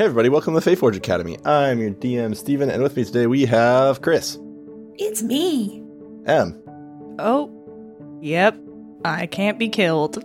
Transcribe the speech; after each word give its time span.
Hey 0.00 0.06
everybody, 0.06 0.30
welcome 0.30 0.54
to 0.54 0.60
the 0.60 0.70
Fayforge 0.70 0.96
Academy. 0.96 1.36
I'm 1.44 1.78
your 1.78 1.90
DM, 1.90 2.34
Steven, 2.34 2.70
and 2.70 2.82
with 2.82 2.96
me 2.96 3.04
today 3.04 3.26
we 3.26 3.44
have 3.44 4.00
Chris. 4.00 4.38
It's 4.94 5.22
me. 5.22 5.84
M. 6.24 6.58
Oh, 7.18 7.52
yep. 8.22 8.56
I 9.04 9.26
can't 9.26 9.58
be 9.58 9.68
killed. 9.68 10.24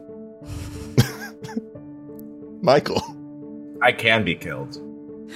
Michael. 2.62 3.02
I 3.82 3.92
can 3.92 4.24
be 4.24 4.36
killed. 4.36 4.78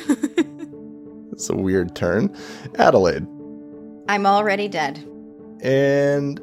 It's 1.33 1.49
a 1.49 1.55
weird 1.57 1.93
turn. 1.93 2.33
Adelaide. 2.75 3.27
I'm 4.07 4.25
already 4.25 4.69
dead. 4.69 5.05
And 5.61 6.39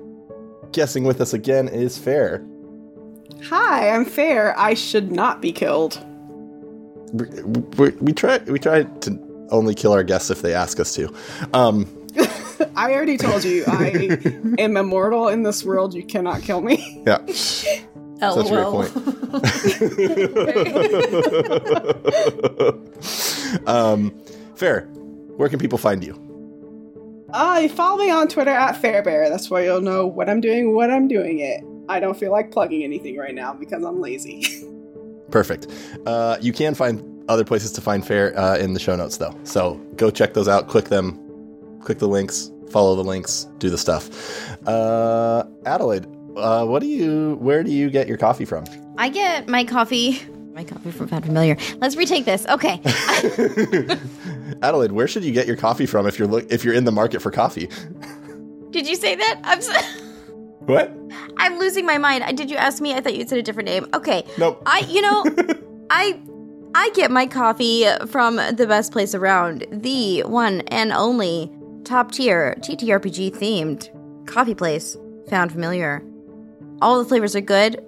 guessing 0.73 1.05
with 1.05 1.23
us 1.23 1.33
again 1.33 1.67
is 1.67 1.97
Fair. 1.97 2.47
Hi, 3.45 3.89
I'm 3.89 4.05
fair. 4.05 4.55
I 4.59 4.75
should 4.75 5.13
not 5.13 5.41
be 5.41 5.51
killed. 5.51 6.06
We, 7.13 7.27
we, 7.79 7.91
we 8.01 8.13
try 8.13 8.39
we 8.39 8.59
try 8.59 8.83
to 8.83 9.47
only 9.51 9.75
kill 9.75 9.93
our 9.93 10.03
guests 10.03 10.31
if 10.31 10.43
they 10.43 10.55
ask 10.55 10.81
us 10.81 10.95
to. 10.95 11.15
Um, 11.53 11.87
I 12.77 12.93
already 12.93 13.17
told 13.17 13.45
you 13.45 13.65
I 13.67 14.19
am 14.59 14.77
immortal 14.77 15.29
in 15.29 15.43
this 15.43 15.65
world. 15.65 15.95
You 15.95 16.05
cannot 16.05 16.43
kill 16.43 16.61
me. 16.61 17.03
yeah. 17.07 17.19
That's 18.19 18.37
a 18.37 18.45
great 18.45 18.65
point. 18.65 18.97
um, 23.69 24.11
Fair, 24.57 24.87
where 25.37 25.51
can 25.51 25.59
people 25.59 25.77
find 25.77 26.03
you? 26.03 26.23
Uh, 27.31 27.69
follow 27.69 27.99
me 27.99 28.11
on 28.11 28.27
Twitter 28.29 28.51
at 28.51 28.81
Fairbear. 28.81 29.29
That's 29.29 29.51
where 29.51 29.63
you'll 29.63 29.83
know 29.83 30.07
what 30.07 30.31
I'm 30.31 30.41
doing, 30.41 30.75
what 30.75 30.91
I'm 30.91 31.09
doing 31.09 31.41
it. 31.41 31.63
I 31.91 32.01
don't 32.01 32.19
feel 32.19 32.33
like 32.33 32.51
plugging 32.51 32.83
anything 32.83 33.17
right 33.19 33.35
now 33.35 33.53
because 33.53 33.85
I'm 33.85 34.01
lazy. 34.01 34.65
Perfect. 35.31 35.67
Uh, 36.07 36.37
you 36.41 36.53
can 36.53 36.75
find 36.75 37.03
other 37.29 37.45
places 37.45 37.73
to 37.73 37.81
find 37.81 38.07
Fair 38.07 38.39
uh, 38.39 38.57
in 38.57 38.73
the 38.75 38.81
show 38.81 38.95
notes, 38.97 39.17
though. 39.17 39.37
So 39.45 39.75
go 39.97 40.11
check 40.11 40.35
those 40.35 40.49
out. 40.49 40.69
Click 40.69 40.87
them. 40.87 41.19
Click 41.83 41.99
the 41.99 42.09
links. 42.09 42.51
Follow 42.71 42.95
the 42.97 43.05
links. 43.05 43.47
Do 43.59 43.71
the 43.71 43.79
stuff. 43.79 44.09
Uh, 44.67 45.45
Adelaide, 45.65 46.07
uh, 46.37 46.65
what 46.67 46.81
do 46.81 46.87
you? 46.87 47.37
Where 47.37 47.63
do 47.63 47.71
you 47.71 47.91
get 47.91 48.09
your 48.09 48.17
coffee 48.19 48.45
from? 48.45 48.65
I 48.99 49.09
get 49.09 49.49
my 49.49 49.65
coffee. 49.65 50.21
My 50.55 50.65
coffee 50.65 50.91
from 50.91 51.09
Found 51.09 51.27
Familiar. 51.27 51.57
Let's 51.79 51.97
retake 51.97 52.25
this. 52.25 52.47
Okay. 52.47 52.81
Adelaide, 54.63 54.93
where 54.93 55.07
should 55.07 55.23
you 55.25 55.33
get 55.33 55.47
your 55.47 55.57
coffee 55.57 55.87
from 55.87 56.07
if 56.07 56.19
you're 56.19 56.29
look 56.29 56.51
if 56.51 56.65
you're 56.65 56.75
in 56.75 56.85
the 56.85 56.93
market 56.93 57.21
for 57.21 57.31
coffee? 57.31 57.69
Did 58.71 58.87
you 58.89 58.97
say 58.97 59.17
that? 59.17 59.41
I'm 59.45 59.61
so- 59.61 59.73
What? 60.67 60.93
I'm 61.39 61.59
losing 61.59 61.87
my 61.87 61.99
mind. 61.99 62.37
Did 62.37 62.51
you 62.51 62.57
ask 62.57 62.83
me? 62.83 62.93
I 62.93 63.01
thought 63.01 63.17
you 63.17 63.27
said 63.27 63.39
a 63.39 63.43
different 63.43 63.69
name. 63.69 63.87
Okay. 63.95 64.25
Nope. 64.37 64.63
I 64.67 64.81
you 64.81 65.01
know, 65.01 65.25
I 65.91 66.21
I 66.75 66.91
get 66.91 67.11
my 67.11 67.27
coffee 67.27 67.87
from 68.07 68.37
the 68.37 68.67
best 68.69 68.93
place 68.93 69.15
around, 69.15 69.67
the 69.71 70.23
one 70.25 70.61
and 70.69 70.93
only 70.93 71.51
top 71.85 72.13
tier 72.13 72.57
TTRPG 72.59 73.35
themed 73.37 73.89
coffee 74.27 74.55
place, 74.55 74.97
Found 75.29 75.53
Familiar. 75.53 76.03
All 76.83 76.99
the 76.99 77.09
flavors 77.09 77.35
are 77.37 77.41
good. 77.41 77.79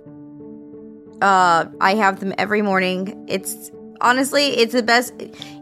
Uh, 1.21 1.67
I 1.81 1.97
have 1.97 2.21
them 2.21 2.33
every 2.39 2.63
morning. 2.63 3.27
It's 3.29 3.73
honestly, 4.01 4.47
it's 4.47 4.73
the 4.73 4.85
best. 4.85 5.13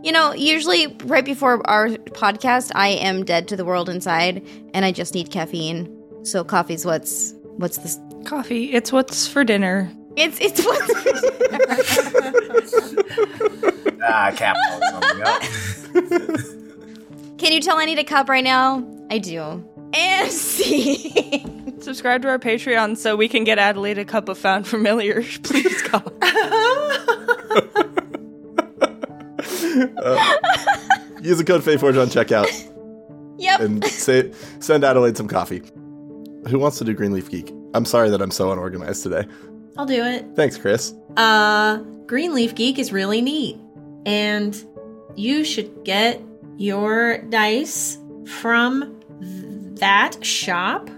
You 0.05 0.12
know, 0.12 0.34
usually 0.34 0.89
right 1.05 1.25
before 1.25 1.67
our 1.69 1.89
podcast, 1.89 2.73
I 2.75 2.89
am 2.89 3.25
dead 3.25 3.48
to 3.48 3.56
the 3.56 3.64
world 3.64 3.89
inside, 3.89 4.47
and 4.75 4.84
I 4.84 4.92
just 4.92 5.14
need 5.14 5.30
caffeine. 5.30 5.95
So 6.27 6.42
coffee's 6.42 6.84
what's 6.84 7.34
what's 7.56 7.78
this? 7.78 8.00
Coffee, 8.24 8.72
it's 8.72 8.91
what's 8.91 9.28
for 9.28 9.44
dinner. 9.44 9.88
It's 10.16 10.41
it's 10.41 10.64
what's. 10.64 10.88
Ah, 14.08 14.30
capitalism. 14.36 15.02
Can 17.38 17.52
you 17.52 17.60
tell 17.60 17.78
I 17.78 17.86
need 17.86 17.98
a 17.98 18.05
cup 18.05 18.28
right 18.28 18.44
now? 18.44 18.86
I 19.10 19.18
do. 19.18 19.68
And 19.92 20.30
see. 20.42 21.44
Subscribe 21.80 22.23
to 22.23 22.28
our 22.28 22.39
Patreon 22.39 22.96
so 22.96 23.17
we 23.17 23.28
can 23.28 23.42
get 23.42 23.58
Adelaide 23.58 23.98
a 23.98 24.05
cup 24.05 24.28
of 24.28 24.39
Found 24.39 24.68
Familiar. 24.68 25.24
Please, 25.42 25.83
God. 25.83 26.05
Use 31.20 31.39
the 31.39 31.45
code 31.45 31.62
FAYFORGE 31.62 31.96
on 31.96 32.06
checkout 32.06 32.46
yep. 33.39 33.61
and 33.61 33.84
say, 33.84 34.33
send 34.61 34.84
Adelaide 34.84 35.17
some 35.17 35.27
coffee. 35.27 35.64
Who 36.48 36.58
wants 36.58 36.79
to 36.79 36.84
do 36.84 36.95
Greenleaf 36.95 37.30
Geek? 37.30 37.52
I'm 37.74 37.84
sorry 37.84 38.08
that 38.11 38.23
I'm 38.23 38.30
so 38.30 38.52
unorganized 38.52 39.02
today. 39.02 39.27
I'll 39.77 39.86
do 39.86 40.05
it. 40.05 40.24
Thanks, 40.34 40.57
Chris. 40.57 40.95
Uh, 41.17 41.79
Greenleaf 42.07 42.55
Geek 42.55 42.79
is 42.79 42.92
really 42.92 43.20
neat. 43.20 43.58
And 44.07 44.57
you 45.17 45.45
should 45.45 45.84
get 45.84 46.23
your 46.57 47.18
dice 47.18 47.98
from 48.40 49.01
th- 49.20 49.80
that 49.80 50.24
shop. 50.24 50.89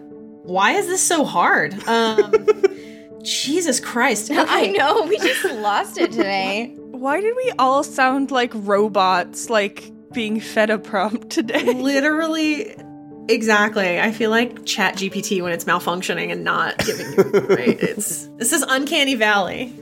Why 0.42 0.72
is 0.72 0.86
this 0.86 1.02
so 1.02 1.24
hard? 1.24 1.74
Um, 1.88 2.32
Jesus 3.22 3.80
Christ. 3.80 4.30
I 4.32 4.66
know. 4.66 5.02
We 5.06 5.18
just 5.18 5.44
lost 5.56 5.98
it 5.98 6.12
today. 6.12 6.74
Why 6.76 7.20
did 7.20 7.34
we 7.36 7.52
all 7.58 7.84
sound 7.84 8.30
like 8.30 8.50
robots, 8.54 9.50
like 9.50 9.90
being 10.12 10.40
fed 10.40 10.70
a 10.70 10.78
prompt 10.78 11.30
today? 11.30 11.62
Literally, 11.64 12.74
exactly. 13.28 14.00
I 14.00 14.10
feel 14.12 14.30
like 14.30 14.64
Chat 14.64 14.96
GPT 14.96 15.42
when 15.42 15.52
it's 15.52 15.64
malfunctioning 15.64 16.32
and 16.32 16.44
not 16.44 16.78
giving 16.78 17.06
you 17.12 17.22
right. 17.48 17.78
It's 17.82 18.26
this 18.36 18.52
is 18.52 18.62
uncanny 18.62 19.14
valley. 19.14 19.72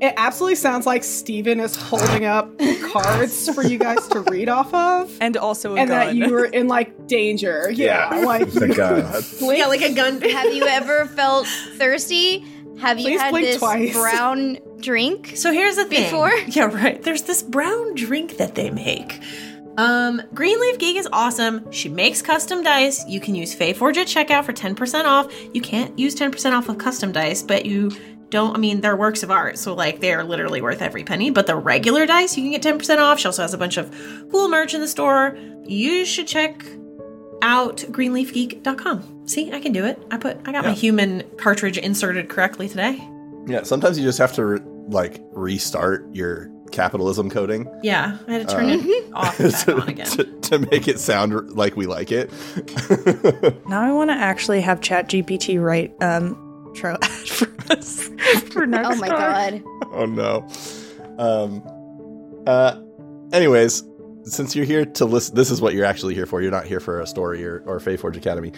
it 0.00 0.12
absolutely 0.16 0.56
sounds 0.56 0.86
like 0.86 1.04
Steven 1.04 1.60
is 1.60 1.76
holding 1.76 2.24
up 2.24 2.50
cards 2.92 3.48
for 3.54 3.62
you 3.62 3.78
guys 3.78 4.06
to 4.08 4.20
read 4.20 4.48
off 4.48 4.72
of. 4.74 5.10
And 5.20 5.36
also 5.36 5.74
a 5.76 5.80
And 5.80 5.88
gun. 5.88 6.06
that 6.06 6.14
you 6.16 6.30
were 6.32 6.44
in 6.44 6.68
like 6.68 7.06
danger. 7.06 7.70
Yeah. 7.70 8.14
Yeah. 8.14 8.24
Like 8.24 8.50
The 8.50 8.68
gun. 8.68 9.56
Yeah, 9.56 9.66
like 9.66 9.82
a 9.82 9.92
gun. 9.94 10.20
Have 10.20 10.52
you 10.54 10.64
ever 10.64 11.06
felt 11.06 11.46
thirsty? 11.78 12.44
Have 12.80 12.98
you 12.98 13.04
Please 13.04 13.20
had 13.20 13.30
blink 13.30 13.46
this 13.46 13.58
twice. 13.58 13.92
brown 13.94 14.58
drink? 14.80 15.32
So 15.36 15.52
here's 15.52 15.76
the 15.76 15.84
thing. 15.84 16.02
Before? 16.04 16.32
Yeah, 16.48 16.64
right. 16.64 17.00
There's 17.02 17.22
this 17.22 17.40
brown 17.42 17.94
drink 17.94 18.36
that 18.38 18.56
they 18.56 18.70
make. 18.70 19.20
Um, 19.76 20.22
Greenleaf 20.32 20.78
Geek 20.78 20.96
is 20.96 21.08
awesome. 21.12 21.70
She 21.72 21.88
makes 21.88 22.22
custom 22.22 22.62
dice. 22.62 23.04
You 23.08 23.20
can 23.20 23.34
use 23.34 23.54
Fayforge 23.54 23.96
at 23.96 24.06
checkout 24.06 24.44
for 24.44 24.52
10% 24.52 25.04
off. 25.04 25.32
You 25.52 25.60
can't 25.60 25.98
use 25.98 26.14
10% 26.14 26.52
off 26.52 26.68
of 26.68 26.78
custom 26.78 27.12
dice, 27.12 27.42
but 27.42 27.66
you 27.66 27.90
don't, 28.30 28.54
I 28.54 28.58
mean, 28.58 28.80
they're 28.80 28.96
works 28.96 29.22
of 29.22 29.30
art, 29.30 29.58
so 29.58 29.74
like 29.74 30.00
they 30.00 30.12
are 30.12 30.24
literally 30.24 30.60
worth 30.60 30.82
every 30.82 31.04
penny. 31.04 31.30
But 31.30 31.46
the 31.46 31.56
regular 31.56 32.06
dice, 32.06 32.36
you 32.36 32.42
can 32.42 32.52
get 32.52 32.62
10% 32.62 32.98
off. 32.98 33.18
She 33.18 33.26
also 33.26 33.42
has 33.42 33.54
a 33.54 33.58
bunch 33.58 33.76
of 33.76 33.90
cool 34.30 34.48
merch 34.48 34.74
in 34.74 34.80
the 34.80 34.88
store. 34.88 35.36
You 35.64 36.04
should 36.04 36.26
check 36.26 36.64
out 37.42 37.78
greenleafgeek.com. 37.78 39.28
See, 39.28 39.52
I 39.52 39.60
can 39.60 39.72
do 39.72 39.84
it. 39.84 40.00
I 40.10 40.16
put, 40.16 40.38
I 40.46 40.52
got 40.52 40.64
my 40.64 40.72
human 40.72 41.22
cartridge 41.36 41.78
inserted 41.78 42.28
correctly 42.28 42.68
today. 42.68 43.08
Yeah, 43.46 43.62
sometimes 43.62 43.98
you 43.98 44.04
just 44.04 44.18
have 44.18 44.32
to 44.34 44.44
re- 44.44 44.60
like 44.88 45.20
restart 45.32 46.06
your 46.14 46.50
capitalism 46.72 47.30
coding 47.30 47.68
Yeah, 47.82 48.18
I 48.26 48.32
had 48.32 48.48
to 48.48 48.54
turn 48.54 48.64
Uh, 48.70 48.76
it 48.80 49.10
off 49.14 49.38
and 49.40 49.52
back 49.52 49.64
to, 49.66 49.80
on 49.80 49.88
again. 49.88 50.06
to, 50.06 50.24
to 50.24 50.58
make 50.70 50.88
it 50.88 50.98
sound 50.98 51.52
like 51.52 51.76
we 51.76 51.86
like 51.86 52.10
it. 52.12 52.30
now 53.68 53.82
I 53.82 53.92
want 53.92 54.10
to 54.10 54.14
actually 54.16 54.60
have 54.62 54.80
ChatGPT 54.80 55.62
write 55.62 55.94
um 56.02 56.40
intro 56.68 56.96
ad 57.00 57.04
for 57.28 57.48
us 57.72 58.08
for 58.50 58.66
next 58.66 58.88
Oh 58.88 58.94
my 58.96 59.08
time. 59.08 59.62
god. 59.62 59.88
oh 59.92 60.06
no. 60.06 60.48
Um. 61.18 61.62
Uh. 62.46 62.80
Anyways, 63.32 63.82
since 64.24 64.56
you're 64.56 64.64
here 64.64 64.84
to 64.84 65.04
listen, 65.04 65.34
this 65.34 65.50
is 65.50 65.60
what 65.60 65.74
you're 65.74 65.84
actually 65.84 66.14
here 66.14 66.26
for. 66.26 66.40
You're 66.40 66.50
not 66.50 66.66
here 66.66 66.80
for 66.80 67.00
a 67.00 67.06
story 67.06 67.44
or, 67.44 67.62
or 67.66 67.80
Forge 67.80 68.16
Academy, 68.16 68.52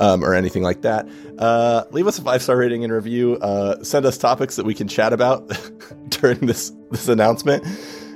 um, 0.00 0.24
or 0.24 0.34
anything 0.34 0.62
like 0.62 0.82
that. 0.82 1.08
Uh, 1.38 1.84
leave 1.90 2.06
us 2.06 2.18
a 2.18 2.22
five 2.22 2.42
star 2.42 2.56
rating 2.56 2.84
and 2.84 2.92
review. 2.92 3.36
Uh, 3.36 3.82
send 3.82 4.06
us 4.06 4.18
topics 4.18 4.56
that 4.56 4.66
we 4.66 4.74
can 4.74 4.88
chat 4.88 5.12
about 5.12 5.50
during 6.08 6.40
this 6.40 6.72
this 6.90 7.08
announcement, 7.08 7.64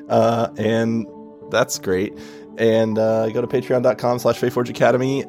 uh, 0.08 0.48
and 0.56 1.06
that's 1.50 1.78
great. 1.78 2.12
And 2.58 2.98
uh, 2.98 3.30
go 3.30 3.40
to 3.40 3.46
patreon.com 3.46 4.18
slash 4.18 4.38
Forge 4.38 4.68
Academy. 4.68 5.24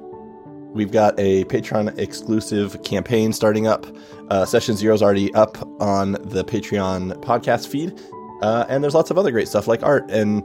We've 0.73 0.91
got 0.91 1.19
a 1.19 1.43
Patreon 1.45 1.97
exclusive 1.97 2.81
campaign 2.83 3.33
starting 3.33 3.67
up. 3.67 3.85
Uh, 4.29 4.45
Session 4.45 4.75
Zero 4.75 4.93
is 4.95 5.01
already 5.01 5.33
up 5.33 5.57
on 5.81 6.13
the 6.13 6.45
Patreon 6.45 7.21
podcast 7.21 7.67
feed. 7.67 7.99
Uh, 8.41 8.65
and 8.69 8.83
there's 8.83 8.95
lots 8.95 9.11
of 9.11 9.17
other 9.17 9.31
great 9.31 9.47
stuff 9.49 9.67
like 9.67 9.83
art. 9.83 10.09
And 10.09 10.43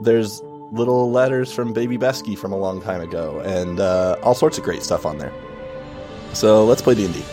there's 0.00 0.42
little 0.70 1.10
letters 1.10 1.52
from 1.52 1.72
Baby 1.72 1.98
Besky 1.98 2.36
from 2.36 2.52
a 2.52 2.56
long 2.56 2.80
time 2.80 3.00
ago. 3.00 3.40
And 3.40 3.80
uh, 3.80 4.16
all 4.22 4.34
sorts 4.34 4.58
of 4.58 4.64
great 4.64 4.82
stuff 4.82 5.06
on 5.06 5.18
there. 5.18 5.32
So 6.34 6.64
let's 6.64 6.82
play 6.82 6.94
D&D. 6.94 7.24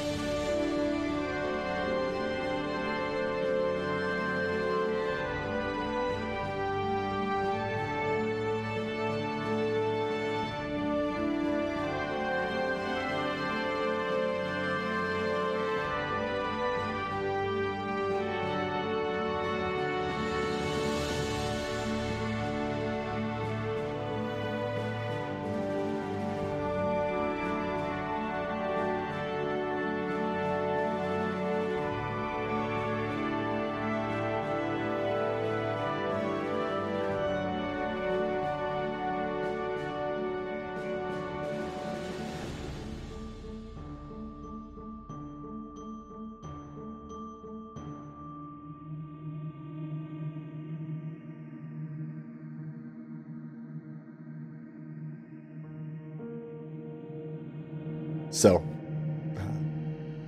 So, 58.35 58.61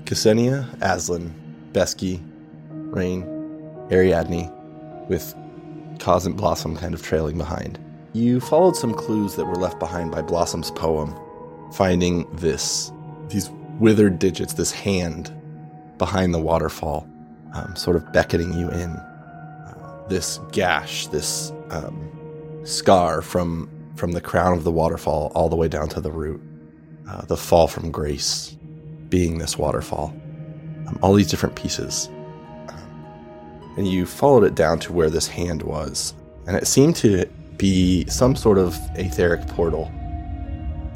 Ksenia, 0.06 0.66
Aslan, 0.82 1.34
Besky, 1.74 2.22
Rain, 2.70 3.24
Ariadne, 3.92 4.50
with 5.10 5.36
and 6.06 6.38
Blossom 6.38 6.78
kind 6.78 6.94
of 6.94 7.02
trailing 7.02 7.38
behind. 7.38 7.78
You 8.14 8.40
followed 8.40 8.78
some 8.78 8.94
clues 8.94 9.36
that 9.36 9.44
were 9.44 9.58
left 9.58 9.78
behind 9.78 10.12
by 10.14 10.22
Blossom's 10.22 10.72
poem, 10.72 11.14
finding 11.74 12.34
this, 12.38 12.94
these 13.28 13.50
withered 13.78 14.20
digits, 14.20 14.54
this 14.54 14.72
hand 14.72 15.34
behind 15.98 16.34
the 16.34 16.40
waterfall, 16.40 17.06
um, 17.56 17.76
sort 17.76 17.98
of 17.98 18.14
beckoning 18.14 18.54
you 18.54 18.70
in. 18.70 18.92
Uh, 18.92 20.06
this 20.08 20.40
gash, 20.54 21.08
this 21.08 21.52
um, 21.72 22.10
scar 22.64 23.22
from 23.22 23.70
from 23.98 24.14
the 24.14 24.22
crown 24.22 24.54
of 24.56 24.64
the 24.64 24.72
waterfall 24.72 25.32
all 25.36 25.50
the 25.50 25.56
way 25.58 25.68
down 25.68 25.90
to 25.90 26.00
the 26.00 26.12
root. 26.12 26.40
Uh, 27.10 27.22
the 27.26 27.38
fall 27.38 27.68
from 27.68 27.90
grace 27.90 28.58
being 29.10 29.38
this 29.38 29.58
waterfall. 29.58 30.14
Um, 30.88 31.00
all 31.02 31.14
these 31.14 31.30
different 31.30 31.56
pieces. 31.56 32.10
Um, 32.68 33.74
and 33.78 33.88
you 33.88 34.06
followed 34.06 34.44
it 34.44 34.56
down 34.56 34.80
to 34.80 34.94
where 34.94 35.10
this 35.10 35.28
hand 35.28 35.64
was. 35.64 36.14
And 36.48 36.58
it 36.58 36.68
seemed 36.68 36.96
to 36.98 37.26
be 37.58 38.06
some 38.08 38.36
sort 38.36 38.58
of 38.58 38.78
etheric 38.96 39.48
portal 39.48 39.92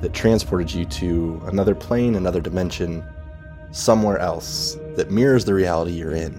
that 0.02 0.14
transported 0.14 0.74
you 0.74 0.86
to 0.86 1.42
another 1.46 1.76
plane, 1.76 2.16
another 2.16 2.42
dimension, 2.42 3.04
somewhere 3.72 4.18
else 4.18 4.78
that 4.96 5.12
mirrors 5.12 5.46
the 5.46 5.54
reality 5.54 5.92
you're 5.92 6.14
in. 6.14 6.34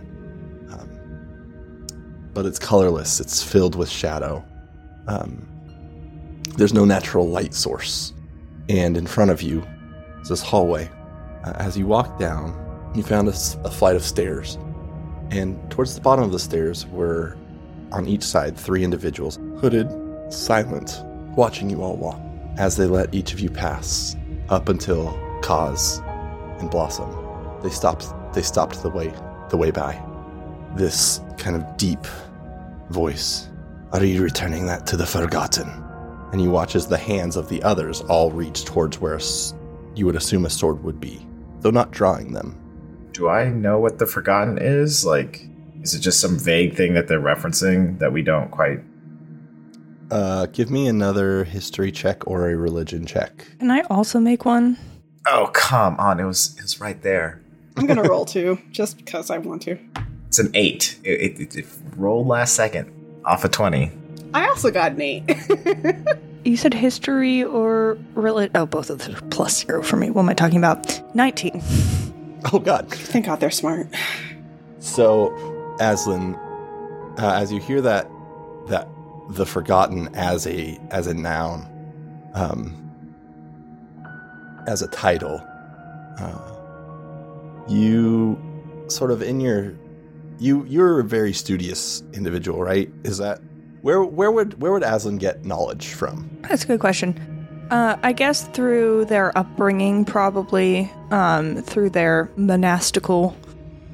Um, 0.70 2.30
but 2.34 2.44
it's 2.46 2.58
colorless, 2.58 3.20
it's 3.20 3.42
filled 3.42 3.74
with 3.74 3.88
shadow. 3.88 4.44
Um, 5.06 5.48
there's 6.56 6.74
no 6.74 6.84
natural 6.84 7.28
light 7.28 7.54
source. 7.54 8.12
And 8.68 8.96
in 8.96 9.06
front 9.06 9.30
of 9.30 9.42
you 9.42 9.66
is 10.20 10.28
this 10.28 10.42
hallway. 10.42 10.90
Uh, 11.44 11.52
as 11.56 11.76
you 11.76 11.86
walk 11.86 12.18
down, 12.18 12.58
you 12.94 13.02
found 13.02 13.28
a 13.28 13.70
flight 13.70 13.96
of 13.96 14.02
stairs. 14.02 14.58
And 15.30 15.58
towards 15.70 15.94
the 15.94 16.00
bottom 16.00 16.24
of 16.24 16.32
the 16.32 16.38
stairs 16.38 16.86
were, 16.86 17.36
on 17.90 18.06
each 18.06 18.22
side, 18.22 18.56
three 18.56 18.84
individuals, 18.84 19.38
hooded, 19.58 19.88
silent, 20.32 21.02
watching 21.36 21.70
you 21.70 21.82
all 21.82 21.96
walk 21.96 22.20
as 22.58 22.76
they 22.76 22.86
let 22.86 23.14
each 23.14 23.32
of 23.32 23.40
you 23.40 23.50
pass 23.50 24.16
up 24.48 24.68
until 24.68 25.12
Kaz 25.42 26.06
and 26.60 26.70
Blossom. 26.70 27.10
They 27.62 27.70
stopped. 27.70 28.06
They 28.34 28.42
stopped 28.42 28.82
the 28.82 28.90
way 28.90 29.12
the 29.50 29.56
way 29.56 29.70
by. 29.70 30.00
This 30.76 31.20
kind 31.38 31.56
of 31.56 31.76
deep 31.76 32.06
voice. 32.90 33.48
Are 33.92 34.04
you 34.04 34.22
returning 34.22 34.66
that 34.66 34.86
to 34.88 34.96
the 34.96 35.06
Forgotten? 35.06 35.91
And 36.32 36.40
you 36.40 36.50
watch 36.50 36.74
as 36.74 36.86
the 36.86 36.96
hands 36.96 37.36
of 37.36 37.48
the 37.48 37.62
others 37.62 38.00
all 38.02 38.30
reach 38.30 38.64
towards 38.64 38.98
where 39.00 39.14
a 39.14 39.16
s- 39.18 39.54
you 39.94 40.06
would 40.06 40.16
assume 40.16 40.46
a 40.46 40.50
sword 40.50 40.82
would 40.82 40.98
be, 41.00 41.26
though 41.60 41.70
not 41.70 41.90
drawing 41.90 42.32
them. 42.32 42.58
Do 43.12 43.28
I 43.28 43.50
know 43.50 43.78
what 43.78 43.98
the 43.98 44.06
Forgotten 44.06 44.56
is? 44.58 45.04
Like, 45.04 45.46
is 45.82 45.94
it 45.94 46.00
just 46.00 46.20
some 46.20 46.38
vague 46.38 46.74
thing 46.74 46.94
that 46.94 47.06
they're 47.08 47.20
referencing 47.20 47.98
that 47.98 48.12
we 48.12 48.22
don't 48.22 48.50
quite? 48.50 48.80
Uh, 50.10 50.46
give 50.46 50.70
me 50.70 50.86
another 50.88 51.44
history 51.44 51.90
check 51.92 52.26
or 52.26 52.48
a 52.50 52.56
religion 52.56 53.04
check. 53.06 53.46
Can 53.58 53.70
I 53.70 53.80
also 53.90 54.18
make 54.18 54.44
one? 54.44 54.78
Oh, 55.26 55.50
come 55.54 55.96
on! 55.98 56.18
It 56.20 56.24
was 56.24 56.54
it 56.56 56.62
was 56.62 56.80
right 56.80 57.00
there. 57.02 57.40
I'm 57.76 57.86
gonna 57.86 58.02
roll 58.02 58.24
two, 58.26 58.58
just 58.70 58.96
because 58.98 59.30
I 59.30 59.38
want 59.38 59.62
to. 59.62 59.78
It's 60.28 60.38
an 60.38 60.50
eight. 60.54 60.98
It, 61.04 61.20
it, 61.20 61.40
it, 61.40 61.56
it 61.56 61.66
rolled 61.96 62.26
last 62.26 62.54
second 62.54 62.90
off 63.24 63.44
a 63.44 63.48
twenty. 63.48 63.92
I 64.34 64.48
also 64.48 64.70
got 64.70 64.92
an 64.92 65.00
eight. 65.00 65.24
You 66.44 66.56
said 66.56 66.74
history 66.74 67.44
or 67.44 67.96
reli- 68.16 68.50
Oh, 68.54 68.66
both 68.66 68.90
of 68.90 68.98
them 68.98 69.14
are 69.14 69.20
plus 69.28 69.64
zero 69.64 69.80
for 69.80 69.96
me. 69.96 70.10
What 70.10 70.22
am 70.22 70.28
I 70.28 70.34
talking 70.34 70.58
about? 70.58 71.00
19. 71.14 71.62
Oh 72.52 72.58
God! 72.58 72.90
Thank 72.90 73.26
God 73.26 73.38
they're 73.38 73.52
smart. 73.52 73.86
So, 74.80 75.32
Aslan, 75.78 76.34
uh, 77.16 77.34
as 77.40 77.52
you 77.52 77.60
hear 77.60 77.80
that, 77.82 78.10
that 78.66 78.88
the 79.30 79.46
forgotten 79.46 80.08
as 80.16 80.48
a 80.48 80.80
as 80.90 81.06
a 81.06 81.14
noun, 81.14 81.68
um, 82.34 82.74
as 84.66 84.82
a 84.82 84.88
title, 84.88 85.40
uh, 86.18 87.62
you 87.68 88.36
sort 88.88 89.12
of 89.12 89.22
in 89.22 89.40
your 89.40 89.74
you 90.40 90.64
you're 90.64 90.98
a 90.98 91.04
very 91.04 91.32
studious 91.32 92.02
individual, 92.12 92.60
right? 92.60 92.90
Is 93.04 93.18
that 93.18 93.40
where 93.82 94.02
where 94.02 94.30
would 94.30 94.60
where 94.60 94.72
would 94.72 94.82
Aslan 94.82 95.18
get 95.18 95.44
knowledge 95.44 95.88
from? 95.88 96.30
That's 96.48 96.64
a 96.64 96.66
good 96.66 96.80
question. 96.80 97.18
Uh, 97.70 97.96
I 98.02 98.12
guess 98.12 98.46
through 98.48 99.06
their 99.06 99.36
upbringing, 99.36 100.04
probably 100.04 100.90
um, 101.10 101.62
through 101.62 101.90
their 101.90 102.30
monastical 102.36 103.36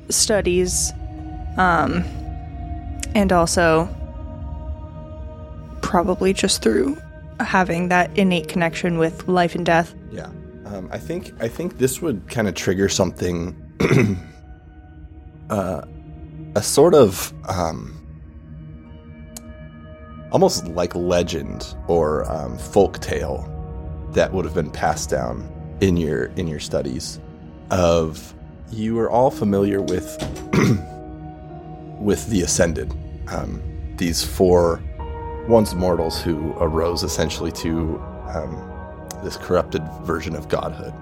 studies, 0.09 0.93
um, 1.57 2.05
and 3.15 3.33
also 3.33 3.89
probably 5.81 6.33
just 6.33 6.63
through 6.63 6.97
having 7.41 7.89
that 7.89 8.17
innate 8.19 8.49
connection 8.49 8.99
with 8.99 9.27
life 9.29 9.55
and 9.55 9.65
death. 9.65 9.95
Yeah, 10.11 10.27
um, 10.67 10.89
I 10.93 10.99
think 10.99 11.33
I 11.41 11.49
think 11.49 11.79
this 11.79 12.03
would 12.03 12.29
kind 12.29 12.49
of 12.49 12.55
trigger 12.55 12.89
something, 12.89 13.57
uh, 15.51 15.83
a 16.57 16.63
sort 16.63 16.95
of 16.95 17.33
um, 17.49 17.98
almost 20.31 20.67
like 20.69 20.95
legend 20.95 21.75
or 21.87 22.31
um, 22.31 22.59
folk 22.59 22.99
tale 23.01 23.55
that 24.13 24.33
would 24.33 24.45
have 24.45 24.55
been 24.55 24.71
passed 24.71 25.11
down 25.11 25.51
in 25.81 25.97
your 25.97 26.27
in 26.37 26.47
your 26.47 26.61
studies. 26.61 27.21
Of 27.71 28.35
you 28.71 28.99
are 28.99 29.11
all 29.11 29.31
familiar 29.31 29.81
with 29.81 30.17
with 31.99 32.29
the 32.29 32.43
ascended, 32.43 32.93
um, 33.29 33.63
these 33.97 34.25
four 34.25 34.83
once 35.49 35.75
mortals 35.75 36.21
who 36.21 36.53
arose 36.59 37.03
essentially 37.03 37.51
to 37.51 37.99
um, 38.29 38.69
this 39.23 39.37
corrupted 39.37 39.83
version 40.03 40.37
of 40.37 40.49
godhood. 40.49 40.93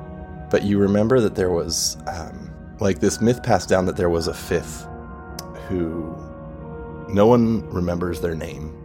But 0.51 0.63
you 0.63 0.79
remember 0.79 1.21
that 1.21 1.35
there 1.35 1.51
was, 1.51 1.97
um, 2.07 2.51
like, 2.79 3.01
this 3.01 3.21
myth 3.21 3.43
passed 3.43 3.69
down 3.69 3.85
that 3.87 3.97
there 3.97 4.09
was 4.09 4.29
a 4.29 4.35
fifth 4.35 4.87
who 5.69 6.17
no 7.09 7.27
one 7.27 7.69
remembers 7.71 8.21
their 8.21 8.37
name 8.37 8.76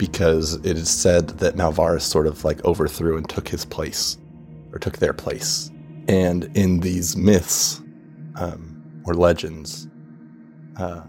because 0.00 0.54
it 0.64 0.78
is 0.78 0.88
said 0.88 1.28
that 1.40 1.56
Malvaris 1.56 2.00
sort 2.00 2.26
of 2.26 2.42
like 2.42 2.64
overthrew 2.64 3.18
and 3.18 3.28
took 3.28 3.46
his 3.46 3.66
place 3.66 4.16
or 4.72 4.78
took 4.78 4.96
their 4.96 5.12
place. 5.12 5.70
And 6.08 6.50
in 6.56 6.80
these 6.80 7.18
myths 7.18 7.82
um, 8.36 9.02
or 9.04 9.12
legends, 9.12 9.88
uh, 10.78 11.02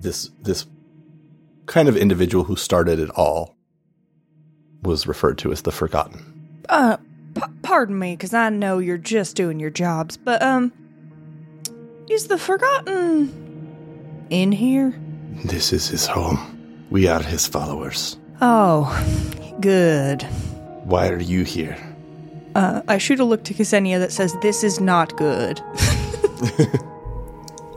this 0.00 0.30
this 0.42 0.66
kind 1.64 1.88
of 1.88 1.96
individual 1.96 2.44
who 2.44 2.54
started 2.54 2.98
it 2.98 3.08
all 3.16 3.56
was 4.82 5.06
referred 5.06 5.38
to 5.38 5.50
as 5.50 5.62
the 5.62 5.72
Forgotten. 5.72 6.60
Uh, 6.68 6.98
p- 7.34 7.40
pardon 7.62 7.98
me, 7.98 8.12
because 8.12 8.34
I 8.34 8.50
know 8.50 8.78
you're 8.78 8.98
just 8.98 9.36
doing 9.36 9.58
your 9.58 9.70
jobs, 9.70 10.18
but 10.18 10.42
um, 10.42 10.70
is 12.10 12.28
the 12.28 12.36
Forgotten 12.36 14.26
in 14.28 14.52
here? 14.52 15.00
This 15.46 15.72
is 15.72 15.88
his 15.88 16.06
home. 16.06 16.55
We 16.90 17.08
are 17.08 17.22
his 17.22 17.46
followers. 17.46 18.16
Oh, 18.40 18.86
good. 19.60 20.22
Why 20.84 21.08
are 21.08 21.20
you 21.20 21.42
here? 21.42 21.76
Uh, 22.54 22.82
I 22.88 22.98
shoot 22.98 23.20
a 23.20 23.24
look 23.24 23.44
to 23.44 23.54
Ksenia 23.54 23.98
that 23.98 24.12
says, 24.12 24.34
"This 24.40 24.64
is 24.64 24.80
not 24.80 25.16
good." 25.16 25.60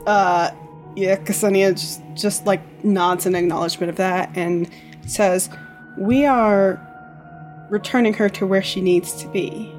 Uh, 0.10 0.50
yeah, 0.96 1.16
Ksenia 1.18 1.74
just, 1.74 2.01
just 2.16 2.48
like 2.48 2.62
nods 2.84 3.28
in 3.28 3.36
acknowledgement 3.36 3.92
of 3.92 3.98
that 3.98 4.32
and 4.36 4.68
says, 5.06 5.51
We 6.00 6.25
are 6.25 6.84
returning 7.70 8.16
her 8.16 8.28
to 8.30 8.48
where 8.48 8.63
she 8.63 8.82
needs 8.82 9.13
to 9.22 9.28
be. 9.28 9.72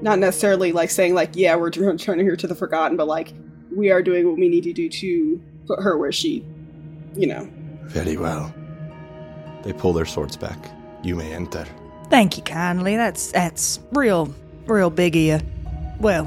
Not 0.00 0.18
necessarily 0.18 0.72
like 0.72 0.88
saying, 0.88 1.12
like, 1.12 1.32
yeah, 1.34 1.54
we're 1.54 1.70
returning 1.76 2.26
her 2.26 2.36
to 2.36 2.46
the 2.46 2.54
Forgotten, 2.54 2.96
but 2.96 3.06
like, 3.06 3.34
we 3.76 3.90
are 3.90 4.02
doing 4.02 4.26
what 4.26 4.38
we 4.38 4.48
need 4.48 4.64
to 4.64 4.72
do 4.72 4.88
to 4.88 5.42
put 5.66 5.82
her 5.82 5.98
where 5.98 6.12
she, 6.12 6.46
you 7.14 7.26
know. 7.26 7.46
Very 7.82 8.16
well. 8.16 8.54
They 9.62 9.72
pull 9.72 9.92
their 9.92 10.06
swords 10.06 10.36
back. 10.36 10.58
You 11.02 11.16
may 11.16 11.32
enter. 11.32 11.66
Thank 12.10 12.36
you 12.36 12.42
kindly. 12.42 12.96
That's 12.96 13.32
that's 13.32 13.80
real, 13.92 14.32
real 14.66 14.90
big 14.90 15.14
of 15.16 15.22
you. 15.22 15.40
Well, 16.00 16.24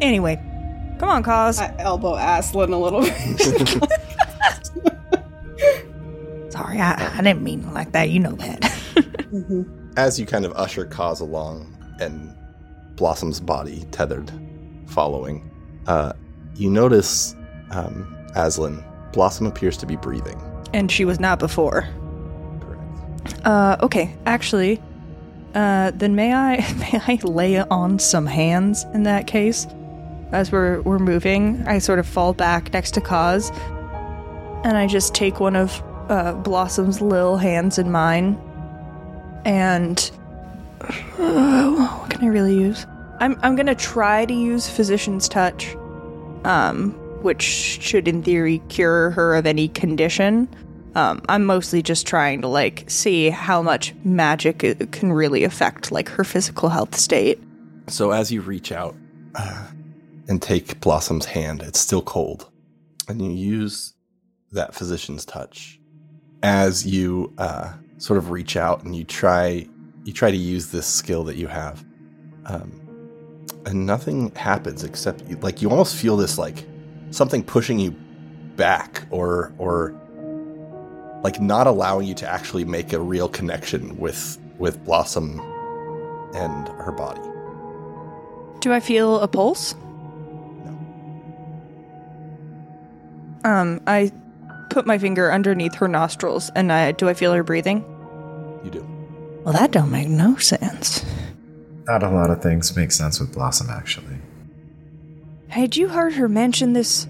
anyway, 0.00 0.36
come 0.98 1.08
on, 1.08 1.22
Kaz. 1.24 1.58
I 1.60 1.74
elbow 1.80 2.14
Aslan 2.14 2.72
a 2.72 2.78
little 2.78 3.02
bit. 3.02 3.18
Sorry, 6.52 6.80
I, 6.80 7.18
I 7.18 7.22
didn't 7.22 7.42
mean 7.42 7.72
like 7.72 7.92
that. 7.92 8.10
You 8.10 8.20
know 8.20 8.32
that. 8.32 8.60
Mhm. 9.32 9.66
As 9.96 10.20
you 10.20 10.26
kind 10.26 10.44
of 10.44 10.52
usher 10.52 10.86
Kaz 10.86 11.20
along 11.20 11.74
and 12.00 12.34
Blossom's 12.96 13.40
body 13.40 13.84
tethered, 13.90 14.30
following, 14.86 15.50
uh, 15.86 16.12
you 16.54 16.70
notice 16.70 17.34
um, 17.70 18.06
Aslan. 18.34 18.84
Blossom 19.12 19.46
appears 19.46 19.76
to 19.78 19.86
be 19.86 19.96
breathing. 19.96 20.40
and 20.74 20.90
she 20.90 21.04
was 21.04 21.20
not 21.20 21.38
before. 21.38 21.86
Uh, 23.44 23.76
okay. 23.82 24.14
Actually, 24.26 24.80
Uh, 25.54 25.90
then 25.94 26.14
may 26.14 26.32
I 26.32 26.56
may 26.78 26.98
I 27.06 27.18
lay 27.24 27.58
on 27.58 27.98
some 27.98 28.26
hands 28.26 28.84
in 28.94 29.02
that 29.02 29.26
case? 29.26 29.66
As 30.32 30.50
we're 30.50 30.80
we're 30.80 30.98
moving, 30.98 31.62
I 31.66 31.78
sort 31.78 31.98
of 31.98 32.06
fall 32.06 32.32
back 32.32 32.72
next 32.72 32.94
to 32.94 33.00
Kaz, 33.02 33.52
and 34.64 34.78
I 34.78 34.86
just 34.86 35.14
take 35.14 35.40
one 35.40 35.54
of 35.56 35.82
uh, 36.08 36.32
Blossom's 36.32 37.02
little 37.02 37.36
hands 37.36 37.78
in 37.78 37.90
mine, 37.92 38.38
and 39.44 40.10
uh, 40.80 41.70
what 41.98 42.08
can 42.10 42.24
I 42.24 42.28
really 42.28 42.56
use? 42.56 42.86
I'm 43.20 43.38
I'm 43.42 43.54
gonna 43.54 43.74
try 43.74 44.24
to 44.24 44.32
use 44.34 44.70
Physician's 44.70 45.28
Touch, 45.28 45.76
um, 46.44 46.92
which 47.22 47.42
should 47.42 48.08
in 48.08 48.22
theory 48.22 48.62
cure 48.70 49.10
her 49.10 49.34
of 49.34 49.44
any 49.44 49.68
condition. 49.68 50.48
Um, 50.94 51.22
I'm 51.28 51.44
mostly 51.44 51.82
just 51.82 52.06
trying 52.06 52.42
to 52.42 52.48
like 52.48 52.84
see 52.88 53.30
how 53.30 53.62
much 53.62 53.94
magic 54.04 54.58
can 54.92 55.12
really 55.12 55.44
affect 55.44 55.90
like 55.90 56.08
her 56.10 56.24
physical 56.24 56.68
health 56.68 56.94
state. 56.96 57.40
So 57.88 58.10
as 58.10 58.30
you 58.30 58.40
reach 58.42 58.72
out 58.72 58.94
uh, 59.34 59.68
and 60.28 60.40
take 60.40 60.80
Blossom's 60.80 61.26
hand, 61.26 61.62
it's 61.62 61.80
still 61.80 62.02
cold, 62.02 62.50
and 63.08 63.22
you 63.22 63.30
use 63.30 63.94
that 64.52 64.74
physician's 64.74 65.24
touch 65.24 65.80
as 66.42 66.86
you 66.86 67.32
uh, 67.38 67.72
sort 67.98 68.18
of 68.18 68.30
reach 68.30 68.56
out 68.56 68.84
and 68.84 68.94
you 68.94 69.04
try 69.04 69.66
you 70.04 70.12
try 70.12 70.30
to 70.30 70.36
use 70.36 70.72
this 70.72 70.86
skill 70.86 71.22
that 71.24 71.36
you 71.36 71.46
have, 71.46 71.84
um, 72.46 72.72
and 73.64 73.86
nothing 73.86 74.34
happens 74.34 74.82
except 74.82 75.22
you, 75.28 75.36
like 75.36 75.62
you 75.62 75.70
almost 75.70 75.94
feel 75.96 76.16
this 76.16 76.38
like 76.38 76.66
something 77.10 77.42
pushing 77.42 77.78
you 77.78 77.92
back 78.56 79.06
or 79.10 79.54
or 79.58 79.94
like 81.22 81.40
not 81.40 81.66
allowing 81.66 82.06
you 82.06 82.14
to 82.14 82.28
actually 82.28 82.64
make 82.64 82.92
a 82.92 83.00
real 83.00 83.28
connection 83.28 83.96
with 83.98 84.38
with 84.58 84.84
Blossom 84.84 85.40
and 86.34 86.68
her 86.68 86.92
body. 86.92 87.20
Do 88.60 88.72
I 88.72 88.80
feel 88.80 89.18
a 89.20 89.28
pulse? 89.28 89.74
No. 90.64 90.78
Um, 93.44 93.80
I 93.86 94.12
put 94.70 94.86
my 94.86 94.98
finger 94.98 95.32
underneath 95.32 95.74
her 95.76 95.88
nostrils, 95.88 96.50
and 96.54 96.72
I 96.72 96.92
do 96.92 97.08
I 97.08 97.14
feel 97.14 97.32
her 97.32 97.42
breathing? 97.42 97.84
You 98.64 98.70
do. 98.70 98.86
Well, 99.44 99.54
that 99.54 99.72
don't 99.72 99.90
make 99.90 100.08
no 100.08 100.36
sense. 100.36 101.04
Not 101.86 102.04
a 102.04 102.08
lot 102.08 102.30
of 102.30 102.40
things 102.40 102.76
make 102.76 102.92
sense 102.92 103.18
with 103.18 103.32
Blossom, 103.32 103.68
actually. 103.68 104.18
Had 105.48 105.76
you 105.76 105.88
heard 105.88 106.12
her 106.14 106.28
mention 106.28 106.72
this 106.72 107.08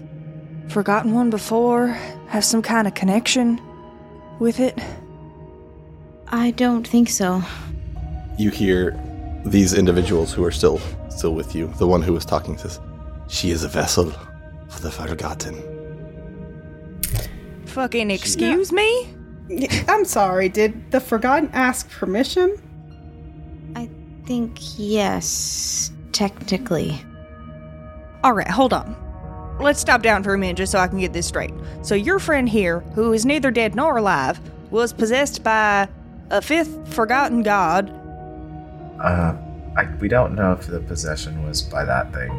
forgotten 0.69 1.13
one 1.13 1.29
before? 1.29 1.89
Have 2.29 2.43
some 2.43 2.63
kind 2.63 2.87
of 2.87 2.95
connection 2.95 3.61
with 4.43 4.59
it? 4.59 4.77
I 6.27 6.51
don't 6.51 6.87
think 6.87 7.09
so. 7.09 7.41
You 8.37 8.51
hear 8.51 8.99
these 9.45 9.73
individuals 9.73 10.33
who 10.33 10.43
are 10.43 10.51
still 10.51 10.79
still 11.09 11.33
with 11.33 11.55
you. 11.55 11.67
The 11.77 11.87
one 11.87 12.01
who 12.01 12.13
was 12.13 12.25
talking 12.25 12.57
says, 12.57 12.79
"She 13.27 13.51
is 13.51 13.63
a 13.63 13.67
vessel 13.69 14.11
for 14.69 14.81
the 14.81 14.91
forgotten." 14.91 15.55
Fucking 17.65 18.11
excuse 18.11 18.71
me? 18.71 19.09
I'm 19.87 20.05
sorry, 20.05 20.47
did 20.47 20.91
the 20.91 20.99
Forgotten 20.99 21.49
ask 21.53 21.89
permission? 21.89 22.55
I 23.75 23.89
think 24.25 24.57
yes, 24.77 25.91
technically. 26.11 27.01
All 28.23 28.33
right, 28.33 28.47
hold 28.47 28.73
on. 28.73 28.95
Let's 29.59 29.79
stop 29.79 30.01
down 30.01 30.23
for 30.23 30.33
a 30.33 30.37
minute 30.37 30.57
just 30.57 30.71
so 30.71 30.79
I 30.79 30.87
can 30.87 30.99
get 30.99 31.13
this 31.13 31.27
straight. 31.27 31.53
So 31.83 31.95
your 31.95 32.19
friend 32.19 32.49
here, 32.49 32.79
who 32.95 33.13
is 33.13 33.25
neither 33.25 33.51
dead 33.51 33.75
nor 33.75 33.97
alive, 33.97 34.39
was 34.71 34.91
possessed 34.93 35.43
by 35.43 35.87
a 36.29 36.41
fifth 36.41 36.93
forgotten 36.93 37.43
god. 37.43 37.89
Uh, 38.99 39.35
I, 39.77 39.85
we 39.99 40.07
don't 40.07 40.35
know 40.35 40.51
if 40.53 40.67
the 40.67 40.79
possession 40.79 41.45
was 41.45 41.61
by 41.61 41.85
that 41.85 42.13
thing. 42.13 42.31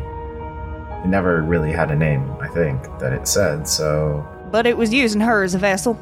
It 1.05 1.09
never 1.09 1.43
really 1.43 1.73
had 1.73 1.91
a 1.91 1.97
name, 1.97 2.31
I 2.41 2.49
think, 2.49 2.83
that 2.99 3.13
it 3.13 3.29
said, 3.29 3.69
so 3.69 4.27
But 4.51 4.67
it 4.67 4.77
was 4.77 4.93
using 4.93 5.21
her 5.21 5.43
as 5.43 5.55
a 5.55 5.59
vessel. 5.59 5.95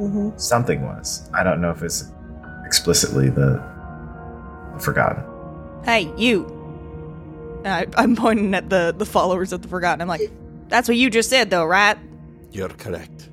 Mm-hmm. 0.00 0.36
something 0.36 0.82
was. 0.82 1.30
I 1.32 1.42
don't 1.42 1.62
know 1.62 1.70
if 1.70 1.82
it's 1.82 2.12
explicitly 2.66 3.30
the 3.30 3.62
Forgotten. 4.78 5.24
Hey, 5.84 6.12
you. 6.18 6.52
I, 7.64 7.86
I'm 7.96 8.14
pointing 8.14 8.54
at 8.54 8.68
the, 8.68 8.94
the 8.96 9.06
followers 9.06 9.52
of 9.54 9.62
the 9.62 9.68
Forgotten. 9.68 10.02
I'm 10.02 10.08
like, 10.08 10.30
that's 10.68 10.88
what 10.88 10.96
you 10.96 11.10
just 11.10 11.30
said, 11.30 11.50
though, 11.50 11.64
right? 11.64 11.96
You're 12.52 12.68
correct. 12.68 13.28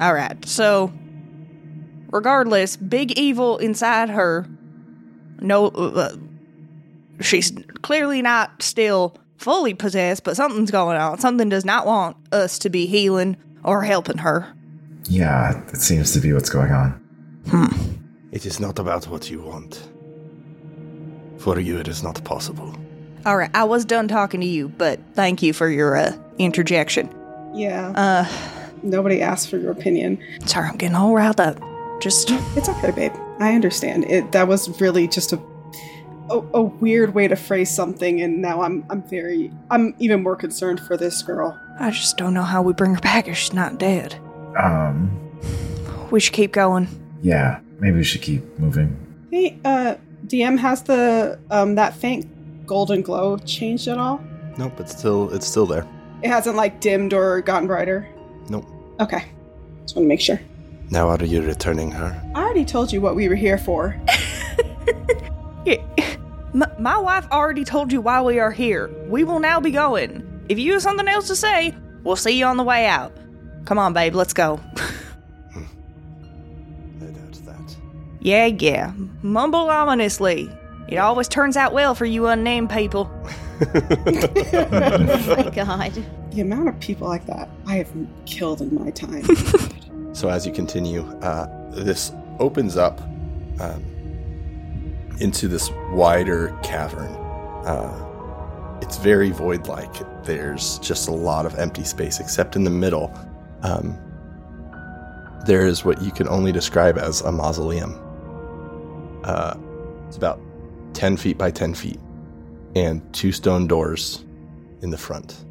All 0.00 0.14
right. 0.14 0.44
So, 0.46 0.92
regardless, 2.10 2.76
big 2.76 3.12
evil 3.18 3.58
inside 3.58 4.10
her. 4.10 4.46
No, 5.40 5.68
uh, 5.68 6.16
she's 7.20 7.52
clearly 7.82 8.22
not 8.22 8.62
still 8.62 9.16
fully 9.36 9.74
possessed, 9.74 10.24
but 10.24 10.36
something's 10.36 10.70
going 10.70 10.96
on. 10.96 11.18
Something 11.18 11.48
does 11.48 11.64
not 11.64 11.86
want 11.86 12.16
us 12.32 12.58
to 12.60 12.70
be 12.70 12.86
healing 12.86 13.36
or 13.64 13.82
helping 13.82 14.18
her. 14.18 14.52
Yeah, 15.04 15.60
it 15.68 15.80
seems 15.80 16.12
to 16.12 16.20
be 16.20 16.32
what's 16.32 16.50
going 16.50 16.70
on. 16.70 16.92
Hmm. 17.48 17.66
It 18.30 18.46
is 18.46 18.60
not 18.60 18.78
about 18.78 19.08
what 19.08 19.30
you 19.30 19.42
want. 19.42 19.88
For 21.38 21.58
you, 21.58 21.78
it 21.78 21.88
is 21.88 22.02
not 22.02 22.22
possible. 22.24 22.74
All 23.26 23.36
right, 23.36 23.50
I 23.52 23.64
was 23.64 23.84
done 23.84 24.08
talking 24.08 24.40
to 24.40 24.46
you, 24.46 24.68
but 24.68 25.00
thank 25.14 25.42
you 25.42 25.52
for 25.52 25.68
your 25.68 25.96
uh, 25.96 26.16
interjection. 26.38 27.08
Yeah. 27.54 27.90
Uh, 27.90 28.58
Nobody 28.84 29.22
asked 29.22 29.48
for 29.48 29.58
your 29.58 29.70
opinion. 29.70 30.18
sorry, 30.46 30.68
I'm 30.68 30.76
getting 30.76 30.96
all 30.96 31.14
riled 31.14 31.40
up. 31.40 31.60
Just 32.00 32.30
It's 32.56 32.68
okay, 32.68 32.90
babe. 32.90 33.12
I 33.38 33.54
understand. 33.54 34.04
It 34.04 34.32
that 34.32 34.48
was 34.48 34.80
really 34.80 35.06
just 35.06 35.32
a, 35.32 35.40
a 36.30 36.38
a 36.54 36.62
weird 36.62 37.14
way 37.14 37.28
to 37.28 37.36
phrase 37.36 37.70
something, 37.70 38.20
and 38.20 38.42
now 38.42 38.62
I'm 38.62 38.84
I'm 38.90 39.02
very 39.04 39.52
I'm 39.70 39.94
even 40.00 40.22
more 40.22 40.34
concerned 40.34 40.80
for 40.80 40.96
this 40.96 41.22
girl. 41.22 41.56
I 41.78 41.90
just 41.92 42.16
don't 42.16 42.34
know 42.34 42.42
how 42.42 42.60
we 42.62 42.72
bring 42.72 42.94
her 42.94 43.00
back 43.00 43.28
if 43.28 43.36
she's 43.36 43.52
not 43.52 43.78
dead. 43.78 44.16
Um, 44.58 45.10
We 46.10 46.18
should 46.20 46.34
keep 46.34 46.52
going. 46.52 46.88
yeah, 47.22 47.60
maybe 47.78 47.98
we 47.98 48.04
should 48.04 48.22
keep 48.22 48.42
moving. 48.58 48.96
Hey, 49.30 49.58
uh, 49.64 49.94
DM 50.26 50.58
has 50.58 50.82
the 50.82 51.38
um 51.52 51.76
that 51.76 51.94
faint 51.94 52.66
golden 52.66 53.02
glow 53.02 53.38
changed 53.38 53.86
at 53.86 53.98
all? 53.98 54.20
Nope, 54.58 54.80
it's 54.80 54.96
still 54.98 55.30
it's 55.32 55.46
still 55.46 55.66
there. 55.66 55.86
It 56.22 56.28
hasn't 56.28 56.56
like 56.56 56.80
dimmed 56.80 57.12
or 57.12 57.40
gotten 57.42 57.66
brighter. 57.66 58.08
Nope. 58.48 58.66
Okay, 59.00 59.24
just 59.82 59.96
want 59.96 60.04
to 60.04 60.08
make 60.08 60.20
sure. 60.20 60.40
Now 60.90 61.08
are 61.08 61.24
you 61.24 61.42
returning 61.42 61.90
her? 61.90 62.20
I 62.34 62.42
already 62.42 62.64
told 62.64 62.92
you 62.92 63.00
what 63.00 63.16
we 63.16 63.28
were 63.28 63.34
here 63.34 63.58
for. 63.58 63.96
Yeah. 65.64 65.76
M- 66.54 66.64
my 66.78 66.98
wife 66.98 67.26
already 67.32 67.64
told 67.64 67.90
you 67.92 68.00
why 68.02 68.20
we 68.20 68.38
are 68.38 68.50
here. 68.50 68.88
We 69.08 69.24
will 69.24 69.38
now 69.38 69.58
be 69.58 69.70
going. 69.70 70.44
If 70.50 70.58
you 70.58 70.72
have 70.74 70.82
something 70.82 71.08
else 71.08 71.28
to 71.28 71.36
say, 71.36 71.74
we'll 72.04 72.16
see 72.16 72.38
you 72.38 72.44
on 72.44 72.58
the 72.58 72.62
way 72.62 72.86
out. 72.86 73.16
Come 73.64 73.78
on, 73.78 73.94
babe, 73.94 74.14
let's 74.14 74.34
go. 74.34 74.56
Hmm. 74.56 75.64
I 77.00 77.06
doubt 77.06 77.40
that. 77.46 77.76
yeah, 78.20 78.46
yeah. 78.46 78.92
Mumble 79.22 79.70
ominously. 79.70 80.50
It 80.88 80.96
always 80.96 81.28
turns 81.28 81.56
out 81.56 81.72
well 81.72 81.94
for 81.94 82.04
you 82.04 82.26
unnamed 82.26 82.68
people. 82.70 83.10
Oh 85.32 85.36
my 85.36 85.50
god. 85.50 86.04
The 86.30 86.40
amount 86.40 86.68
of 86.68 86.80
people 86.80 87.08
like 87.08 87.26
that 87.26 87.48
I 87.66 87.76
have 87.76 87.90
killed 88.26 88.60
in 88.60 88.74
my 88.74 88.90
time. 88.90 89.24
So 90.14 90.28
as 90.28 90.46
you 90.46 90.52
continue, 90.52 91.02
uh, 91.22 91.46
this 91.70 92.12
opens 92.38 92.76
up 92.76 93.00
um, 93.60 93.82
into 95.20 95.48
this 95.48 95.70
wider 95.92 96.54
cavern. 96.62 97.14
Uh, 97.64 98.78
it's 98.82 98.98
very 98.98 99.30
void-like. 99.30 100.22
There's 100.24 100.78
just 100.80 101.08
a 101.08 101.12
lot 101.12 101.46
of 101.46 101.58
empty 101.58 101.84
space, 101.84 102.20
except 102.20 102.56
in 102.56 102.64
the 102.64 102.70
middle. 102.70 103.10
Um, 103.62 103.96
there 105.46 105.64
is 105.64 105.82
what 105.82 106.02
you 106.02 106.10
can 106.12 106.28
only 106.28 106.52
describe 106.52 106.98
as 106.98 107.22
a 107.22 107.32
mausoleum. 107.32 107.98
Uh, 109.24 109.54
it's 110.08 110.18
about 110.18 110.40
ten 110.92 111.16
feet 111.16 111.38
by 111.38 111.50
ten 111.50 111.72
feet, 111.72 111.98
and 112.74 113.12
two 113.12 113.32
stone 113.32 113.66
doors 113.66 114.24
in 114.82 114.90
the 114.90 114.98
front 114.98 115.44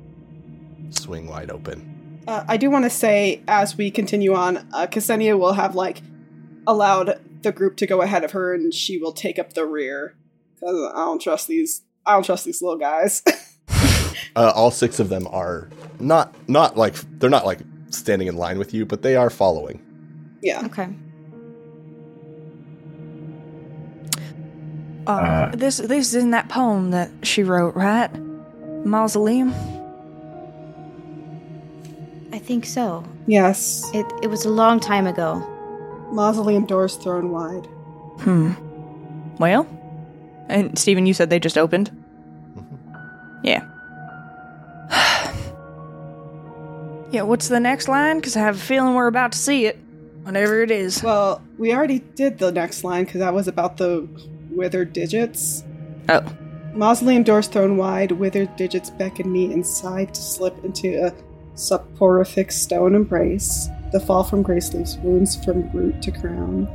swing 0.90 1.28
wide 1.28 1.50
open. 1.50 2.22
uh, 2.28 2.44
I 2.48 2.58
do 2.58 2.70
want 2.70 2.86
to 2.86 2.90
say, 2.90 3.42
as 3.48 3.78
we 3.78 3.92
continue 3.92 4.34
on, 4.34 4.58
uh, 4.74 4.88
Ksenia 4.88 5.40
will 5.40 5.54
have 5.54 5.74
like 5.76 6.02
allowed 6.68 7.20
the 7.42 7.52
group 7.52 7.78
to 7.78 7.88
go 7.88 8.02
ahead 8.02 8.24
of 8.24 8.32
her, 8.32 8.54
and 8.54 8.74
she 8.74 8.98
will 8.98 9.14
take 9.14 9.40
up 9.40 9.54
the 9.54 9.66
rear 9.66 10.16
because 10.54 10.92
I 10.94 11.06
don't 11.06 11.22
trust 11.22 11.48
these. 11.48 11.84
I 12.06 12.14
don't 12.14 12.24
trust 12.24 12.46
these 12.46 12.62
little 12.62 12.80
guys. 12.80 13.24
Uh, 14.34 14.50
all 14.56 14.72
six 14.72 15.00
of 15.00 15.10
them 15.10 15.28
are 15.28 15.70
not 16.00 16.34
not 16.48 16.78
like 16.78 16.96
they're 17.20 17.30
not 17.30 17.46
like 17.46 17.60
standing 17.90 18.30
in 18.30 18.38
line 18.38 18.58
with 18.58 18.74
you, 18.74 18.86
but 18.86 19.02
they 19.02 19.18
are 19.18 19.30
following. 19.30 19.82
yeah. 20.42 20.66
Okay. 20.66 20.88
Uh, 25.08 25.12
Uh, 25.12 25.52
this 25.56 25.78
this 25.78 26.08
is 26.14 26.16
in 26.16 26.32
that 26.32 26.48
poem 26.50 26.92
that 26.92 27.10
she 27.24 27.44
wrote, 27.44 27.76
right? 27.76 28.10
Mausoleum. 28.86 29.54
I 32.34 32.40
think 32.40 32.66
so. 32.66 33.04
Yes. 33.28 33.90
It 33.94 34.06
it 34.22 34.28
was 34.28 34.46
a 34.46 34.50
long 34.50 34.80
time 34.80 35.08
ago. 35.08 35.42
Mausoleum 36.12 36.66
doors 36.66 36.96
thrown 36.96 37.32
wide. 37.32 37.68
Hmm. 38.22 38.52
Well, 39.40 39.66
And 40.50 40.78
Stephen, 40.78 41.06
you 41.06 41.14
said 41.14 41.30
they 41.30 41.40
just 41.40 41.58
opened? 41.58 41.90
Yeah. 43.44 43.64
yeah, 47.12 47.22
what's 47.24 47.48
the 47.48 47.60
next 47.60 47.88
line? 47.88 48.18
Because 48.18 48.36
I 48.36 48.42
have 48.42 48.56
a 48.56 48.60
feeling 48.60 48.94
we're 48.94 49.08
about 49.08 49.32
to 49.32 49.38
see 49.38 49.66
it. 49.66 49.80
Whatever 50.24 50.62
it 50.62 50.70
is. 50.72 51.02
Well, 51.02 51.42
we 51.58 51.74
already 51.74 52.00
did 52.00 52.38
the 52.38 52.52
next 52.52 52.84
line 52.84 53.06
because 53.06 53.20
that 53.20 53.34
was 53.34 53.48
about 53.48 53.78
the 53.78 54.08
withered 54.52 54.94
digits. 54.94 55.64
Oh. 56.10 56.24
Mausoleum 56.74 57.24
doors 57.24 57.48
thrown 57.48 57.78
wide, 57.78 58.12
withered 58.14 58.56
digits 58.56 58.90
beckon 58.90 59.32
me 59.32 59.52
inside 59.52 60.14
to 60.14 60.22
slip 60.22 60.64
into 60.64 61.06
a 61.06 61.14
soporific 61.56 62.52
stone 62.52 62.96
embrace. 62.96 63.68
The 63.92 64.00
fall 64.00 64.24
from 64.24 64.42
grace 64.42 64.74
leaves 64.74 64.98
wounds 65.00 65.44
from 65.44 65.70
root 65.72 66.02
to 66.04 66.12
crown, 66.12 66.70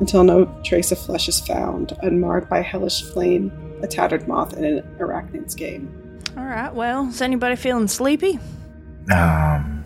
until 0.00 0.24
no 0.24 0.46
trace 0.64 0.90
of 0.90 0.98
flesh 0.98 1.28
is 1.28 1.38
found, 1.40 1.96
unmarred 2.02 2.48
by 2.48 2.62
hellish 2.62 3.02
flame, 3.12 3.52
a 3.82 3.86
tattered 3.86 4.26
moth 4.26 4.56
in 4.56 4.64
an 4.64 4.96
arachnid's 4.98 5.54
game. 5.54 6.20
All 6.36 6.44
right, 6.44 6.74
well, 6.74 7.08
is 7.08 7.22
anybody 7.22 7.54
feeling 7.54 7.86
sleepy? 7.86 8.40
Um, 9.12 9.84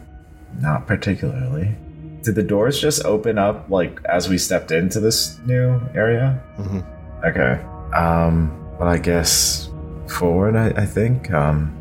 not 0.61 0.87
particularly. 0.87 1.77
Did 2.23 2.37
the 2.37 2.43
doors 2.43 2.81
just 2.81 3.05
open 3.05 3.37
up 3.37 3.69
like 3.69 4.01
as 4.07 4.29
we 4.29 4.39
stepped 4.39 4.71
into 4.71 4.99
this 5.01 5.39
new 5.45 5.81
area? 5.95 6.43
hmm 6.57 6.81
Okay. 7.25 7.61
Um, 7.95 8.51
well, 8.79 8.89
I 8.89 8.99
guess 8.99 9.69
forward. 10.09 10.57
I, 10.57 10.69
I 10.83 10.87
think. 10.87 11.31
Um, 11.31 11.77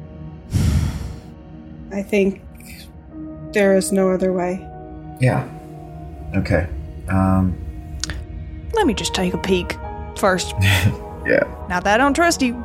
I 1.92 2.04
think 2.04 2.42
there 3.54 3.76
is 3.76 3.92
no 3.92 4.10
other 4.12 4.32
way. 4.34 4.66
yeah. 5.20 5.48
Okay. 6.36 6.68
Um, 7.10 7.58
Let 8.74 8.88
me 8.88 8.94
just 8.94 9.14
take 9.14 9.34
a 9.34 9.38
peek 9.38 9.78
first. 10.18 10.54
yeah. 10.62 11.44
Not 11.68 11.84
that 11.84 11.96
I 11.96 11.98
don't 11.98 12.14
trust 12.14 12.42
you, 12.42 12.64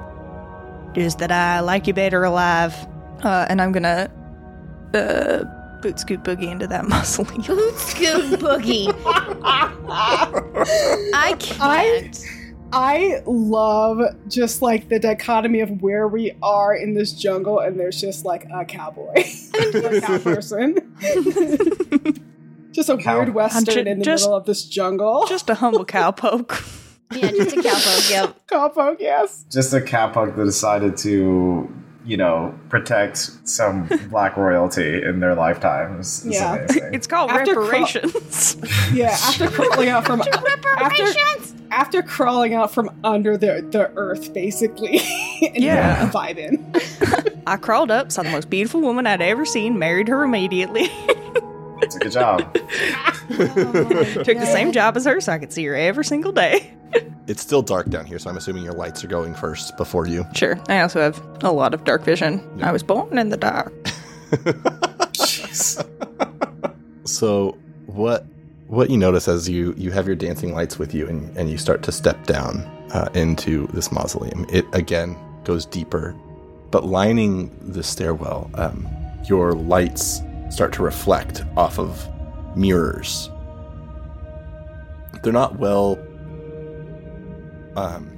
just 0.95 1.19
that 1.19 1.33
I 1.33 1.59
like 1.61 1.89
you 1.89 1.93
better 1.95 2.23
alive. 2.23 2.73
Uh, 3.25 3.47
and 3.49 3.61
I'm 3.61 3.73
gonna 3.73 4.09
uh, 4.95 5.43
boot 5.83 5.99
scoot 5.99 6.23
boogie 6.23 6.49
into 6.49 6.69
that 6.69 6.85
mausoleum. 6.89 7.43
Boot 7.43 7.77
scoot 7.79 8.39
boogie. 8.39 8.95
I 11.15 11.35
can't. 11.41 11.61
I 11.61 12.11
love 12.73 14.01
just 14.29 14.63
like 14.63 14.89
the 14.89 14.99
dichotomy 14.99 15.61
of 15.61 15.83
where 15.83 16.09
we 16.09 16.33
are 16.43 16.75
in 16.75 16.95
this 16.95 17.13
jungle, 17.13 17.61
and 17.61 17.79
there's 17.79 18.01
just 18.01 18.25
like 18.25 18.47
a 18.53 18.65
cowboy, 18.65 19.13
a 19.59 20.01
cow 20.01 20.19
person, 20.19 20.97
just 22.73 22.89
a 22.89 22.97
Cow- 22.97 23.17
weird 23.19 23.35
western 23.35 23.65
ju- 23.75 23.81
in 23.91 23.99
the 23.99 24.05
just- 24.05 24.25
middle 24.25 24.37
of 24.37 24.47
this 24.47 24.65
jungle. 24.65 25.27
Just 25.29 25.49
a 25.51 25.55
humble 25.55 25.85
cowpoke. 25.87 26.73
yeah, 27.13 27.31
just 27.31 27.57
a 27.57 27.61
cowpoke. 27.61 28.11
Yep. 28.11 28.47
Cowpoke, 28.49 28.97
yes. 29.01 29.45
Just 29.51 29.73
a 29.73 29.81
cowpoke 29.81 30.37
that 30.37 30.45
decided 30.45 30.97
to, 30.99 31.73
you 32.05 32.17
know, 32.17 32.53
protect 32.69 33.17
some 33.45 33.89
black 34.11 34.37
royalty 34.37 35.03
in 35.03 35.21
their 35.21 35.35
lifetimes. 35.35 36.25
is 36.27 36.35
Yeah. 36.35 36.57
amazing. 36.57 36.95
It's 36.95 37.07
called 37.07 37.31
After 37.31 37.55
craw- 37.55 37.63
reparations. 37.65 38.57
Yeah, 38.93 39.11
after 39.11 39.49
crawling 39.49 39.89
out 39.89 40.05
from 40.05 40.21
after, 40.21 40.33
Reparations. 40.41 41.17
after 41.17 41.56
crawling 42.07 42.55
out 42.55 42.73
from 42.73 42.91
under 43.05 43.37
the 43.37 43.67
the 43.71 43.91
earth, 43.97 44.33
basically, 44.33 45.01
and 45.43 45.57
Yeah. 45.63 46.09
a 46.09 46.11
vibe 46.11 46.39
in. 46.39 46.75
I 47.47 47.57
crawled 47.57 47.91
up, 47.91 48.11
saw 48.13 48.23
the 48.23 48.31
most 48.31 48.51
beautiful 48.51 48.81
woman 48.81 49.07
I'd 49.07 49.23
ever 49.23 49.45
seen, 49.45 49.79
married 49.79 50.09
her 50.09 50.25
immediately. 50.25 50.89
It's 51.83 51.95
a 51.95 51.99
good 51.99 52.13
job. 52.13 52.55
Took 53.29 54.39
the 54.39 54.49
same 54.51 54.73
job 54.73 54.97
as 54.97 55.05
her 55.05 55.21
so 55.21 55.33
I 55.33 55.39
could 55.39 55.53
see 55.53 55.65
her 55.67 55.75
every 55.77 56.05
single 56.05 56.33
day. 56.33 56.73
It's 57.27 57.43
still 57.43 57.61
dark 57.63 57.91
down 57.91 58.07
here, 58.07 58.19
so 58.19 58.31
I'm 58.31 58.37
assuming 58.37 58.65
your 58.65 58.73
lights 58.73 59.05
are 59.05 59.09
going 59.09 59.35
first 59.35 59.77
before 59.77 60.07
you. 60.07 60.25
Sure. 60.35 60.59
I 60.69 60.81
also 60.81 61.01
have 61.01 61.21
a 61.43 61.53
lot 61.53 61.75
of 61.75 61.85
dark 61.85 62.03
vision. 62.03 62.41
I 62.63 62.73
was 62.73 62.83
born 62.83 63.19
in 63.19 63.29
the 63.29 63.37
dark. 63.37 63.73
Jeez. 65.13 65.85
So 67.05 67.57
what 67.87 68.27
what 68.69 68.91
you 68.91 68.97
notice 68.97 69.29
as 69.29 69.49
you 69.49 69.75
you 69.77 69.91
have 69.91 70.07
your 70.07 70.17
dancing 70.17 70.53
lights 70.53 70.79
with 70.79 70.95
you 70.95 71.07
and, 71.07 71.37
and 71.37 71.51
you 71.51 71.59
start 71.59 71.83
to 71.85 71.93
step 71.93 72.27
down 72.27 72.59
uh, 72.93 73.09
into 73.15 73.67
this 73.69 73.93
mausoleum, 73.93 74.47
it 74.51 74.65
again 74.73 75.17
goes 75.45 75.65
deeper, 75.67 76.15
but 76.71 76.85
lining 76.85 77.57
the 77.61 77.83
stairwell, 77.83 78.51
um, 78.55 78.89
your 79.29 79.53
lights 79.53 80.21
start 80.51 80.73
to 80.73 80.83
reflect 80.83 81.45
off 81.57 81.79
of 81.79 82.09
mirrors. 82.57 83.31
They're 85.23 85.33
not 85.33 85.59
well. 85.59 85.99
Um, 87.77 88.11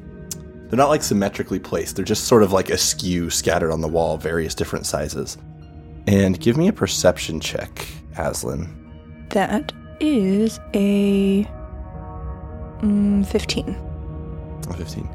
they're 0.68 0.76
not 0.76 0.90
like 0.90 1.02
symmetrically 1.02 1.58
placed. 1.58 1.96
They're 1.96 2.04
just 2.04 2.24
sort 2.24 2.42
of 2.42 2.52
like 2.52 2.70
askew, 2.70 3.30
scattered 3.30 3.72
on 3.72 3.80
the 3.80 3.88
wall, 3.88 4.18
various 4.18 4.54
different 4.54 4.86
sizes. 4.86 5.38
And 6.06 6.38
give 6.38 6.56
me 6.56 6.68
a 6.68 6.72
perception 6.72 7.40
check, 7.40 7.86
Aslan. 8.16 8.74
That 9.30 9.72
is 10.00 10.60
a 10.74 11.44
mm, 12.80 13.26
15. 13.26 13.76
Oh, 14.68 14.72
15. 14.72 15.08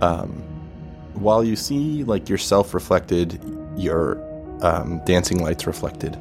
Um, 0.00 0.30
while 1.14 1.44
you 1.44 1.56
see 1.56 2.04
like 2.04 2.28
yourself 2.28 2.74
reflected, 2.74 3.40
your 3.76 4.20
um, 4.62 5.00
dancing 5.04 5.42
lights 5.42 5.66
reflected, 5.66 6.18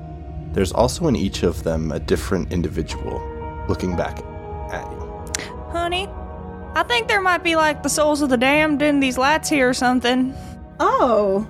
there's 0.53 0.71
also 0.71 1.07
in 1.07 1.15
each 1.15 1.43
of 1.43 1.63
them 1.63 1.91
a 1.91 1.99
different 1.99 2.51
individual 2.51 3.21
looking 3.67 3.95
back 3.95 4.19
at 4.71 4.89
you. 4.91 4.99
Honey, 5.71 6.07
I 6.73 6.83
think 6.83 7.07
there 7.07 7.21
might 7.21 7.43
be 7.43 7.55
like 7.55 7.83
the 7.83 7.89
souls 7.89 8.21
of 8.21 8.29
the 8.29 8.37
damned 8.37 8.81
in 8.81 8.99
these 8.99 9.17
lights 9.17 9.49
here 9.49 9.69
or 9.69 9.73
something. 9.73 10.33
Oh. 10.79 11.47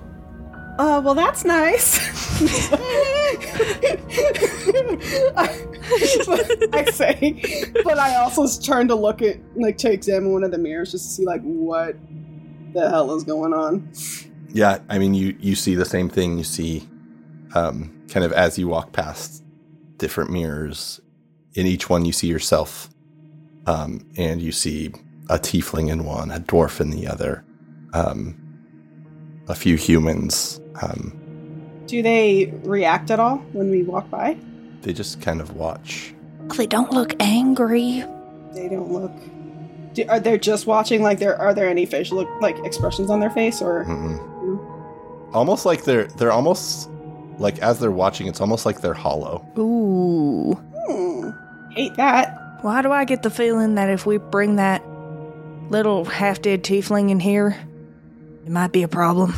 Uh, 0.78 1.00
well, 1.04 1.14
that's 1.14 1.44
nice. 1.44 1.98
I 5.36 5.69
say, 6.92 7.72
but 7.84 7.98
I 7.98 8.16
also 8.16 8.46
turn 8.60 8.88
to 8.88 8.94
look 8.94 9.22
at, 9.22 9.38
like, 9.56 9.78
to 9.78 9.90
examine 9.90 10.32
one 10.32 10.44
of 10.44 10.50
the 10.50 10.58
mirrors 10.58 10.92
just 10.92 11.04
to 11.06 11.10
see, 11.10 11.24
like, 11.24 11.42
what 11.42 11.96
the 12.72 12.88
hell 12.88 13.14
is 13.14 13.24
going 13.24 13.52
on. 13.52 13.90
Yeah, 14.52 14.78
I 14.88 14.98
mean, 14.98 15.14
you 15.14 15.36
you 15.40 15.54
see 15.54 15.74
the 15.74 15.84
same 15.84 16.08
thing. 16.08 16.38
You 16.38 16.44
see, 16.44 16.88
um, 17.54 18.04
kind 18.08 18.24
of 18.24 18.32
as 18.32 18.58
you 18.58 18.68
walk 18.68 18.92
past 18.92 19.44
different 19.98 20.30
mirrors. 20.30 21.00
In 21.54 21.66
each 21.66 21.88
one, 21.90 22.04
you 22.04 22.12
see 22.12 22.28
yourself, 22.28 22.88
um, 23.66 24.06
and 24.16 24.40
you 24.40 24.52
see 24.52 24.92
a 25.28 25.38
tiefling 25.38 25.90
in 25.90 26.04
one, 26.04 26.30
a 26.30 26.40
dwarf 26.40 26.80
in 26.80 26.90
the 26.90 27.06
other, 27.06 27.44
um, 27.92 28.36
a 29.48 29.54
few 29.54 29.76
humans. 29.76 30.60
Um, 30.80 31.12
Do 31.86 32.02
they 32.02 32.52
react 32.62 33.10
at 33.10 33.20
all 33.20 33.38
when 33.52 33.70
we 33.70 33.82
walk 33.82 34.08
by? 34.10 34.36
They 34.82 34.92
just 34.92 35.20
kind 35.20 35.40
of 35.40 35.56
watch. 35.56 36.14
They 36.56 36.66
don't 36.66 36.92
look 36.92 37.14
angry. 37.20 38.04
They 38.52 38.68
don't 38.68 38.90
look. 38.92 39.12
Do, 39.94 40.04
are 40.08 40.20
they 40.20 40.38
just 40.38 40.66
watching? 40.66 41.02
Like, 41.02 41.18
there 41.18 41.36
are 41.36 41.54
there 41.54 41.68
any 41.68 41.86
facial 41.86 42.26
like 42.40 42.58
expressions 42.64 43.10
on 43.10 43.20
their 43.20 43.30
face, 43.30 43.60
or 43.62 43.84
Mm-mm. 43.84 45.34
Almost 45.34 45.64
like 45.66 45.84
they're 45.84 46.06
they're 46.06 46.32
almost 46.32 46.90
like 47.38 47.58
as 47.60 47.78
they're 47.78 47.90
watching, 47.90 48.26
it's 48.26 48.40
almost 48.40 48.66
like 48.66 48.80
they're 48.80 48.94
hollow. 48.94 49.46
Ooh. 49.58 50.54
hmm, 50.54 51.30
hate 51.72 51.94
that. 51.96 52.36
Why 52.62 52.82
do 52.82 52.92
I 52.92 53.04
get 53.04 53.22
the 53.22 53.30
feeling 53.30 53.76
that 53.76 53.88
if 53.88 54.04
we 54.06 54.18
bring 54.18 54.56
that 54.56 54.82
little 55.70 56.04
half 56.04 56.42
dead 56.42 56.62
tiefling 56.64 57.10
in 57.10 57.20
here, 57.20 57.56
it 58.44 58.50
might 58.50 58.72
be 58.72 58.82
a 58.82 58.88
problem? 58.88 59.34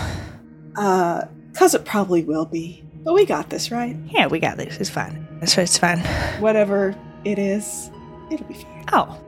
Uh, 0.74 1.22
cause 1.54 1.74
it 1.74 1.84
probably 1.84 2.24
will 2.24 2.46
be. 2.46 2.82
But 3.04 3.12
we 3.14 3.26
got 3.26 3.50
this, 3.50 3.70
right? 3.70 3.96
Yeah, 4.08 4.26
we 4.28 4.40
got 4.40 4.56
this. 4.56 4.78
It's 4.78 4.90
fine. 4.90 5.21
It's, 5.42 5.58
it's 5.58 5.78
fine. 5.78 5.98
Whatever 6.40 6.94
it 7.24 7.38
is, 7.38 7.90
it'll 8.30 8.46
be 8.46 8.54
fine. 8.54 8.84
Oh. 8.92 9.18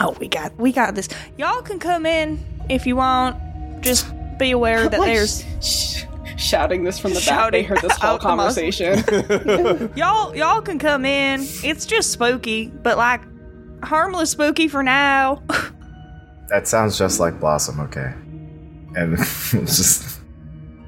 Oh, 0.00 0.16
we 0.20 0.26
got 0.28 0.56
we 0.58 0.72
got 0.72 0.94
this. 0.94 1.08
Y'all 1.36 1.60
can 1.62 1.78
come 1.78 2.06
in 2.06 2.38
if 2.70 2.86
you 2.86 2.96
want. 2.96 3.36
Just 3.82 4.06
be 4.38 4.50
aware 4.52 4.88
that 4.88 4.98
Like, 5.00 5.12
there's 5.14 5.44
sh- 5.60 6.04
shouting 6.38 6.82
this 6.82 6.98
from 6.98 7.12
the 7.12 7.22
back. 7.26 7.52
They 7.52 7.62
heard 7.62 7.82
this 7.82 7.92
whole 8.00 8.12
out 8.14 8.22
the 8.22 8.34
mus- 8.36 8.54
conversation. 8.54 9.92
y'all 9.96 10.34
y'all 10.34 10.62
can 10.62 10.78
come 10.78 11.04
in. 11.04 11.40
It's 11.62 11.84
just 11.84 12.10
spooky, 12.10 12.68
but 12.68 12.96
like 12.96 13.20
harmless 13.84 14.30
spooky 14.30 14.66
for 14.66 14.82
now. 14.82 15.42
That 16.48 16.66
sounds 16.68 16.96
just 16.98 17.20
like 17.20 17.38
Blossom, 17.38 17.78
okay. 17.80 18.14
And 18.94 19.16
just 19.18 20.20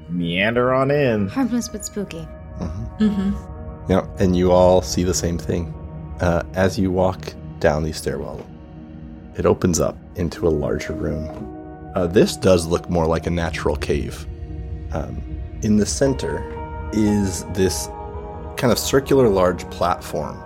meander 0.09 0.73
on 0.73 0.89
in. 0.89 1.27
Harmless 1.27 1.69
but 1.69 1.85
spooky. 1.85 2.27
Mhm. 2.59 2.97
Mm-hmm. 2.99 3.54
Yeah, 3.87 4.07
and 4.19 4.35
you 4.35 4.51
all 4.51 4.81
see 4.81 5.03
the 5.03 5.13
same 5.13 5.37
thing. 5.37 5.73
Uh, 6.19 6.43
as 6.53 6.79
you 6.79 6.91
walk 6.91 7.33
down 7.59 7.83
the 7.83 7.91
stairwell, 7.91 8.45
it 9.37 9.45
opens 9.45 9.79
up 9.79 9.97
into 10.15 10.47
a 10.47 10.49
larger 10.49 10.93
room. 10.93 11.91
Uh, 11.95 12.07
this 12.07 12.35
does 12.35 12.65
look 12.65 12.89
more 12.89 13.05
like 13.05 13.27
a 13.27 13.29
natural 13.29 13.75
cave. 13.75 14.25
Um, 14.91 15.21
in 15.61 15.77
the 15.77 15.85
center 15.85 16.43
is 16.93 17.43
this 17.53 17.87
kind 18.57 18.71
of 18.71 18.79
circular 18.79 19.29
large 19.29 19.69
platform. 19.69 20.41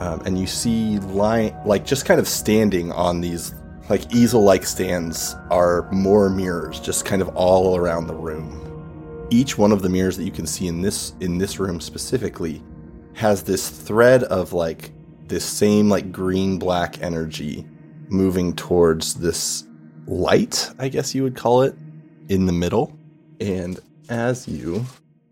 Um, 0.00 0.22
and 0.24 0.38
you 0.38 0.46
see 0.46 0.98
line 0.98 1.54
like 1.66 1.84
just 1.84 2.06
kind 2.06 2.18
of 2.18 2.26
standing 2.26 2.90
on 2.92 3.20
these 3.20 3.54
like 3.90 4.14
easel 4.14 4.42
like 4.42 4.64
stands 4.64 5.34
are 5.50 5.90
more 5.90 6.30
mirrors 6.30 6.80
just 6.80 7.04
kind 7.04 7.20
of 7.20 7.28
all 7.36 7.76
around 7.76 8.06
the 8.06 8.14
room. 8.14 8.56
Each 9.30 9.58
one 9.58 9.72
of 9.72 9.82
the 9.82 9.88
mirrors 9.88 10.16
that 10.16 10.24
you 10.24 10.30
can 10.30 10.46
see 10.46 10.68
in 10.68 10.80
this 10.80 11.12
in 11.20 11.36
this 11.36 11.58
room 11.60 11.80
specifically 11.80 12.62
has 13.14 13.42
this 13.42 13.68
thread 13.68 14.24
of 14.24 14.52
like 14.52 14.92
this 15.26 15.44
same 15.44 15.88
like 15.88 16.10
green 16.12 16.58
black 16.58 17.02
energy 17.02 17.66
moving 18.08 18.54
towards 18.54 19.14
this 19.14 19.64
light, 20.06 20.70
I 20.78 20.88
guess 20.88 21.14
you 21.14 21.22
would 21.22 21.36
call 21.36 21.62
it, 21.62 21.74
in 22.28 22.46
the 22.46 22.52
middle. 22.52 22.96
And 23.40 23.78
as 24.08 24.48
you 24.48 24.84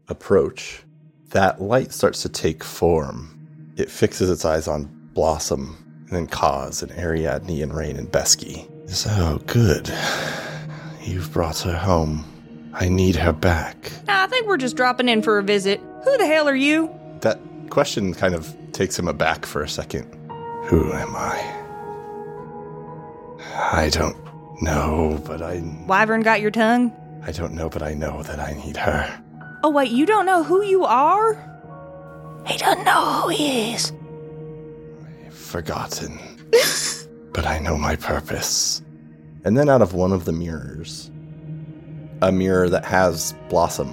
approach, 0.09 0.83
that 1.31 1.61
light 1.61 1.93
starts 1.93 2.23
to 2.23 2.29
take 2.29 2.63
form. 2.65 3.35
It 3.77 3.91
fixes 3.91 4.31
its 4.31 4.45
eyes 4.45 4.69
on 4.69 4.85
Blossom, 5.13 5.77
and 6.07 6.11
then 6.11 6.27
Kaz, 6.27 6.83
and 6.83 6.93
Ariadne, 6.93 7.63
and 7.63 7.75
Rain, 7.75 7.97
and 7.97 8.09
Besky. 8.09 8.69
So 8.89 9.43
good. 9.47 9.93
You've 11.03 11.33
brought 11.33 11.59
her 11.61 11.77
home. 11.77 12.25
I 12.73 12.89
need 12.89 13.17
her 13.17 13.33
back. 13.33 13.91
Nah, 14.07 14.25
I 14.25 14.27
think 14.29 14.47
we're 14.47 14.57
just 14.57 14.77
dropping 14.77 15.09
in 15.09 15.23
for 15.23 15.39
a 15.39 15.43
visit. 15.43 15.81
Who 16.05 16.17
the 16.17 16.27
hell 16.27 16.49
are 16.49 16.55
you? 16.55 16.95
That 17.21 17.41
question 17.71 18.15
kind 18.15 18.35
of 18.35 18.55
takes 18.73 18.99
him 18.99 19.09
aback 19.09 19.47
for 19.47 19.63
a 19.63 19.69
second. 19.69 20.05
Who 20.67 20.93
am 20.93 21.15
I? 21.17 21.55
I 23.55 23.91
don't 23.91 24.17
know, 24.63 25.21
but 25.25 25.43
I 25.43 25.63
Wyvern 25.87 26.23
got 26.23 26.41
your 26.41 26.51
tongue? 26.51 26.93
I 27.23 27.33
don't 27.33 27.55
know, 27.55 27.69
but 27.69 27.83
I 27.83 27.95
know 27.95 28.23
that 28.23 28.39
I 28.39 28.53
need 28.65 28.77
her. 28.77 29.23
Oh, 29.63 29.71
wait, 29.71 29.91
you 29.91 30.07
don't 30.07 30.27
know 30.27 30.43
who 30.45 30.63
you 30.63 30.85
are? 30.85 31.35
He 32.47 32.57
doesn't 32.57 32.85
know 32.85 33.23
who 33.23 33.29
he 33.29 33.75
is. 33.75 33.93
I've 35.27 35.35
Forgotten. 35.35 36.19
but 37.33 37.47
I 37.47 37.59
know 37.59 37.77
my 37.77 37.97
purpose. 37.97 38.83
And 39.45 39.57
then 39.57 39.69
out 39.69 39.83
of 39.83 39.95
one 39.95 40.13
of 40.13 40.25
the 40.25 40.33
mirrors, 40.33 41.11
a 42.23 42.33
mirror 42.33 42.69
that 42.69 42.85
has 42.85 43.35
Blossom 43.49 43.89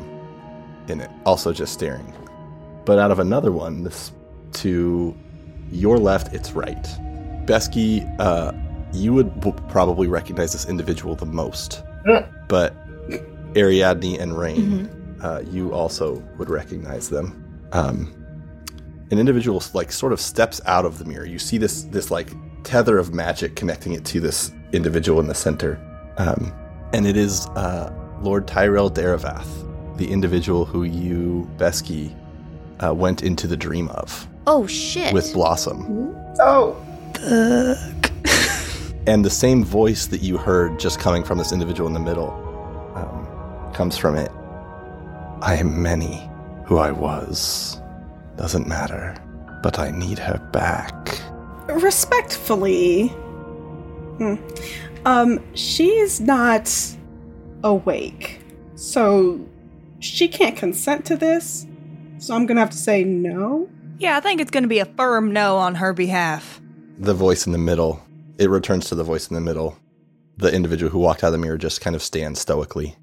in 0.87 1.01
it, 1.01 1.09
also 1.25 1.53
just 1.53 1.73
staring. 1.73 2.13
But 2.85 2.99
out 2.99 3.11
of 3.11 3.19
another 3.19 3.51
one, 3.51 3.83
this 3.83 4.11
to 4.53 5.15
your 5.71 5.97
left, 5.97 6.33
it's 6.33 6.51
right. 6.53 6.83
Besky, 7.45 8.03
uh, 8.19 8.51
you 8.93 9.13
would 9.13 9.33
w- 9.41 9.57
probably 9.69 10.07
recognize 10.07 10.53
this 10.53 10.67
individual 10.67 11.15
the 11.15 11.25
most. 11.25 11.83
but 12.47 12.73
Ariadne 13.55 14.19
and 14.19 14.37
Rain, 14.37 15.17
uh, 15.21 15.41
you 15.49 15.73
also 15.73 16.23
would 16.37 16.49
recognize 16.49 17.09
them. 17.09 17.41
Um, 17.71 18.13
an 19.11 19.19
individual 19.19 19.61
like 19.73 19.91
sort 19.91 20.13
of 20.13 20.21
steps 20.21 20.61
out 20.65 20.85
of 20.85 20.97
the 20.99 21.05
mirror. 21.05 21.25
You 21.25 21.39
see 21.39 21.57
this 21.57 21.83
this 21.83 22.09
like 22.11 22.29
tether 22.63 22.97
of 22.97 23.13
magic 23.13 23.55
connecting 23.55 23.93
it 23.93 24.03
to 24.05 24.19
this 24.19 24.51
individual 24.71 25.19
in 25.19 25.27
the 25.27 25.35
center, 25.35 25.79
um, 26.17 26.53
and 26.93 27.05
it 27.07 27.15
is 27.17 27.47
uh, 27.55 27.91
Lord 28.21 28.47
Tyrell 28.47 28.89
Daravath, 28.89 29.47
the 29.97 30.11
individual 30.11 30.65
who 30.65 30.83
you 30.83 31.49
Besky 31.57 32.15
uh, 32.83 32.93
went 32.93 33.23
into 33.23 33.47
the 33.47 33.57
dream 33.57 33.89
of 33.89 34.27
Oh 34.47 34.67
shit. 34.67 35.13
with 35.13 35.31
Blossom. 35.33 36.15
Oh, 36.39 36.75
and 39.07 39.23
the 39.23 39.29
same 39.29 39.63
voice 39.63 40.07
that 40.07 40.21
you 40.21 40.37
heard 40.37 40.79
just 40.79 40.99
coming 40.99 41.23
from 41.23 41.37
this 41.37 41.51
individual 41.51 41.87
in 41.87 41.93
the 41.93 41.99
middle 41.99 42.31
um, 42.95 43.73
comes 43.73 43.97
from 43.97 44.15
it. 44.15 44.31
I 45.41 45.55
am 45.55 45.81
many 45.81 46.29
who 46.65 46.77
I 46.77 46.91
was. 46.91 47.79
Doesn't 48.37 48.67
matter. 48.67 49.15
But 49.63 49.79
I 49.79 49.91
need 49.91 50.19
her 50.19 50.37
back. 50.51 51.19
Respectfully, 51.67 53.07
hmm, 53.07 54.35
um, 55.05 55.39
she's 55.55 56.21
not 56.21 56.71
awake, 57.63 58.41
so 58.75 59.39
she 59.99 60.27
can't 60.27 60.55
consent 60.55 61.05
to 61.05 61.15
this. 61.15 61.65
So 62.25 62.33
I'm 62.35 62.47
gonna 62.47 62.59
have 62.61 62.71
to 62.71 62.77
say 62.77 63.03
no. 63.03 63.69
Yeah, 63.99 64.17
I 64.17 64.19
think 64.19 64.41
it's 64.41 64.49
going 64.49 64.63
to 64.63 64.67
be 64.67 64.79
a 64.79 64.85
firm 64.85 65.31
no 65.31 65.57
on 65.57 65.75
her 65.75 65.93
behalf. 65.93 66.59
The 66.97 67.13
voice 67.13 67.45
in 67.45 67.51
the 67.51 67.59
middle, 67.59 68.01
it 68.39 68.49
returns 68.49 68.89
to 68.89 68.95
the 68.95 69.03
voice 69.03 69.27
in 69.29 69.35
the 69.35 69.41
middle. 69.41 69.77
The 70.37 70.51
individual 70.51 70.91
who 70.91 70.97
walked 70.97 71.23
out 71.23 71.27
of 71.27 71.33
the 71.33 71.37
mirror 71.37 71.57
just 71.57 71.81
kind 71.81 71.95
of 71.95 72.01
stands 72.01 72.41
stoically. 72.41 72.95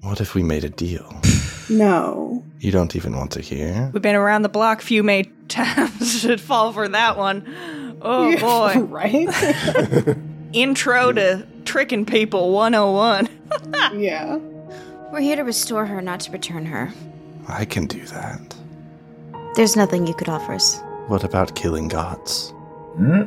What 0.00 0.20
if 0.22 0.34
we 0.34 0.42
made 0.42 0.64
a 0.64 0.70
deal? 0.70 1.20
No. 1.68 2.42
You 2.58 2.72
don't 2.72 2.96
even 2.96 3.14
want 3.14 3.32
to 3.32 3.42
hear? 3.42 3.90
We've 3.92 4.02
been 4.02 4.16
around 4.16 4.42
the 4.42 4.48
block 4.48 4.80
a 4.80 4.84
few 4.84 5.02
many 5.02 5.30
times. 5.48 6.20
Should 6.20 6.40
fall 6.40 6.72
for 6.72 6.88
that 6.88 7.18
one. 7.18 7.98
Oh 8.00 8.34
boy. 8.38 8.80
right? 8.84 9.28
Intro 10.54 11.12
to 11.12 11.46
tricking 11.66 12.06
people 12.06 12.52
101. 12.52 13.28
yeah. 14.00 14.36
We're 15.12 15.20
here 15.20 15.36
to 15.36 15.44
restore 15.44 15.84
her, 15.84 16.00
not 16.00 16.20
to 16.20 16.32
return 16.32 16.64
her. 16.66 16.92
I 17.46 17.66
can 17.66 17.86
do 17.86 18.04
that. 18.06 18.56
There's 19.54 19.76
nothing 19.76 20.06
you 20.06 20.14
could 20.14 20.28
offer 20.28 20.54
us. 20.54 20.80
What 21.08 21.24
about 21.24 21.54
killing 21.54 21.88
gods? 21.88 22.52
Hmm? 22.96 23.22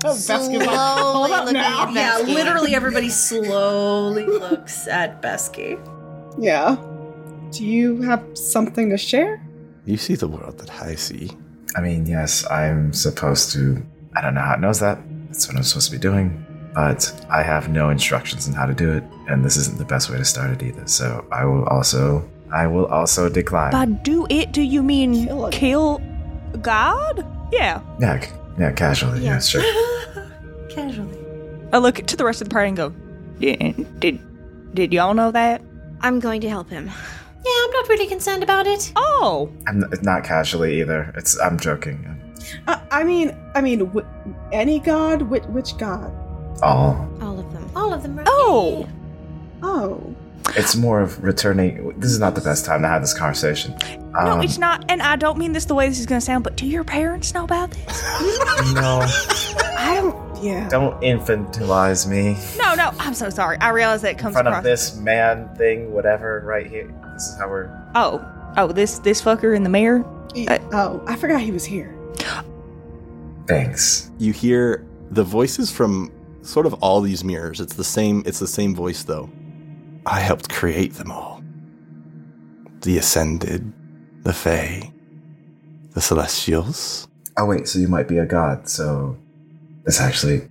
Basketball. 0.00 1.26
Hold 1.26 1.30
up 1.30 1.52
now. 1.52 1.90
Yeah, 1.90 2.18
literally 2.24 2.74
everybody 2.74 3.10
slowly 3.10 4.24
looks 4.24 4.86
at 4.88 5.20
Besky. 5.20 5.78
Yeah. 6.38 6.76
Do 7.50 7.64
you 7.64 8.00
have 8.02 8.24
something 8.34 8.90
to 8.90 8.96
share? 8.96 9.44
You 9.84 9.96
see 9.96 10.14
the 10.14 10.28
world 10.28 10.58
that 10.58 10.70
I 10.82 10.94
see. 10.94 11.30
I 11.76 11.80
mean, 11.80 12.06
yes, 12.06 12.48
I'm 12.50 12.92
supposed 12.92 13.52
to. 13.52 13.84
I 14.16 14.20
don't 14.20 14.34
know 14.34 14.40
how 14.40 14.54
it 14.54 14.60
knows 14.60 14.80
that. 14.80 14.98
That's 15.26 15.46
what 15.48 15.56
I'm 15.56 15.62
supposed 15.62 15.90
to 15.90 15.96
be 15.96 16.00
doing. 16.00 16.44
But 16.74 17.26
I 17.30 17.42
have 17.42 17.68
no 17.68 17.90
instructions 17.90 18.46
on 18.48 18.54
how 18.54 18.66
to 18.66 18.74
do 18.74 18.92
it, 18.92 19.02
and 19.28 19.44
this 19.44 19.56
isn't 19.56 19.78
the 19.78 19.84
best 19.84 20.10
way 20.10 20.16
to 20.18 20.24
start 20.24 20.50
it 20.50 20.62
either. 20.62 20.86
So 20.86 21.26
I 21.32 21.44
will 21.44 21.64
also. 21.64 22.28
I 22.52 22.66
will 22.66 22.86
also 22.86 23.28
decline. 23.28 23.72
By 23.72 23.84
do 23.86 24.26
it, 24.30 24.52
do 24.52 24.62
you 24.62 24.82
mean 24.82 25.26
Kill 25.26 25.48
kill. 25.50 26.00
God? 26.62 27.24
Yeah. 27.52 27.80
yeah, 28.00 28.20
c- 28.20 28.30
yeah, 28.58 28.72
casually. 28.72 29.20
Yeah, 29.24 29.38
sure. 29.38 29.62
Casually. 30.70 31.16
I 31.72 31.78
look 31.78 31.96
to 31.96 32.16
the 32.16 32.24
rest 32.24 32.40
of 32.40 32.48
the 32.48 32.52
party 32.52 32.68
and 32.68 32.76
go, 32.76 32.90
did, 33.38 34.00
did, 34.00 34.20
did 34.74 34.92
y'all 34.92 35.14
know 35.14 35.30
that? 35.30 35.60
I'm 36.00 36.20
going 36.20 36.40
to 36.42 36.48
help 36.48 36.70
him. 36.70 36.86
Yeah, 36.86 37.52
I'm 37.64 37.70
not 37.72 37.88
really 37.88 38.06
concerned 38.06 38.42
about 38.42 38.66
it. 38.66 38.92
Oh, 38.96 39.50
I'm 39.66 39.84
n- 39.84 39.90
not 40.02 40.24
casually 40.24 40.80
either. 40.80 41.12
It's. 41.16 41.38
I'm 41.40 41.58
joking. 41.58 42.04
Uh, 42.66 42.78
I 42.90 43.04
mean, 43.04 43.36
I 43.54 43.60
mean, 43.60 43.86
wh- 43.90 44.04
any 44.52 44.78
god? 44.78 45.22
Which, 45.22 45.44
which 45.44 45.76
god? 45.78 46.10
All. 46.62 47.08
All 47.20 47.38
of 47.38 47.52
them. 47.52 47.70
All 47.76 47.92
of 47.92 48.02
them. 48.02 48.16
Right? 48.16 48.26
Oh. 48.28 48.88
Oh. 49.62 50.14
It's 50.56 50.74
more 50.76 51.00
of 51.02 51.22
returning. 51.22 51.92
This 51.98 52.10
is 52.10 52.18
not 52.18 52.34
the 52.34 52.40
best 52.40 52.64
time 52.64 52.82
to 52.82 52.88
have 52.88 53.02
this 53.02 53.12
conversation. 53.12 53.74
no, 54.12 54.18
Um, 54.18 54.42
it's 54.42 54.56
not. 54.58 54.84
And 54.88 55.02
I 55.02 55.16
don't 55.16 55.36
mean 55.38 55.52
this 55.52 55.66
the 55.66 55.74
way 55.74 55.88
this 55.88 55.98
is 56.00 56.06
going 56.06 56.20
to 56.20 56.24
sound, 56.24 56.42
but 56.44 56.56
do 56.56 56.66
your 56.66 56.84
parents 56.84 57.34
know 57.34 57.44
about 57.44 57.70
this? 57.70 58.02
No, 58.74 59.00
I 59.78 59.94
don't. 60.00 60.28
Yeah. 60.42 60.68
don't 60.68 61.00
infantilize 61.02 62.06
me 62.08 62.36
no, 62.58 62.74
no. 62.76 62.92
I'm 63.00 63.12
so 63.14 63.28
sorry. 63.28 63.58
I 63.58 63.70
realize 63.70 64.02
that 64.02 64.12
in 64.12 64.18
comes 64.18 64.34
front 64.34 64.46
across. 64.46 64.60
of 64.60 64.64
this 64.64 64.96
man 64.96 65.48
thing, 65.56 65.92
whatever. 65.92 66.42
Right 66.46 66.66
here. 66.66 66.86
This 67.14 67.24
is 67.28 67.36
how 67.38 67.48
we're. 67.48 67.68
Oh, 67.96 68.24
oh, 68.56 68.68
this 68.68 69.00
this 69.00 69.20
fucker 69.20 69.56
in 69.56 69.64
the 69.64 69.68
mirror. 69.68 70.04
Y- 70.36 70.46
Oh, 70.72 71.02
I 71.08 71.16
forgot 71.16 71.40
he 71.40 71.50
was 71.50 71.64
here. 71.64 71.92
Thanks. 73.46 74.10
you 74.18 74.32
hear 74.32 74.86
the 75.10 75.24
voices 75.24 75.70
from 75.72 76.12
sort 76.42 76.66
of 76.66 76.74
all 76.74 77.00
these 77.00 77.24
mirrors. 77.24 77.60
It's 77.60 77.74
the 77.74 77.84
same. 77.84 78.22
It's 78.26 78.38
the 78.38 78.46
same 78.46 78.74
voice 78.74 79.02
though. 79.02 79.28
I 80.08 80.20
helped 80.20 80.48
create 80.48 80.94
them 80.94 81.10
all. 81.10 81.42
The 82.80 82.98
ascended, 82.98 83.72
the 84.22 84.32
fae, 84.32 84.90
the 85.92 86.00
celestials. 86.00 87.06
Oh 87.36 87.44
wait, 87.44 87.68
so 87.68 87.78
you 87.78 87.88
might 87.88 88.08
be 88.08 88.18
a 88.18 88.26
god. 88.26 88.68
So 88.68 89.16
this 89.84 90.00
actually. 90.00 90.48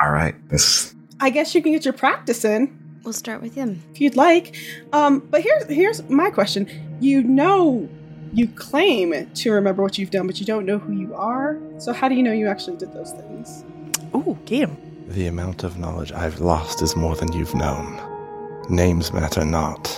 All 0.00 0.10
right. 0.10 0.34
This. 0.48 0.94
I 1.20 1.30
guess 1.30 1.54
you 1.54 1.62
can 1.62 1.72
get 1.72 1.84
your 1.84 1.92
practice 1.92 2.44
in 2.44 2.76
We'll 3.04 3.12
start 3.12 3.42
with 3.42 3.54
him. 3.54 3.82
if 3.92 4.00
you'd 4.00 4.16
like. 4.16 4.56
Um, 4.92 5.20
but 5.20 5.40
here's 5.42 5.64
here's 5.68 6.08
my 6.08 6.30
question. 6.30 6.68
You 7.00 7.22
know, 7.22 7.88
you 8.32 8.46
claim 8.48 9.30
to 9.34 9.52
remember 9.52 9.82
what 9.82 9.98
you've 9.98 10.10
done, 10.10 10.26
but 10.26 10.38
you 10.38 10.46
don't 10.46 10.66
know 10.66 10.78
who 10.78 10.92
you 10.92 11.14
are. 11.14 11.58
So 11.78 11.92
how 11.92 12.08
do 12.08 12.14
you 12.14 12.22
know 12.22 12.32
you 12.32 12.46
actually 12.46 12.76
did 12.76 12.92
those 12.92 13.12
things? 13.12 13.64
Ooh, 14.14 14.38
get 14.44 14.68
him. 14.68 14.76
The 15.08 15.26
amount 15.26 15.64
of 15.64 15.78
knowledge 15.78 16.12
I've 16.12 16.40
lost 16.40 16.82
is 16.82 16.94
more 16.94 17.16
than 17.16 17.32
you've 17.32 17.54
known. 17.54 18.09
Names 18.70 19.12
matter 19.12 19.44
not 19.44 19.88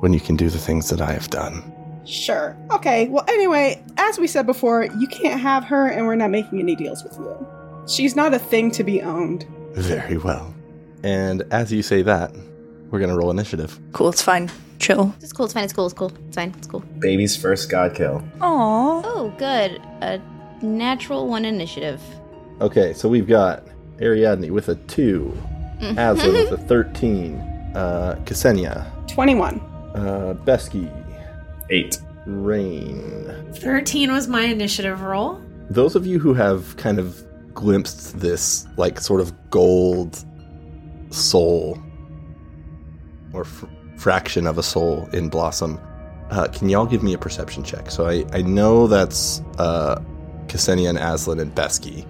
when 0.00 0.12
you 0.12 0.20
can 0.20 0.36
do 0.36 0.50
the 0.50 0.58
things 0.58 0.88
that 0.90 1.00
I 1.00 1.12
have 1.12 1.30
done. 1.30 1.72
Sure. 2.04 2.56
Okay. 2.72 3.08
Well, 3.08 3.24
anyway, 3.28 3.82
as 3.96 4.18
we 4.18 4.26
said 4.26 4.46
before, 4.46 4.84
you 4.98 5.06
can't 5.06 5.40
have 5.40 5.64
her, 5.64 5.86
and 5.86 6.06
we're 6.06 6.16
not 6.16 6.30
making 6.30 6.58
any 6.60 6.74
deals 6.76 7.02
with 7.02 7.16
you. 7.16 7.46
She's 7.88 8.14
not 8.16 8.34
a 8.34 8.38
thing 8.38 8.70
to 8.72 8.84
be 8.84 9.00
owned. 9.00 9.46
Very 9.72 10.18
well. 10.18 10.52
And 11.02 11.42
as 11.50 11.72
you 11.72 11.82
say 11.82 12.02
that, 12.02 12.32
we're 12.90 12.98
gonna 12.98 13.16
roll 13.16 13.30
initiative. 13.30 13.78
Cool, 13.92 14.08
it's 14.10 14.22
fine. 14.22 14.50
Chill. 14.80 15.14
It's 15.20 15.32
cool. 15.32 15.44
It's 15.46 15.54
fine. 15.54 15.64
It's 15.64 15.72
cool. 15.72 15.86
It's 15.86 15.94
cool. 15.94 16.12
It's 16.26 16.36
fine. 16.36 16.52
It's 16.58 16.66
cool. 16.66 16.80
Baby's 16.98 17.36
first 17.36 17.70
god 17.70 17.94
kill. 17.94 18.22
Aw. 18.40 19.02
Oh, 19.04 19.32
good. 19.38 19.80
A 20.02 20.20
natural 20.62 21.28
one 21.28 21.44
initiative. 21.44 22.02
Okay, 22.60 22.92
so 22.92 23.08
we've 23.08 23.26
got 23.28 23.66
Ariadne 24.00 24.50
with 24.50 24.68
a 24.68 24.74
2. 24.74 25.32
Mm-hmm. 25.80 25.98
Aslan 25.98 26.32
with 26.32 26.52
a 26.52 26.56
13. 26.68 27.53
Uh, 27.74 28.14
Ksenia. 28.24 28.86
21. 29.08 29.60
Uh, 29.94 30.34
Besky. 30.44 30.90
Eight. 31.70 31.98
Rain. 32.26 33.52
13 33.54 34.12
was 34.12 34.28
my 34.28 34.42
initiative 34.42 35.02
roll. 35.02 35.40
Those 35.70 35.96
of 35.96 36.06
you 36.06 36.18
who 36.18 36.34
have 36.34 36.76
kind 36.76 36.98
of 36.98 37.24
glimpsed 37.54 38.18
this, 38.20 38.66
like, 38.76 39.00
sort 39.00 39.20
of 39.20 39.32
gold 39.50 40.24
soul 41.10 41.78
or 43.32 43.42
f- 43.42 43.64
fraction 43.96 44.46
of 44.46 44.58
a 44.58 44.62
soul 44.62 45.08
in 45.12 45.28
Blossom, 45.28 45.78
uh, 46.30 46.48
can 46.48 46.68
y'all 46.68 46.86
give 46.86 47.02
me 47.02 47.12
a 47.14 47.18
perception 47.18 47.62
check? 47.62 47.90
So 47.90 48.06
I, 48.06 48.24
I 48.32 48.42
know 48.42 48.86
that's 48.86 49.40
uh, 49.58 50.00
Ksenia 50.46 50.88
and 50.90 50.98
Aslan 50.98 51.38
and 51.40 51.54
Besky. 51.54 52.06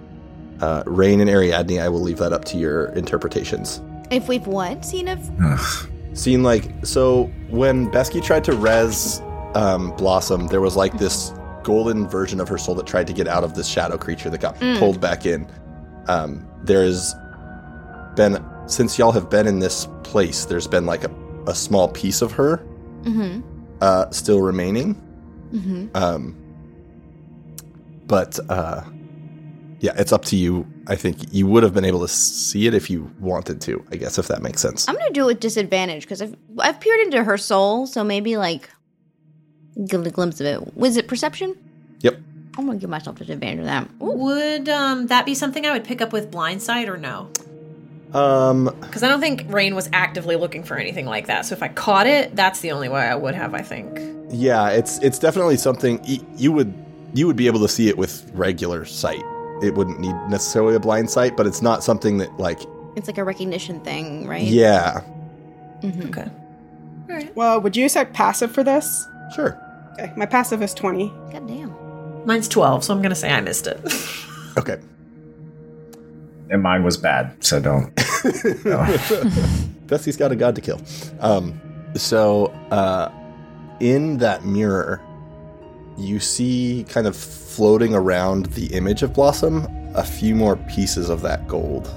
Uh, 0.61 0.83
Rain 0.85 1.19
and 1.19 1.29
Ariadne, 1.29 1.79
I 1.79 1.89
will 1.89 1.99
leave 2.01 2.17
that 2.19 2.31
up 2.33 2.45
to 2.45 2.57
your 2.57 2.87
interpretations. 2.93 3.81
If 4.11 4.27
we've 4.27 4.47
what? 4.47 4.85
Seen 4.85 5.07
of 5.07 5.29
Ugh. 5.41 5.89
Seen 6.13 6.43
like 6.43 6.65
so 6.85 7.25
when 7.49 7.89
Besky 7.91 8.23
tried 8.23 8.43
to 8.45 8.53
res 8.53 9.21
um, 9.53 9.91
Blossom, 9.97 10.47
there 10.47 10.61
was 10.61 10.75
like 10.75 10.97
this 10.97 11.33
golden 11.63 12.07
version 12.07 12.39
of 12.39 12.47
her 12.47 12.57
soul 12.57 12.75
that 12.75 12.85
tried 12.85 13.07
to 13.07 13.13
get 13.13 13.27
out 13.27 13.43
of 13.43 13.55
this 13.55 13.67
shadow 13.67 13.97
creature 13.97 14.29
that 14.29 14.39
got 14.39 14.55
Mm. 14.59 14.77
pulled 14.79 15.01
back 15.01 15.25
in. 15.25 15.47
Um, 16.07 16.47
there's 16.63 17.13
been 18.15 18.43
since 18.67 18.97
y'all 18.97 19.11
have 19.11 19.29
been 19.29 19.47
in 19.47 19.59
this 19.59 19.87
place, 20.03 20.45
there's 20.45 20.67
been 20.67 20.85
like 20.85 21.03
a, 21.03 21.11
a 21.47 21.55
small 21.55 21.87
piece 21.89 22.21
of 22.21 22.31
her 22.33 22.57
Mm-hmm. 23.03 23.41
uh, 23.81 24.09
still 24.11 24.41
remaining. 24.41 24.95
Mm-hmm. 25.53 25.87
Um, 25.95 26.35
but 28.07 28.39
uh, 28.49 28.81
yeah, 29.79 29.93
it's 29.97 30.11
up 30.11 30.25
to 30.25 30.35
you. 30.35 30.65
I 30.87 30.95
think 30.95 31.33
you 31.33 31.47
would 31.47 31.63
have 31.63 31.73
been 31.73 31.85
able 31.85 32.01
to 32.01 32.07
see 32.07 32.67
it 32.67 32.73
if 32.73 32.89
you 32.89 33.11
wanted 33.19 33.59
to. 33.61 33.83
I 33.91 33.95
guess 33.95 34.17
if 34.17 34.27
that 34.27 34.41
makes 34.43 34.61
sense. 34.61 34.87
I'm 34.87 34.95
gonna 34.95 35.11
do 35.11 35.23
it 35.23 35.27
with 35.27 35.39
disadvantage 35.39 36.03
because 36.03 36.21
I've 36.21 36.35
I've 36.59 36.79
peered 36.79 36.99
into 37.01 37.23
her 37.23 37.37
soul, 37.37 37.87
so 37.87 38.03
maybe 38.03 38.37
like 38.37 38.69
get 39.87 40.05
a 40.05 40.11
glimpse 40.11 40.39
of 40.39 40.45
it. 40.47 40.75
Was 40.77 40.95
it 40.97 41.07
perception? 41.07 41.55
Yep. 42.01 42.17
I'm 42.57 42.65
gonna 42.67 42.77
give 42.77 42.89
myself 42.89 43.17
disadvantage 43.17 43.59
of 43.59 43.65
that. 43.65 43.89
Ooh. 44.01 44.11
Would 44.11 44.69
um, 44.69 45.07
that 45.07 45.25
be 45.25 45.33
something 45.35 45.65
I 45.65 45.71
would 45.71 45.83
pick 45.83 46.01
up 46.01 46.13
with 46.13 46.29
blindsight 46.31 46.87
or 46.87 46.97
no? 46.97 47.29
Um, 48.13 48.73
Because 48.79 49.03
I 49.03 49.09
don't 49.09 49.19
think 49.19 49.43
Rain 49.49 49.75
was 49.75 49.89
actively 49.91 50.37
looking 50.37 50.63
for 50.63 50.77
anything 50.77 51.05
like 51.05 51.27
that. 51.27 51.45
So 51.45 51.53
if 51.53 51.61
I 51.61 51.67
caught 51.67 52.07
it, 52.07 52.33
that's 52.33 52.61
the 52.61 52.71
only 52.71 52.87
way 52.87 53.01
I 53.01 53.15
would 53.15 53.35
have, 53.35 53.53
I 53.53 53.61
think. 53.61 53.99
Yeah, 54.29 54.69
it's 54.69 54.99
it's 54.99 55.19
definitely 55.19 55.57
something 55.57 55.99
y- 56.07 56.19
you 56.37 56.51
would 56.53 56.73
you 57.13 57.27
would 57.27 57.35
be 57.35 57.47
able 57.47 57.59
to 57.61 57.67
see 57.67 57.89
it 57.89 57.97
with 57.97 58.29
regular 58.33 58.85
sight. 58.85 59.23
It 59.65 59.75
wouldn't 59.75 59.99
need 59.99 60.15
necessarily 60.29 60.75
a 60.75 60.79
blind 60.79 61.09
sight, 61.09 61.35
but 61.35 61.45
it's 61.47 61.61
not 61.61 61.83
something 61.83 62.17
that 62.19 62.37
like 62.39 62.61
It's 62.95 63.07
like 63.07 63.17
a 63.17 63.23
recognition 63.23 63.79
thing, 63.81 64.27
right? 64.27 64.43
yeah, 64.43 65.01
Mhm. 65.81 66.09
Okay. 66.09 66.29
All 67.09 67.15
right. 67.15 67.35
Well, 67.35 67.59
would 67.61 67.75
you 67.75 67.89
say 67.89 68.05
passive 68.05 68.51
for 68.51 68.63
this? 68.63 69.07
sure. 69.35 69.59
Okay, 69.93 70.11
my 70.17 70.25
passive 70.25 70.61
is 70.61 70.73
20. 70.73 71.07
God 71.31 71.47
damn. 71.47 71.73
Mine's 72.25 72.47
12, 72.47 72.83
so 72.83 72.93
I'm 72.93 72.99
going 73.01 73.09
to 73.11 73.15
say 73.15 73.29
I 73.31 73.41
missed 73.41 73.67
it. 73.67 73.79
Okay. 74.57 74.77
And 76.49 76.63
mine 76.63 76.83
was 76.85 76.95
bad, 76.95 77.43
so 77.43 77.59
don't. 77.59 77.93
Bessie's 79.87 80.15
got 80.15 80.31
a 80.31 80.35
god 80.37 80.55
to 80.55 80.61
kill. 80.61 80.79
Um, 81.19 81.59
so 81.95 82.45
uh, 82.71 83.11
in 83.81 84.17
that 84.19 84.45
mirror, 84.45 85.01
you 85.97 86.19
see 86.21 86.85
kind 86.87 87.05
of 87.05 87.15
floating 87.55 87.93
around 87.95 88.47
the 88.47 88.65
image 88.67 89.01
of 89.01 89.13
Blossom 89.13 89.65
a 89.95 90.03
few 90.03 90.35
more 90.35 90.57
pieces 90.57 91.09
of 91.09 91.21
that 91.21 91.47
gold, 91.47 91.89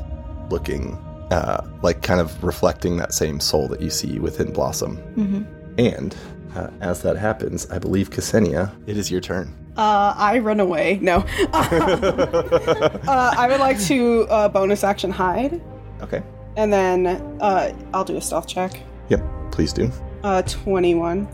looking 0.50 0.94
uh, 1.32 1.66
like 1.82 2.00
kind 2.02 2.20
of 2.20 2.42
reflecting 2.44 2.96
that 2.98 3.12
same 3.12 3.40
soul 3.40 3.66
that 3.68 3.80
you 3.80 3.90
see 3.90 4.20
within 4.20 4.52
Blossom. 4.52 4.98
Mm-hmm. 5.16 5.42
And 5.78 6.16
uh, 6.54 6.70
as 6.80 7.02
that 7.02 7.16
happens, 7.16 7.68
I 7.70 7.78
believe 7.80 8.10
Ksenia, 8.10 8.72
it 8.86 8.96
is 8.96 9.10
your 9.10 9.20
turn. 9.20 9.52
Uh, 9.76 10.14
I 10.16 10.38
run 10.38 10.60
away. 10.60 10.98
No. 11.02 11.16
uh, 11.52 13.34
I 13.36 13.48
would 13.50 13.60
like 13.60 13.80
to 13.82 14.26
uh, 14.30 14.48
bonus 14.48 14.84
action 14.84 15.10
hide, 15.10 15.60
Okay. 16.02 16.22
and 16.56 16.72
then 16.72 17.06
uh, 17.40 17.72
I'll 17.92 18.04
do 18.04 18.16
a 18.16 18.20
stealth 18.20 18.46
check. 18.46 18.80
Yep. 19.08 19.22
Please 19.50 19.72
do. 19.72 19.90
Uh, 20.22 20.42
21. 20.42 21.26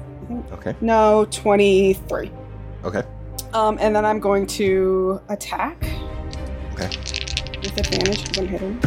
Okay. 0.52 0.74
No, 0.80 1.26
23. 1.30 2.30
Okay. 2.84 3.02
Um, 3.54 3.78
and 3.80 3.94
then 3.94 4.04
I'm 4.04 4.18
going 4.20 4.46
to 4.48 5.20
attack 5.28 5.84
Okay. 6.72 6.88
with 7.62 7.78
advantage 7.78 8.22
because 8.24 8.38
I'm 8.38 8.48
hidden. 8.48 8.80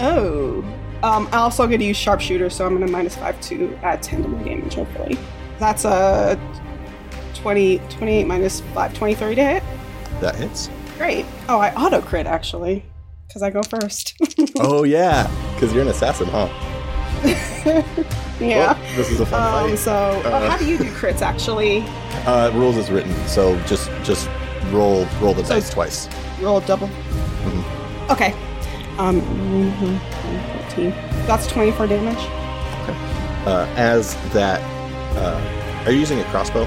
Oh. 0.00 0.64
Um, 1.02 1.26
I'm 1.32 1.34
also 1.40 1.66
get 1.66 1.78
to 1.78 1.84
use 1.84 1.98
sharpshooter, 1.98 2.48
so 2.48 2.64
I'm 2.64 2.74
going 2.74 2.86
to 2.86 2.90
minus 2.90 3.14
5 3.16 3.38
to 3.42 3.76
add 3.82 4.02
10 4.02 4.22
to 4.22 4.28
my 4.28 4.42
damage, 4.42 4.74
hopefully. 4.74 5.18
That's 5.58 5.84
a 5.84 6.40
20, 7.34 7.78
28 7.90 8.26
minus 8.26 8.60
5, 8.72 8.94
23 8.94 9.34
to 9.34 9.44
hit. 9.44 9.62
That 10.20 10.34
hits. 10.36 10.70
Great. 10.96 11.26
Oh, 11.50 11.58
I 11.58 11.74
auto 11.74 12.00
crit 12.00 12.26
actually, 12.26 12.84
because 13.28 13.42
I 13.42 13.50
go 13.50 13.62
first. 13.64 14.14
oh 14.60 14.84
yeah, 14.84 15.28
because 15.54 15.72
you're 15.74 15.82
an 15.82 15.88
assassin, 15.88 16.26
huh? 16.28 16.48
yeah. 18.40 18.72
Well, 18.72 18.96
this 18.96 19.10
is 19.10 19.20
a 19.20 19.26
fun 19.26 19.64
Um, 19.64 19.70
fight. 19.70 19.78
so, 19.78 19.92
uh, 20.24 20.28
Uh, 20.28 20.50
how 20.50 20.56
do 20.56 20.64
you 20.66 20.78
do 20.78 20.84
crits 20.92 21.20
actually? 21.20 21.80
Uh, 22.26 22.50
rules 22.54 22.76
is 22.76 22.90
written, 22.90 23.12
so 23.26 23.58
just 23.62 23.90
just 24.02 24.28
roll 24.70 25.06
roll 25.20 25.34
the 25.34 25.42
dice 25.42 25.70
twice. 25.70 26.08
Roll 26.40 26.60
double. 26.60 26.88
Mm-hmm. 26.88 28.10
Okay. 28.12 28.32
Um, 28.98 29.20
mhm, 29.20 29.98
14. 30.68 30.90
That's 31.26 31.46
24 31.48 31.86
damage. 31.88 32.16
Uh, 33.46 33.66
as 33.76 34.14
that, 34.32 34.60
uh, 35.16 35.82
are 35.84 35.90
you 35.92 35.98
using 35.98 36.20
a 36.20 36.24
crossbow 36.24 36.62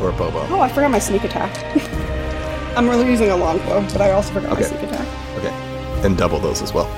or 0.00 0.08
a 0.08 0.12
bow 0.12 0.30
bow? 0.30 0.46
Oh, 0.50 0.60
I 0.60 0.68
forgot 0.68 0.90
my 0.90 0.98
sneak 0.98 1.22
attack. 1.24 1.52
I'm 2.76 2.88
really 2.88 3.06
using 3.08 3.30
a 3.30 3.36
longbow, 3.36 3.82
but 3.92 4.00
I 4.00 4.10
also 4.12 4.32
forgot 4.34 4.52
Okay. 4.52 4.62
my 4.62 4.68
sneak 4.68 4.82
attack. 4.90 5.06
Okay, 5.38 5.52
and 6.06 6.16
double 6.18 6.40
those 6.40 6.62
as 6.62 6.72
well. 6.72 6.88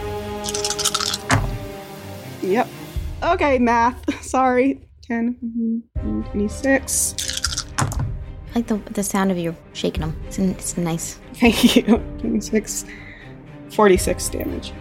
Yep. 2.42 2.68
Okay, 3.22 3.58
math. 3.58 4.22
Sorry. 4.24 4.80
10, 5.02 5.82
26. 6.30 7.14
I 8.52 8.54
like 8.56 8.66
the 8.66 8.76
the 8.92 9.02
sound 9.02 9.30
of 9.30 9.38
you 9.38 9.56
shaking 9.72 10.00
them. 10.00 10.20
It's, 10.26 10.38
it's 10.38 10.76
nice. 10.76 11.18
Thank 11.34 11.76
you. 11.76 11.82
26. 12.18 12.87
46 13.70 14.28
damage. 14.30 14.72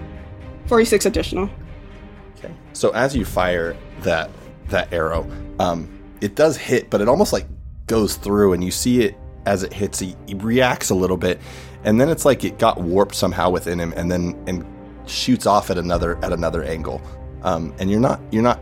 46 0.67 1.06
additional. 1.06 1.49
Okay. 2.38 2.53
So 2.73 2.91
as 2.91 3.15
you 3.15 3.25
fire 3.25 3.75
that 4.01 4.30
that 4.69 4.91
arrow, 4.93 5.30
um, 5.60 5.89
it 6.21 6.36
does 6.36 6.58
hit, 6.58 6.89
but 6.89 7.01
it 7.01 7.08
almost 7.08 7.34
like 7.34 7.45
goes 7.88 8.15
through, 8.15 8.53
and 8.53 8.63
you 8.63 8.71
see 8.71 9.01
it 9.01 9.17
as 9.45 9.63
it 9.63 9.73
hits. 9.73 9.99
He, 9.99 10.15
he 10.27 10.36
reacts 10.36 10.89
a 10.89 10.95
little 10.95 11.17
bit, 11.17 11.39
and 11.84 11.99
then 11.99 12.10
it's 12.10 12.25
like 12.25 12.43
it 12.43 12.60
got 12.60 12.82
warped 12.82 13.15
somehow 13.15 13.49
within 13.49 13.80
him, 13.80 13.93
and 13.95 14.12
then 14.12 14.41
and 14.47 14.65
shoots 15.10 15.45
off 15.45 15.69
at 15.69 15.77
another 15.77 16.17
at 16.23 16.34
another 16.34 16.63
angle. 16.63 17.01
Um, 17.43 17.73
and 17.80 17.89
you're 17.89 17.99
not 17.99 18.19
you're 18.32 18.43
not 18.43 18.62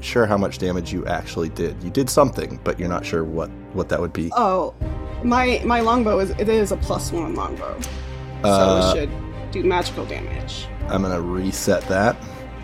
sure 0.00 0.26
how 0.26 0.36
much 0.36 0.58
damage 0.58 0.92
you 0.92 1.06
actually 1.06 1.48
did. 1.50 1.82
You 1.82 1.90
did 1.90 2.10
something, 2.10 2.60
but 2.64 2.78
you're 2.78 2.88
not 2.88 3.04
sure 3.06 3.24
what 3.24 3.50
what 3.74 3.88
that 3.90 4.00
would 4.00 4.12
be. 4.12 4.30
Oh, 4.36 4.74
my 5.22 5.60
my 5.64 5.80
longbow 5.80 6.18
is 6.20 6.30
it 6.30 6.48
is 6.48 6.72
a 6.72 6.76
plus 6.76 7.12
one 7.12 7.34
longbow, 7.34 7.80
so 8.42 8.48
Uh, 8.48 8.92
it 8.94 8.98
should 8.98 9.10
do 9.52 9.64
magical 9.64 10.04
damage. 10.06 10.66
I'm 10.88 11.02
gonna 11.02 11.20
reset 11.20 11.82
that. 11.88 12.16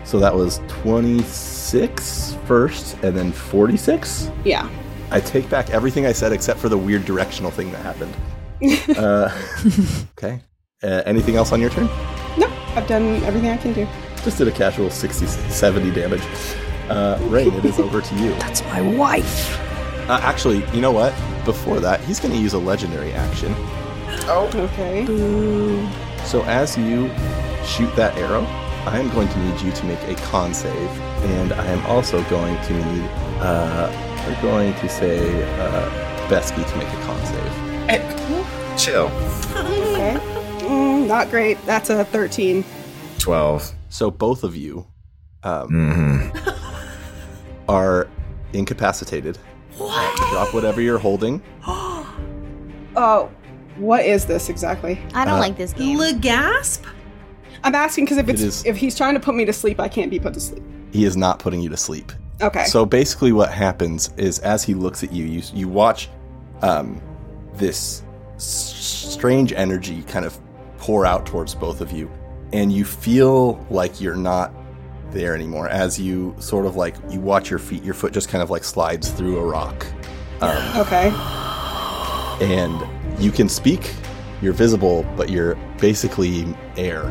So 0.03 0.19
that 0.19 0.33
was 0.33 0.59
26 0.69 2.37
first, 2.45 2.95
and 3.03 3.15
then 3.15 3.31
46. 3.31 4.29
Yeah. 4.43 4.67
I 5.11 5.19
take 5.19 5.49
back 5.49 5.69
everything 5.69 6.05
I 6.05 6.11
said 6.11 6.31
except 6.31 6.59
for 6.59 6.69
the 6.69 6.77
weird 6.77 7.05
directional 7.05 7.51
thing 7.51 7.71
that 7.71 7.83
happened. 7.83 8.15
uh, 8.97 9.29
okay. 10.17 10.41
Uh, 10.83 11.03
anything 11.05 11.35
else 11.35 11.51
on 11.51 11.61
your 11.61 11.69
turn? 11.69 11.85
No, 12.37 12.47
I've 12.75 12.87
done 12.87 13.23
everything 13.23 13.49
I 13.51 13.57
can 13.57 13.73
do. 13.73 13.87
Just 14.23 14.37
did 14.37 14.47
a 14.47 14.51
casual 14.51 14.89
60, 14.89 15.25
70 15.27 15.91
damage. 15.91 16.21
Uh, 16.89 17.17
Rain, 17.29 17.53
it 17.53 17.65
is 17.65 17.79
over 17.79 18.01
to 18.01 18.15
you. 18.15 18.29
That's 18.35 18.63
my 18.65 18.81
wife. 18.81 19.57
Uh, 20.11 20.19
actually, 20.23 20.61
you 20.73 20.81
know 20.81 20.91
what? 20.91 21.13
Before 21.45 21.79
that, 21.79 22.01
he's 22.01 22.19
going 22.19 22.33
to 22.33 22.37
use 22.39 22.51
a 22.51 22.59
legendary 22.59 23.13
action. 23.13 23.53
Oh, 24.27 24.49
okay. 24.53 25.05
So 26.25 26.43
as 26.43 26.77
you 26.77 27.07
shoot 27.65 27.95
that 27.95 28.17
arrow, 28.17 28.41
I 28.85 28.99
am 28.99 29.09
going 29.11 29.29
to 29.29 29.39
need 29.39 29.61
you 29.61 29.71
to 29.71 29.85
make 29.85 30.01
a 30.09 30.15
con 30.23 30.53
save, 30.53 30.89
and 31.37 31.53
I 31.53 31.65
am 31.67 31.85
also 31.85 32.21
going 32.25 32.61
to 32.65 32.73
need. 32.73 33.09
Uh, 33.39 33.89
we're 34.27 34.41
going 34.41 34.73
to 34.73 34.89
say 34.89 35.43
uh, 35.61 35.89
Besky 36.27 36.69
to 36.69 36.77
make 36.77 36.89
a 36.89 37.01
con 37.05 37.25
save. 37.25 37.53
Chill. 38.77 39.05
Okay. 39.55 40.17
Mm, 40.67 41.07
not 41.07 41.29
great. 41.29 41.57
That's 41.65 41.89
a 41.89 42.03
13. 42.03 42.65
12. 43.19 43.71
So 43.89 44.11
both 44.11 44.43
of 44.43 44.57
you 44.57 44.85
um, 45.43 45.69
Mm-hmm. 45.69 47.69
are 47.69 48.09
incapacitated. 48.53 49.37
What? 49.83 50.17
Drop 50.31 50.53
whatever 50.53 50.81
you're 50.81 50.99
holding. 50.99 51.41
Oh, 52.93 53.31
what 53.77 54.05
is 54.05 54.25
this 54.25 54.49
exactly? 54.49 54.99
I 55.13 55.23
don't 55.23 55.35
Uh, 55.35 55.39
like 55.39 55.57
this 55.57 55.71
game. 55.73 55.97
Legasp? 55.97 56.81
I'm 57.63 57.73
asking 57.73 58.03
because 58.05 58.17
if 58.17 58.27
It 58.27 58.33
it's 58.33 58.41
is- 58.41 58.65
if 58.65 58.75
he's 58.75 58.97
trying 58.97 59.13
to 59.13 59.19
put 59.19 59.33
me 59.33 59.45
to 59.45 59.53
sleep, 59.53 59.79
I 59.79 59.87
can't 59.87 60.11
be 60.11 60.19
put 60.19 60.33
to 60.33 60.39
sleep. 60.41 60.61
He 60.91 61.05
is 61.05 61.15
not 61.15 61.39
putting 61.39 61.61
you 61.61 61.69
to 61.69 61.77
sleep. 61.77 62.11
Okay. 62.41 62.65
So 62.65 62.85
basically, 62.85 63.31
what 63.31 63.49
happens 63.51 64.09
is 64.17 64.39
as 64.39 64.63
he 64.63 64.73
looks 64.73 65.03
at 65.03 65.13
you, 65.13 65.23
you 65.25 65.41
you 65.53 65.67
watch 65.69 66.09
um, 66.63 67.01
this 67.53 68.03
s- 68.35 68.43
strange 69.13 69.53
energy 69.53 70.03
kind 70.03 70.25
of 70.25 70.37
pour 70.77 71.05
out 71.05 71.25
towards 71.25 71.55
both 71.55 71.79
of 71.81 71.91
you, 71.93 72.09
and 72.51 72.73
you 72.73 72.83
feel 72.83 73.65
like 73.69 74.01
you're 74.01 74.15
not 74.15 74.51
there 75.11 75.35
anymore. 75.35 75.67
As 75.69 75.99
you 75.99 76.35
sort 76.39 76.65
of 76.65 76.75
like 76.75 76.95
you 77.09 77.19
watch 77.19 77.49
your 77.49 77.59
feet, 77.59 77.83
your 77.83 77.93
foot 77.93 78.13
just 78.13 78.29
kind 78.29 78.41
of 78.41 78.49
like 78.49 78.63
slides 78.63 79.09
through 79.09 79.37
a 79.39 79.43
rock, 79.45 79.85
um, 80.41 80.57
okay. 80.81 81.11
and 82.41 82.81
you 83.21 83.31
can 83.31 83.49
speak. 83.49 83.93
You're 84.41 84.53
visible, 84.53 85.05
but 85.15 85.29
you're 85.29 85.55
basically 85.79 86.45
air 86.77 87.03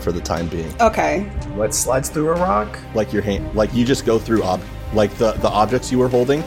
for 0.00 0.10
the 0.10 0.20
time 0.20 0.48
being. 0.48 0.72
Okay. 0.80 1.20
What 1.54 1.72
slides 1.72 2.08
through 2.08 2.28
a 2.30 2.34
rock? 2.34 2.76
like 2.94 3.12
your 3.12 3.22
hand 3.22 3.54
like 3.54 3.72
you 3.72 3.84
just 3.84 4.04
go 4.04 4.18
through 4.18 4.42
ob- 4.42 4.60
like 4.92 5.12
the 5.18 5.32
the 5.34 5.48
objects 5.48 5.90
you 5.90 5.98
were 5.98 6.08
holding 6.08 6.42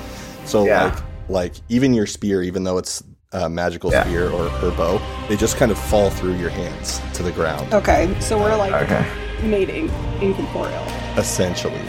so 0.46 0.66
Yeah. 0.66 0.84
like 0.86 1.04
like 1.30 1.54
even 1.70 1.94
your 1.94 2.06
spear 2.06 2.44
even 2.44 2.64
though 2.64 2.78
it's 2.78 3.04
a 3.34 3.50
magical 3.50 3.92
Yeah. 3.92 4.04
spear 4.04 4.30
or, 4.30 4.46
or 4.64 4.72
bow 4.72 5.02
they 5.28 5.36
just 5.36 5.58
kind 5.58 5.72
of 5.72 5.78
fall 5.80 6.10
through 6.10 6.36
your 6.36 6.50
hands 6.50 7.02
to 7.14 7.24
the 7.24 7.32
ground 7.32 7.74
Okay. 7.74 8.16
So 8.20 8.38
we're 8.38 8.56
like 8.56 8.74
Okay. 8.74 9.06
Mating 9.44 9.90
incorporeal. 10.22 10.84
essentially 11.18 11.82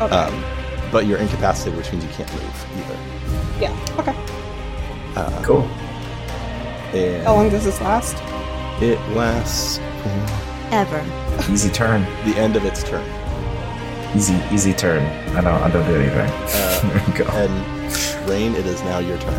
Okay. 0.00 0.14
um, 0.14 0.44
but 0.92 1.06
you're 1.06 1.18
incapacitated 1.18 1.76
which 1.78 1.90
means 1.92 2.04
you 2.04 2.10
can't 2.10 2.32
move 2.34 2.66
either 2.78 2.96
yeah. 3.60 3.96
Okay. 3.98 4.14
uh, 5.16 5.42
Cool. 5.42 5.62
and 6.92 7.24
How 7.24 7.34
long 7.34 7.48
does 7.48 7.64
this 7.64 7.80
last? 7.80 8.14
it 8.82 8.98
lasts 9.16 9.78
for 10.02 10.26
Ever. 10.72 11.02
Easy 11.50 11.70
turn. 11.70 12.02
the 12.28 12.36
end 12.36 12.56
of 12.56 12.64
its 12.64 12.82
turn 12.82 13.04
Easy, 14.14 14.40
easy 14.50 14.72
turn. 14.72 15.02
I 15.36 15.40
don't, 15.42 15.62
I 15.62 15.70
don't 15.70 15.86
do 15.86 15.94
anything. 15.96 16.20
Uh, 16.20 16.80
there 16.92 17.04
we 17.06 17.12
go. 17.12 17.24
and 17.32 18.28
rain 18.30 18.54
it 18.54 18.64
is 18.66 18.80
now 18.82 18.98
your 18.98 19.18
turn 19.18 19.34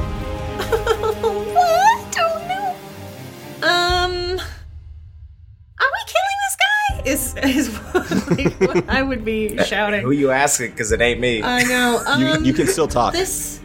I 8.88 9.02
would 9.02 9.24
be 9.24 9.58
shouting. 9.63 10.02
Who 10.02 10.12
you 10.12 10.32
asking? 10.32 10.72
Because 10.72 10.91
it 10.91 11.02
ain't 11.02 11.20
me. 11.20 11.43
I 11.43 11.63
know. 11.63 12.04
Um, 12.06 12.22
you, 12.43 12.46
you 12.46 12.54
can 12.54 12.67
still 12.67 12.88
talk 12.88 13.13
This 13.13 13.62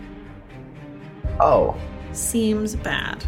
oh. 1.40 1.76
seems 2.12 2.76
bad. 2.76 3.24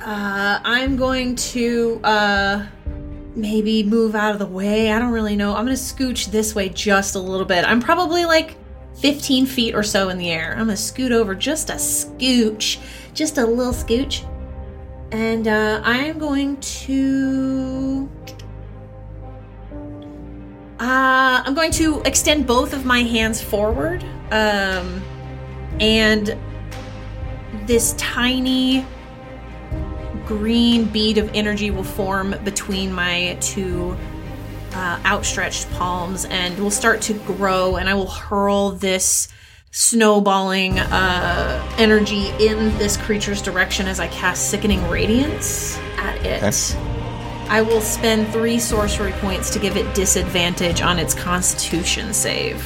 Uh, 0.00 0.60
I'm 0.62 0.96
going 0.96 1.34
to 1.36 1.98
uh 2.04 2.66
maybe 3.36 3.82
move 3.82 4.14
out 4.14 4.32
of 4.32 4.38
the 4.38 4.46
way. 4.46 4.92
I 4.92 4.98
don't 4.98 5.12
really 5.12 5.36
know. 5.36 5.54
I'm 5.54 5.64
gonna 5.64 5.76
scooch 5.76 6.30
this 6.30 6.54
way 6.54 6.68
just 6.68 7.14
a 7.14 7.18
little 7.18 7.46
bit. 7.46 7.64
I'm 7.64 7.80
probably 7.80 8.24
like 8.24 8.56
15 9.00 9.46
feet 9.46 9.74
or 9.74 9.82
so 9.82 10.08
in 10.08 10.18
the 10.18 10.30
air. 10.30 10.52
I'm 10.52 10.66
gonna 10.66 10.76
scoot 10.76 11.12
over 11.12 11.34
just 11.34 11.70
a 11.70 11.74
scooch, 11.74 12.80
just 13.12 13.38
a 13.38 13.46
little 13.46 13.72
scooch, 13.72 14.24
and 15.10 15.48
uh, 15.48 15.80
I 15.84 15.98
am 15.98 16.18
going 16.18 16.58
to. 16.58 18.08
Uh, 20.84 21.42
I'm 21.46 21.54
going 21.54 21.70
to 21.72 22.02
extend 22.02 22.46
both 22.46 22.74
of 22.74 22.84
my 22.84 23.00
hands 23.00 23.40
forward, 23.40 24.04
um, 24.30 25.02
and 25.80 26.36
this 27.64 27.94
tiny 27.94 28.84
green 30.26 30.84
bead 30.84 31.16
of 31.16 31.30
energy 31.32 31.70
will 31.70 31.84
form 31.84 32.34
between 32.44 32.92
my 32.92 33.38
two 33.40 33.96
uh, 34.74 35.00
outstretched 35.06 35.70
palms 35.72 36.26
and 36.26 36.58
will 36.58 36.70
start 36.70 37.00
to 37.02 37.14
grow 37.14 37.76
and 37.76 37.88
i 37.88 37.94
will 37.94 38.10
hurl 38.10 38.70
this 38.70 39.28
snowballing 39.70 40.78
uh, 40.78 41.74
energy 41.78 42.28
in 42.40 42.76
this 42.78 42.96
creature's 42.96 43.42
direction 43.42 43.86
as 43.86 44.00
i 44.00 44.08
cast 44.08 44.50
sickening 44.50 44.82
radiance 44.88 45.78
at 45.98 46.16
it 46.24 46.42
Okay. 46.42 46.93
I 47.48 47.60
will 47.62 47.80
spend 47.80 48.26
three 48.28 48.58
sorcery 48.58 49.12
points 49.12 49.50
to 49.50 49.58
give 49.58 49.76
it 49.76 49.94
disadvantage 49.94 50.80
on 50.82 50.98
its 50.98 51.14
constitution 51.14 52.12
save 52.12 52.62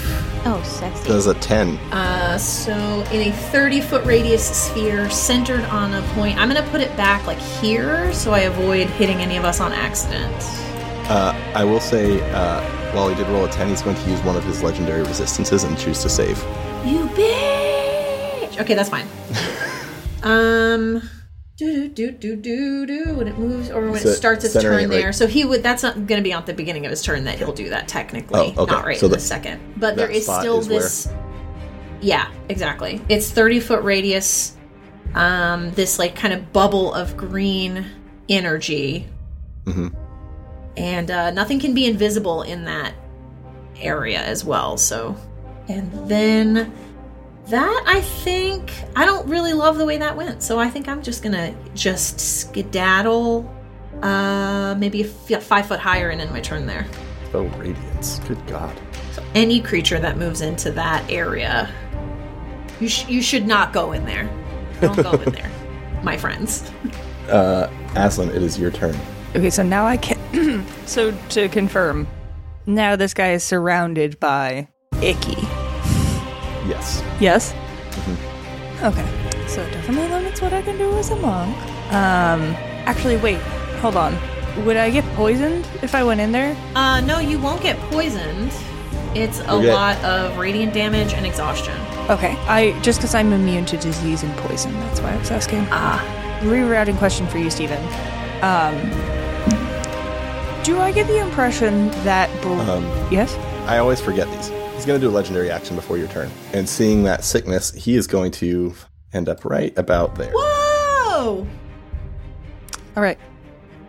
Oh, 0.46 0.62
sexy. 0.64 1.06
does 1.08 1.26
a 1.26 1.34
10 1.34 1.76
uh, 1.92 2.38
so 2.38 2.72
in 3.12 3.28
a 3.28 3.32
30 3.32 3.80
foot 3.80 4.04
radius 4.06 4.48
sphere 4.68 5.10
centered 5.10 5.62
on 5.64 5.92
a 5.94 6.02
point, 6.14 6.38
I'm 6.38 6.48
gonna 6.48 6.66
put 6.70 6.80
it 6.80 6.96
back 6.96 7.26
like 7.26 7.38
here 7.38 8.12
so 8.14 8.32
I 8.32 8.40
avoid 8.40 8.86
hitting 8.88 9.18
any 9.18 9.36
of 9.36 9.44
us 9.44 9.60
on 9.60 9.72
accident. 9.72 10.32
Uh, 11.10 11.34
I 11.54 11.64
will 11.64 11.80
say, 11.80 12.20
uh, 12.32 12.62
while 12.94 13.08
he 13.08 13.14
did 13.16 13.26
roll 13.28 13.44
a 13.46 13.48
10, 13.50 13.68
he's 13.68 13.82
going 13.82 13.96
to 13.96 14.10
use 14.10 14.20
one 14.22 14.36
of 14.36 14.44
his 14.44 14.62
legendary 14.62 15.00
resistances 15.02 15.64
and 15.64 15.76
choose 15.78 16.00
to 16.02 16.08
save. 16.08 16.38
You 16.86 17.06
bitch! 17.08 18.60
Okay, 18.60 18.74
that's 18.74 18.88
fine. 18.90 19.06
um. 20.22 21.02
Do 21.58 21.88
do 21.88 22.12
do 22.12 22.36
do 22.36 22.86
do 22.86 22.86
do 22.86 23.14
when 23.16 23.26
it 23.26 23.36
moves 23.36 23.68
or 23.70 23.90
when 23.90 24.00
So 24.00 24.10
it 24.10 24.14
starts 24.14 24.44
its 24.44 24.54
turn 24.54 24.66
it 24.74 24.76
right- 24.76 24.88
there. 24.88 25.12
So 25.12 25.26
he 25.26 25.44
would. 25.44 25.60
That's 25.64 25.82
not 25.82 25.94
going 26.06 26.18
to 26.18 26.22
be 26.22 26.32
on 26.32 26.44
the 26.46 26.54
beginning 26.54 26.86
of 26.86 26.90
his 26.90 27.02
turn 27.02 27.24
that 27.24 27.36
he'll 27.36 27.52
do 27.52 27.70
that 27.70 27.88
technically. 27.88 28.54
Oh, 28.56 28.62
okay. 28.62 28.72
Not 28.76 28.84
right 28.84 28.96
So 28.96 29.06
in 29.06 29.10
the- 29.10 29.16
the 29.16 29.22
second. 29.22 29.60
But 29.76 29.96
there 29.96 30.08
is 30.08 30.24
still 30.24 30.60
is 30.60 30.68
where- 30.68 30.78
this. 30.80 31.08
Yeah, 32.00 32.28
exactly. 32.48 33.00
It's 33.08 33.28
thirty 33.30 33.58
foot 33.58 33.82
radius. 33.82 34.56
Um, 35.16 35.72
this 35.72 35.98
like 35.98 36.14
kind 36.14 36.32
of 36.32 36.52
bubble 36.52 36.94
of 36.94 37.16
green 37.16 37.86
energy, 38.28 39.08
Mhm. 39.64 39.92
and 40.76 41.10
uh, 41.10 41.30
nothing 41.32 41.58
can 41.58 41.74
be 41.74 41.86
invisible 41.86 42.42
in 42.42 42.66
that 42.66 42.92
area 43.80 44.20
as 44.20 44.44
well. 44.44 44.76
So, 44.76 45.16
and 45.66 45.90
then 46.08 46.72
that 47.50 47.84
I 47.86 48.00
think 48.00 48.72
I 48.94 49.04
don't 49.04 49.26
really 49.28 49.52
love 49.52 49.78
the 49.78 49.84
way 49.84 49.96
that 49.98 50.16
went. 50.16 50.42
So 50.42 50.58
I 50.58 50.68
think 50.68 50.88
I'm 50.88 51.02
just 51.02 51.22
gonna 51.22 51.54
just 51.74 52.20
skedaddle, 52.20 53.50
uh, 54.02 54.74
maybe 54.78 55.02
a 55.02 55.06
f- 55.36 55.42
five 55.42 55.66
foot 55.66 55.80
higher 55.80 56.10
and 56.10 56.20
end 56.20 56.30
my 56.30 56.40
turn 56.40 56.66
there. 56.66 56.86
Oh, 57.34 57.44
radiance. 57.58 58.20
Good 58.20 58.44
God. 58.46 58.78
So 59.12 59.22
any 59.34 59.60
creature 59.60 59.98
that 59.98 60.16
moves 60.18 60.40
into 60.40 60.70
that 60.72 61.10
area, 61.10 61.70
you 62.80 62.88
sh- 62.88 63.08
you 63.08 63.22
should 63.22 63.46
not 63.46 63.72
go 63.72 63.92
in 63.92 64.04
there. 64.04 64.28
Don't 64.80 64.96
go 65.02 65.12
in 65.12 65.32
there, 65.32 65.50
my 66.02 66.16
friends. 66.16 66.70
Uh, 67.28 67.70
Aslan, 67.96 68.30
it 68.30 68.42
is 68.42 68.58
your 68.58 68.70
turn. 68.70 68.96
Okay, 69.34 69.50
so 69.50 69.62
now 69.62 69.86
I 69.86 69.96
can. 69.96 70.66
so 70.86 71.12
to 71.30 71.48
confirm, 71.48 72.06
now 72.66 72.96
this 72.96 73.12
guy 73.12 73.32
is 73.32 73.42
surrounded 73.42 74.18
by 74.20 74.68
icky. 75.02 75.36
Yes. 76.68 77.02
Yes. 77.20 77.54
Okay, 78.82 79.06
so 79.48 79.62
it 79.62 79.72
definitely 79.72 80.08
limits 80.08 80.40
what 80.40 80.52
I 80.52 80.62
can 80.62 80.76
do 80.78 80.92
as 80.98 81.10
a 81.10 81.16
monk. 81.16 81.56
Um, 81.92 82.54
actually, 82.86 83.16
wait, 83.16 83.40
hold 83.80 83.96
on. 83.96 84.16
Would 84.64 84.76
I 84.76 84.90
get 84.90 85.04
poisoned 85.14 85.66
if 85.82 85.94
I 85.94 86.04
went 86.04 86.20
in 86.20 86.30
there? 86.32 86.56
Uh, 86.76 87.00
no, 87.00 87.18
you 87.18 87.38
won't 87.38 87.62
get 87.62 87.76
poisoned. 87.90 88.52
It's 89.14 89.40
a 89.40 89.52
Okay. 89.52 89.72
lot 89.72 89.96
of 90.04 90.36
radiant 90.38 90.74
damage 90.74 91.12
and 91.14 91.24
exhaustion. 91.26 91.74
Okay, 92.10 92.36
I 92.46 92.78
just 92.82 92.98
because 93.00 93.14
I'm 93.14 93.32
immune 93.32 93.64
to 93.66 93.76
disease 93.78 94.22
and 94.22 94.36
poison. 94.36 94.72
That's 94.80 95.00
why 95.00 95.12
I 95.12 95.16
was 95.16 95.30
asking. 95.30 95.66
Ah, 95.70 96.04
Rerouting 96.42 96.98
question 96.98 97.26
for 97.26 97.38
you, 97.38 97.50
Steven. 97.50 97.82
Um, 98.42 98.74
do 100.62 100.78
I 100.78 100.92
get 100.94 101.06
the 101.08 101.18
impression 101.18 101.90
that? 102.04 102.28
Br- 102.42 102.50
Um, 102.70 102.84
yes. 103.10 103.34
I 103.66 103.78
always 103.78 104.00
forget 104.00 104.30
these. 104.30 104.50
He's 104.78 104.86
going 104.86 105.00
to 105.00 105.04
do 105.04 105.10
a 105.10 105.12
legendary 105.12 105.50
action 105.50 105.74
before 105.74 105.98
your 105.98 106.06
turn. 106.06 106.30
And 106.52 106.68
seeing 106.68 107.02
that 107.02 107.24
sickness, 107.24 107.72
he 107.72 107.96
is 107.96 108.06
going 108.06 108.30
to 108.30 108.72
end 109.12 109.28
up 109.28 109.44
right 109.44 109.76
about 109.76 110.14
there. 110.14 110.30
whoa! 110.32 111.44
All 112.96 113.02
right. 113.02 113.18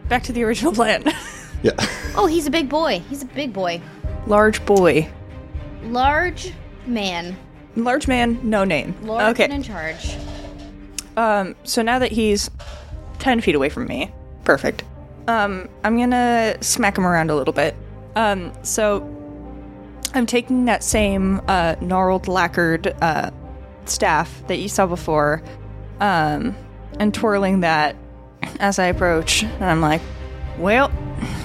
Back 0.07 0.23
to 0.23 0.33
the 0.33 0.43
original 0.43 0.73
plan. 0.73 1.03
Yeah. 1.61 1.73
Oh, 2.15 2.25
he's 2.25 2.47
a 2.47 2.49
big 2.49 2.69
boy. 2.69 3.03
He's 3.09 3.21
a 3.21 3.25
big 3.25 3.51
boy. 3.51 3.81
Large 4.27 4.65
boy. 4.65 5.11
Large 5.83 6.53
man. 6.85 7.37
Large 7.75 8.07
man, 8.07 8.39
no 8.49 8.63
name. 8.63 8.95
Large 9.01 9.31
okay. 9.31 9.43
and 9.43 9.51
in 9.51 9.61
charge. 9.61 10.15
Um, 11.17 11.57
so 11.65 11.81
now 11.81 11.99
that 11.99 12.13
he's 12.13 12.49
10 13.19 13.41
feet 13.41 13.55
away 13.55 13.67
from 13.67 13.87
me, 13.87 14.09
perfect. 14.45 14.85
Um, 15.27 15.67
I'm 15.83 15.97
gonna 15.97 16.55
smack 16.61 16.97
him 16.97 17.05
around 17.05 17.29
a 17.29 17.35
little 17.35 17.53
bit. 17.53 17.75
Um, 18.15 18.53
so 18.63 19.18
I'm 20.13 20.25
taking 20.25 20.65
that 20.65 20.83
same, 20.83 21.41
uh, 21.47 21.75
gnarled, 21.81 22.27
lacquered, 22.27 22.95
uh, 23.01 23.31
staff 23.85 24.43
that 24.47 24.57
you 24.57 24.69
saw 24.69 24.87
before, 24.87 25.41
um, 25.99 26.55
and 26.99 27.13
twirling 27.13 27.61
that 27.61 27.95
as 28.59 28.79
I 28.79 28.85
approach. 28.85 29.43
And 29.43 29.65
I'm 29.65 29.81
like, 29.81 30.01
well, 30.57 30.91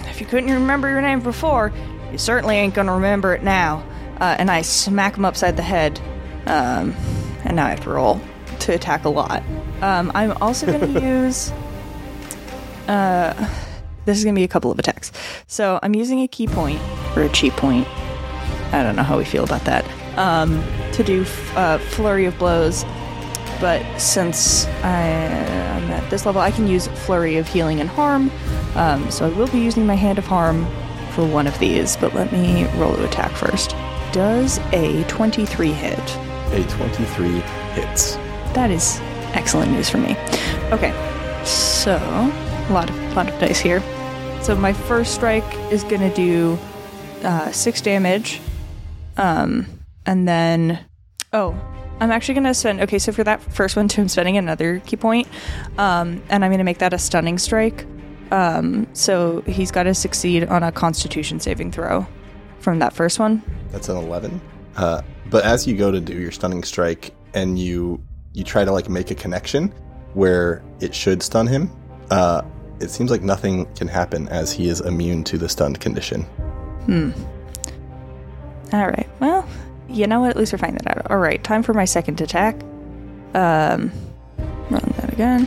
if 0.09 0.21
you 0.21 0.27
couldn't 0.27 0.53
remember 0.53 0.89
your 0.89 1.03
name 1.03 1.21
before, 1.21 1.73
you 2.11 2.19
certainly 2.19 2.57
ain't 2.57 2.75
gonna 2.75 2.95
remember 2.95 3.35
it 3.35 3.43
now. 3.43 3.85
Uh, 4.21 4.37
and 4.39 4.51
I 4.51 4.63
smack 4.63 5.17
him 5.17 5.25
upside 5.25 5.57
the 5.57 5.63
head. 5.63 6.01
Um, 6.47 6.95
and 7.45 7.57
now 7.57 7.67
I 7.67 7.71
have 7.71 7.81
to 7.81 7.91
roll 7.91 8.21
to 8.61 8.75
attack 8.75 9.05
a 9.05 9.09
lot. 9.09 9.43
Um, 9.83 10.13
I'm 10.15 10.33
also 10.41 10.67
going 10.67 10.95
to 10.95 11.01
use 11.01 11.53
uh, 12.89 13.33
this 14.05 14.19
is 14.19 14.25
gonna 14.25 14.35
be 14.35 14.45
a 14.45 14.49
couple 14.49 14.71
of 14.71 14.79
attacks. 14.79 15.13
So 15.47 15.79
I'm 15.83 15.95
using 15.95 16.21
a 16.21 16.29
ki 16.29 16.47
point 16.47 16.81
or 17.17 17.23
a 17.23 17.29
cheat 17.29 17.53
point. 17.55 17.87
I 18.75 18.83
don't 18.83 18.97
know 18.97 19.03
how 19.03 19.17
we 19.17 19.25
feel 19.25 19.45
about 19.45 19.65
that. 19.65 19.85
Um, 20.19 20.63
to 20.93 21.03
do 21.03 21.23
f- 21.23 21.57
uh, 21.57 21.79
flurry 21.79 22.27
of 22.27 22.39
blows, 22.39 22.85
but 23.61 23.83
since 23.99 24.67
I, 24.83 25.01
am 25.01 25.91
at 25.91 26.11
this 26.11 26.27
level, 26.27 26.41
I 26.41 26.51
can 26.51 26.67
use 26.67 26.89
flurry 26.89 27.37
of 27.37 27.47
healing 27.47 27.81
and 27.81 27.89
harm. 27.89 28.31
Um, 28.75 29.11
so 29.11 29.27
I 29.27 29.31
will 29.31 29.47
be 29.49 29.61
using 29.61 29.87
my 29.87 29.95
hand 29.95 30.19
of 30.19 30.27
harm 30.27 30.67
for 31.13 31.25
one 31.25 31.47
of 31.47 31.59
these. 31.59 31.97
But 31.97 32.15
let 32.15 32.33
me 32.33 32.65
roll 32.77 32.97
to 32.97 33.05
attack 33.05 33.33
first. 33.33 33.71
Does 34.13 34.59
a 34.73 35.05
23 35.05 35.73
hit? 35.73 36.17
A 36.53 36.65
23 36.69 37.29
hits. 37.75 38.15
That 38.55 38.71
is 38.71 38.99
excellent 39.35 39.73
news 39.73 39.89
for 39.89 39.99
me. 39.99 40.17
Okay, 40.73 40.93
so 41.45 41.97
a 41.97 42.73
lot 42.73 42.91
of 42.91 43.17
lot 43.17 43.29
of 43.29 43.39
dice 43.41 43.61
here. 43.61 43.81
So 44.43 44.55
my 44.57 44.73
first 44.73 45.15
strike 45.15 45.45
is 45.73 45.85
gonna 45.85 46.15
do 46.15 46.59
uh, 47.23 47.51
six 47.53 47.81
damage, 47.81 48.41
um, 49.17 49.67
and 50.07 50.29
then 50.29 50.79
oh, 51.33 51.59
I'm 52.01 52.11
actually 52.11 52.35
gonna 52.35 52.55
spend. 52.55 52.81
Okay, 52.81 52.99
so 52.99 53.13
for 53.13 53.25
that 53.25 53.43
first 53.43 53.77
one, 53.77 53.89
too, 53.89 54.03
I'm 54.03 54.09
spending 54.09 54.37
another 54.37 54.81
ki 54.81 54.97
point, 54.97 55.29
um, 55.79 56.23
and 56.29 56.45
I'm 56.45 56.51
gonna 56.51 56.65
make 56.65 56.79
that 56.79 56.93
a 56.93 56.99
stunning 56.99 57.39
strike. 57.39 57.87
Um, 58.31 58.87
so 58.95 59.43
he's 59.43 59.71
got 59.71 59.85
to 59.85 59.95
succeed 59.95 60.45
on 60.45 60.63
a 60.63 60.73
Constitution 60.73 61.39
saving 61.39 61.71
throw 61.73 62.07
from 62.59 62.79
that 62.81 62.93
first 62.93 63.19
one. 63.19 63.43
That's 63.71 63.89
an 63.89 63.97
11. 63.97 64.41
Uh, 64.77 65.03
but 65.31 65.45
as 65.45 65.67
you 65.67 65.77
go 65.77 65.93
to 65.93 66.01
do 66.01 66.15
your 66.15 66.33
stunning 66.33 66.65
strike 66.65 67.15
and 67.35 67.59
you 67.59 68.03
you 68.33 68.43
try 68.43 68.65
to 68.65 68.73
like 68.73 68.89
make 68.89 69.11
a 69.11 69.15
connection 69.15 69.69
where 70.15 70.65
it 70.81 70.95
should 70.95 71.23
stun 71.23 71.47
him, 71.47 71.71
uh, 72.11 72.43
it 72.81 72.91
seems 72.91 73.11
like 73.11 73.23
nothing 73.23 73.67
can 73.75 73.87
happen 73.87 74.29
as 74.29 74.53
he 74.53 74.69
is 74.69 74.81
immune 74.81 75.23
to 75.25 75.39
the 75.39 75.49
stunned 75.49 75.81
condition. 75.81 76.27
All 78.75 78.89
right. 78.89 79.09
Well, 79.21 79.49
you 79.89 80.09
know 80.09 80.23
what? 80.23 80.31
At 80.31 80.37
least 80.37 80.53
we're 80.53 80.59
finding 80.59 80.83
that 80.85 80.99
out. 80.99 81.11
All 81.13 81.19
right. 81.19 81.43
Time 81.45 81.63
for 81.63 81.73
my 81.75 81.85
second 81.85 82.21
attack. 82.21 82.61
Um, 83.33 83.93
run 84.69 84.93
that 84.97 85.13
again. 85.13 85.47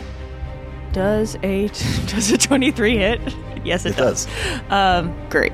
Does 0.94 1.36
a 1.44 1.68
does 2.08 2.32
a 2.32 2.38
twenty 2.38 2.72
three 2.72 2.96
hit? 2.96 3.20
yes, 3.66 3.86
it, 3.86 3.90
It 3.90 3.98
does. 3.98 4.28
Um, 4.70 5.14
great, 5.30 5.52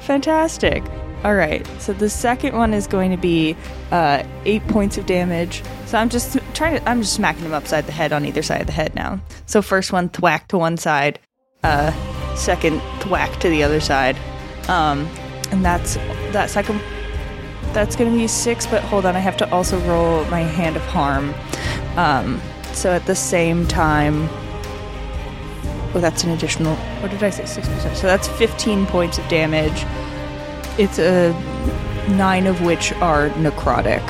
fantastic. 0.00 0.84
All 1.24 1.34
right. 1.34 1.66
So 1.78 1.94
the 1.94 2.10
second 2.10 2.54
one 2.54 2.74
is 2.74 2.86
going 2.86 3.12
to 3.12 3.16
be 3.16 3.56
uh, 3.90 4.22
eight 4.44 4.66
points 4.68 4.98
of 4.98 5.06
damage. 5.06 5.62
So 5.86 5.96
I'm 5.96 6.10
just 6.10 6.36
trying 6.52 6.80
to. 6.80 6.86
I'm 6.86 7.00
just 7.00 7.14
smacking 7.14 7.44
him 7.46 7.54
upside 7.54 7.86
the 7.86 7.92
head 7.92 8.12
on 8.12 8.26
either 8.26 8.42
side 8.42 8.60
of 8.60 8.66
the 8.66 8.74
head 8.74 8.94
now. 8.94 9.20
So 9.46 9.62
first 9.62 9.90
one 9.90 10.10
thwack 10.10 10.48
to 10.48 10.58
one 10.58 10.76
side. 10.76 11.18
Uh, 11.64 11.92
second 12.36 12.82
thwack 13.00 13.40
to 13.40 13.48
the 13.48 13.62
other 13.62 13.80
side. 13.80 14.18
Um, 14.68 15.08
and 15.50 15.64
that's 15.64 15.94
that 16.32 16.50
second 16.50 16.80
that's 17.72 17.94
going 17.94 18.10
to 18.10 18.16
be 18.16 18.26
six, 18.26 18.66
but 18.66 18.82
hold 18.82 19.06
on, 19.06 19.14
I 19.14 19.20
have 19.20 19.36
to 19.38 19.50
also 19.52 19.78
roll 19.80 20.24
my 20.26 20.40
hand 20.40 20.76
of 20.76 20.82
harm. 20.86 21.34
Um, 21.96 22.40
so 22.72 22.92
at 22.92 23.06
the 23.06 23.14
same 23.14 23.66
time, 23.66 24.28
oh, 25.94 26.00
that's 26.00 26.24
an 26.24 26.30
additional. 26.30 26.74
What 27.00 27.10
did 27.10 27.22
I 27.22 27.30
say? 27.30 27.46
Six 27.46 27.68
percent. 27.68 27.96
So 27.96 28.06
that's 28.06 28.28
fifteen 28.28 28.86
points 28.86 29.18
of 29.18 29.28
damage. 29.28 29.84
It's 30.78 30.98
a 30.98 31.32
nine 32.10 32.46
of 32.46 32.60
which 32.62 32.92
are 32.94 33.28
necrotic. 33.30 34.02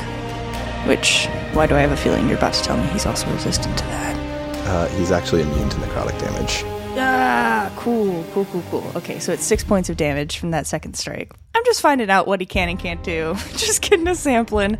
Which, 0.86 1.26
why 1.52 1.66
do 1.66 1.74
I 1.74 1.80
have 1.80 1.92
a 1.92 1.96
feeling 1.96 2.26
you're 2.28 2.38
about 2.38 2.54
to 2.54 2.62
tell 2.62 2.76
me 2.78 2.86
he's 2.86 3.04
also 3.04 3.30
resistant 3.32 3.76
to 3.76 3.84
that? 3.84 4.66
Uh, 4.66 4.88
he's 4.96 5.10
actually 5.10 5.42
immune 5.42 5.68
to 5.68 5.76
necrotic 5.76 6.18
damage. 6.18 6.64
Ah, 6.98 7.72
cool, 7.76 8.24
cool, 8.32 8.44
cool, 8.46 8.62
cool. 8.70 8.92
Okay, 8.96 9.18
so 9.18 9.32
it's 9.32 9.44
six 9.44 9.62
points 9.62 9.88
of 9.88 9.96
damage 9.96 10.38
from 10.38 10.50
that 10.50 10.66
second 10.66 10.94
strike. 10.94 11.32
I'm 11.54 11.64
just 11.64 11.80
finding 11.80 12.10
out 12.10 12.26
what 12.26 12.40
he 12.40 12.46
can 12.46 12.68
and 12.68 12.78
can't 12.78 13.02
do. 13.02 13.34
just 13.56 13.82
getting 13.82 14.08
a 14.08 14.14
sampling. 14.14 14.78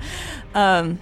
Um, 0.55 0.99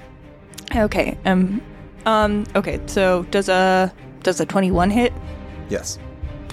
okay. 0.74 1.16
Um, 1.24 1.62
um. 2.06 2.46
Okay. 2.54 2.80
So 2.86 3.24
does 3.24 3.48
a 3.48 3.92
does 4.22 4.40
a 4.40 4.46
21 4.46 4.90
hit? 4.90 5.12
Yes. 5.68 5.98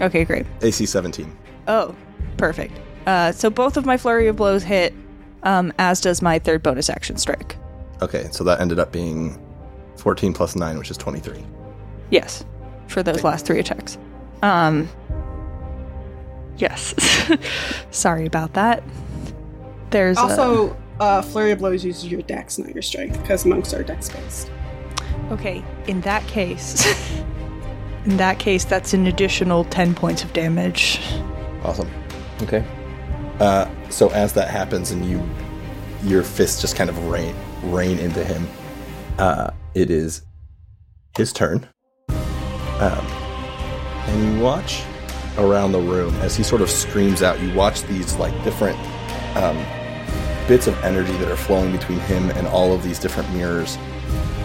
Okay, 0.01 0.25
great. 0.25 0.45
AC 0.61 0.85
17. 0.85 1.35
Oh, 1.67 1.95
perfect. 2.37 2.77
Uh, 3.07 3.31
so 3.31 3.49
both 3.49 3.77
of 3.77 3.85
my 3.85 3.97
flurry 3.97 4.27
of 4.27 4.35
blows 4.35 4.63
hit. 4.63 4.93
Um, 5.43 5.71
as 5.77 6.01
does 6.01 6.21
my 6.23 6.39
third 6.39 6.63
bonus 6.63 6.89
action 6.89 7.17
strike. 7.17 7.55
Okay, 8.01 8.27
so 8.31 8.43
that 8.43 8.59
ended 8.59 8.79
up 8.79 8.91
being 8.91 9.39
14 9.97 10.33
plus 10.33 10.55
9, 10.55 10.77
which 10.77 10.89
is 10.89 10.97
23. 10.97 11.45
Yes, 12.09 12.43
for 12.87 13.03
those 13.03 13.23
last 13.23 13.45
three 13.45 13.59
attacks. 13.59 13.97
Um. 14.45 14.89
Yes. 16.57 16.93
Sorry 17.91 18.25
about 18.25 18.53
that. 18.53 18.83
There's 19.89 20.17
a- 20.17 20.21
Also, 20.21 20.77
uh, 20.99 21.21
flurry 21.21 21.51
of 21.51 21.59
blows 21.59 21.83
uses 21.83 22.05
your 22.05 22.21
dex, 22.21 22.57
not 22.57 22.73
your 22.73 22.81
strength, 22.81 23.19
because 23.21 23.45
monks 23.45 23.73
are 23.73 23.83
dex 23.83 24.09
based. 24.09 24.49
Okay, 25.31 25.63
in 25.87 26.01
that 26.01 26.25
case, 26.27 26.85
in 28.05 28.17
that 28.17 28.37
case, 28.39 28.63
that's 28.65 28.93
an 28.93 29.07
additional 29.07 29.63
10 29.65 29.95
points 29.95 30.23
of 30.23 30.31
damage. 30.33 30.99
Awesome. 31.63 31.89
Okay. 32.43 32.63
Uh, 33.39 33.67
so 33.89 34.09
as 34.11 34.33
that 34.33 34.49
happens 34.49 34.91
and 34.91 35.03
you, 35.05 35.27
your 36.03 36.23
fists 36.23 36.61
just 36.61 36.75
kind 36.75 36.89
of 36.89 37.07
rain 37.07 37.35
rain 37.63 37.97
into 37.97 38.23
him, 38.23 38.47
uh, 39.17 39.49
it 39.73 39.89
is 39.89 40.21
his 41.17 41.33
turn. 41.33 41.67
Um, 42.79 43.05
and 44.07 44.23
you 44.37 44.41
watch 44.43 44.83
around 45.37 45.71
the 45.73 45.79
room 45.79 46.13
as 46.17 46.35
he 46.35 46.43
sort 46.43 46.61
of 46.61 46.69
screams 46.69 47.21
out. 47.23 47.39
You 47.41 47.53
watch 47.53 47.83
these 47.83 48.15
like 48.15 48.33
different 48.43 48.77
um, 49.35 49.57
bits 50.47 50.67
of 50.67 50.81
energy 50.83 51.11
that 51.17 51.29
are 51.29 51.35
flowing 51.35 51.71
between 51.71 51.99
him 52.01 52.29
and 52.31 52.47
all 52.47 52.73
of 52.73 52.83
these 52.83 52.99
different 52.99 53.31
mirrors. 53.33 53.77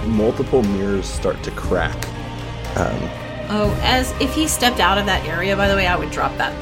Multiple 0.06 0.62
mirrors 0.62 1.06
start 1.06 1.42
to 1.44 1.50
crack. 1.52 1.96
Um, 2.76 3.10
Oh, 3.52 3.76
as 3.82 4.12
if 4.20 4.32
he 4.32 4.46
stepped 4.46 4.78
out 4.78 4.96
of 4.96 5.06
that 5.06 5.24
area, 5.26 5.56
by 5.56 5.66
the 5.66 5.74
way, 5.74 5.88
I 5.88 5.96
would 5.96 6.12
drop 6.12 6.36
that 6.38 6.54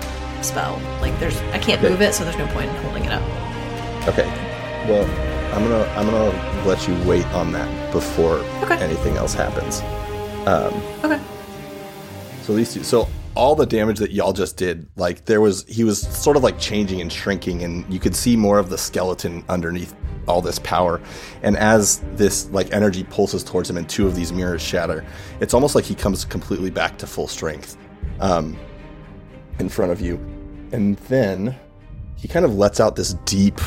spell. 0.42 0.80
Like 1.02 1.18
there's 1.20 1.36
I 1.52 1.58
can't 1.58 1.80
Okay. 1.82 1.90
move 1.90 2.00
it, 2.00 2.14
so 2.14 2.24
there's 2.24 2.38
no 2.38 2.46
point 2.48 2.70
in 2.70 2.76
holding 2.76 3.04
it 3.04 3.12
up. 3.12 3.22
Okay. 4.08 4.24
Well, 4.88 5.04
I'm 5.54 5.62
gonna 5.68 5.84
I'm 5.96 6.06
gonna 6.10 6.64
let 6.66 6.88
you 6.88 6.94
wait 7.06 7.26
on 7.34 7.52
that 7.52 7.92
before 7.92 8.36
Okay. 8.62 8.76
anything 8.82 9.16
else 9.18 9.34
happens. 9.34 9.80
Um, 10.46 10.72
Okay. 11.04 11.20
So 12.48 12.54
these 12.54 12.72
two. 12.72 12.82
So 12.82 13.06
all 13.34 13.54
the 13.54 13.66
damage 13.66 13.98
that 13.98 14.10
y'all 14.10 14.32
just 14.32 14.56
did, 14.56 14.86
like 14.96 15.26
there 15.26 15.42
was, 15.42 15.66
he 15.68 15.84
was 15.84 16.00
sort 16.00 16.34
of 16.34 16.42
like 16.42 16.58
changing 16.58 17.02
and 17.02 17.12
shrinking, 17.12 17.62
and 17.62 17.84
you 17.92 18.00
could 18.00 18.16
see 18.16 18.36
more 18.36 18.58
of 18.58 18.70
the 18.70 18.78
skeleton 18.78 19.44
underneath 19.50 19.94
all 20.26 20.40
this 20.40 20.58
power. 20.60 20.98
And 21.42 21.58
as 21.58 21.98
this 22.14 22.48
like 22.48 22.72
energy 22.72 23.04
pulses 23.04 23.44
towards 23.44 23.68
him, 23.68 23.76
and 23.76 23.86
two 23.86 24.06
of 24.06 24.16
these 24.16 24.32
mirrors 24.32 24.62
shatter, 24.62 25.04
it's 25.40 25.52
almost 25.52 25.74
like 25.74 25.84
he 25.84 25.94
comes 25.94 26.24
completely 26.24 26.70
back 26.70 26.96
to 26.98 27.06
full 27.06 27.28
strength. 27.28 27.76
Um, 28.18 28.56
in 29.58 29.68
front 29.68 29.92
of 29.92 30.00
you, 30.00 30.14
and 30.72 30.96
then 31.08 31.54
he 32.16 32.28
kind 32.28 32.46
of 32.46 32.54
lets 32.54 32.80
out 32.80 32.96
this 32.96 33.12
deep 33.26 33.60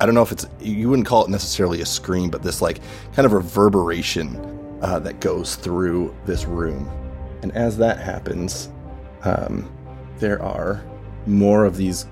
I 0.00 0.06
don't 0.06 0.14
know 0.16 0.22
if 0.22 0.32
it's 0.32 0.46
you 0.60 0.88
wouldn't 0.88 1.06
call 1.06 1.24
it 1.24 1.30
necessarily 1.30 1.80
a 1.80 1.86
scream, 1.86 2.28
but 2.28 2.42
this 2.42 2.60
like 2.60 2.80
kind 3.14 3.24
of 3.24 3.32
reverberation 3.32 4.36
uh, 4.82 4.98
that 4.98 5.20
goes 5.20 5.54
through 5.54 6.12
this 6.24 6.44
room. 6.44 6.90
And 7.42 7.52
as 7.52 7.76
that 7.78 7.98
happens, 7.98 8.70
um, 9.22 9.70
there 10.18 10.42
are 10.42 10.84
more 11.26 11.64
of 11.64 11.76
these 11.76 12.06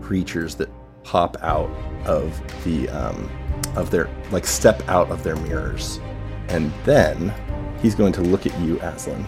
creatures 0.00 0.54
that 0.56 0.68
pop 1.04 1.36
out 1.42 1.70
of 2.06 2.40
the 2.64 2.88
um, 2.90 3.30
of 3.76 3.90
their 3.90 4.08
like 4.30 4.46
step 4.46 4.82
out 4.88 5.10
of 5.10 5.22
their 5.22 5.36
mirrors, 5.36 6.00
and 6.48 6.72
then 6.84 7.32
he's 7.80 7.94
going 7.94 8.12
to 8.12 8.20
look 8.20 8.46
at 8.46 8.58
you, 8.60 8.78
Aslan, 8.80 9.24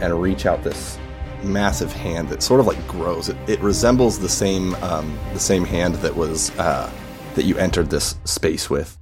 and 0.00 0.20
reach 0.20 0.46
out 0.46 0.62
this 0.64 0.98
massive 1.42 1.92
hand 1.92 2.28
that 2.30 2.42
sort 2.42 2.60
of 2.60 2.66
like 2.66 2.88
grows. 2.88 3.28
It, 3.28 3.36
it 3.48 3.60
resembles 3.60 4.18
the 4.18 4.28
same 4.28 4.74
um, 4.76 5.18
the 5.32 5.40
same 5.40 5.64
hand 5.64 5.94
that 5.96 6.14
was 6.14 6.50
uh, 6.58 6.90
that 7.34 7.44
you 7.44 7.56
entered 7.58 7.90
this 7.90 8.16
space 8.24 8.68
with, 8.68 8.98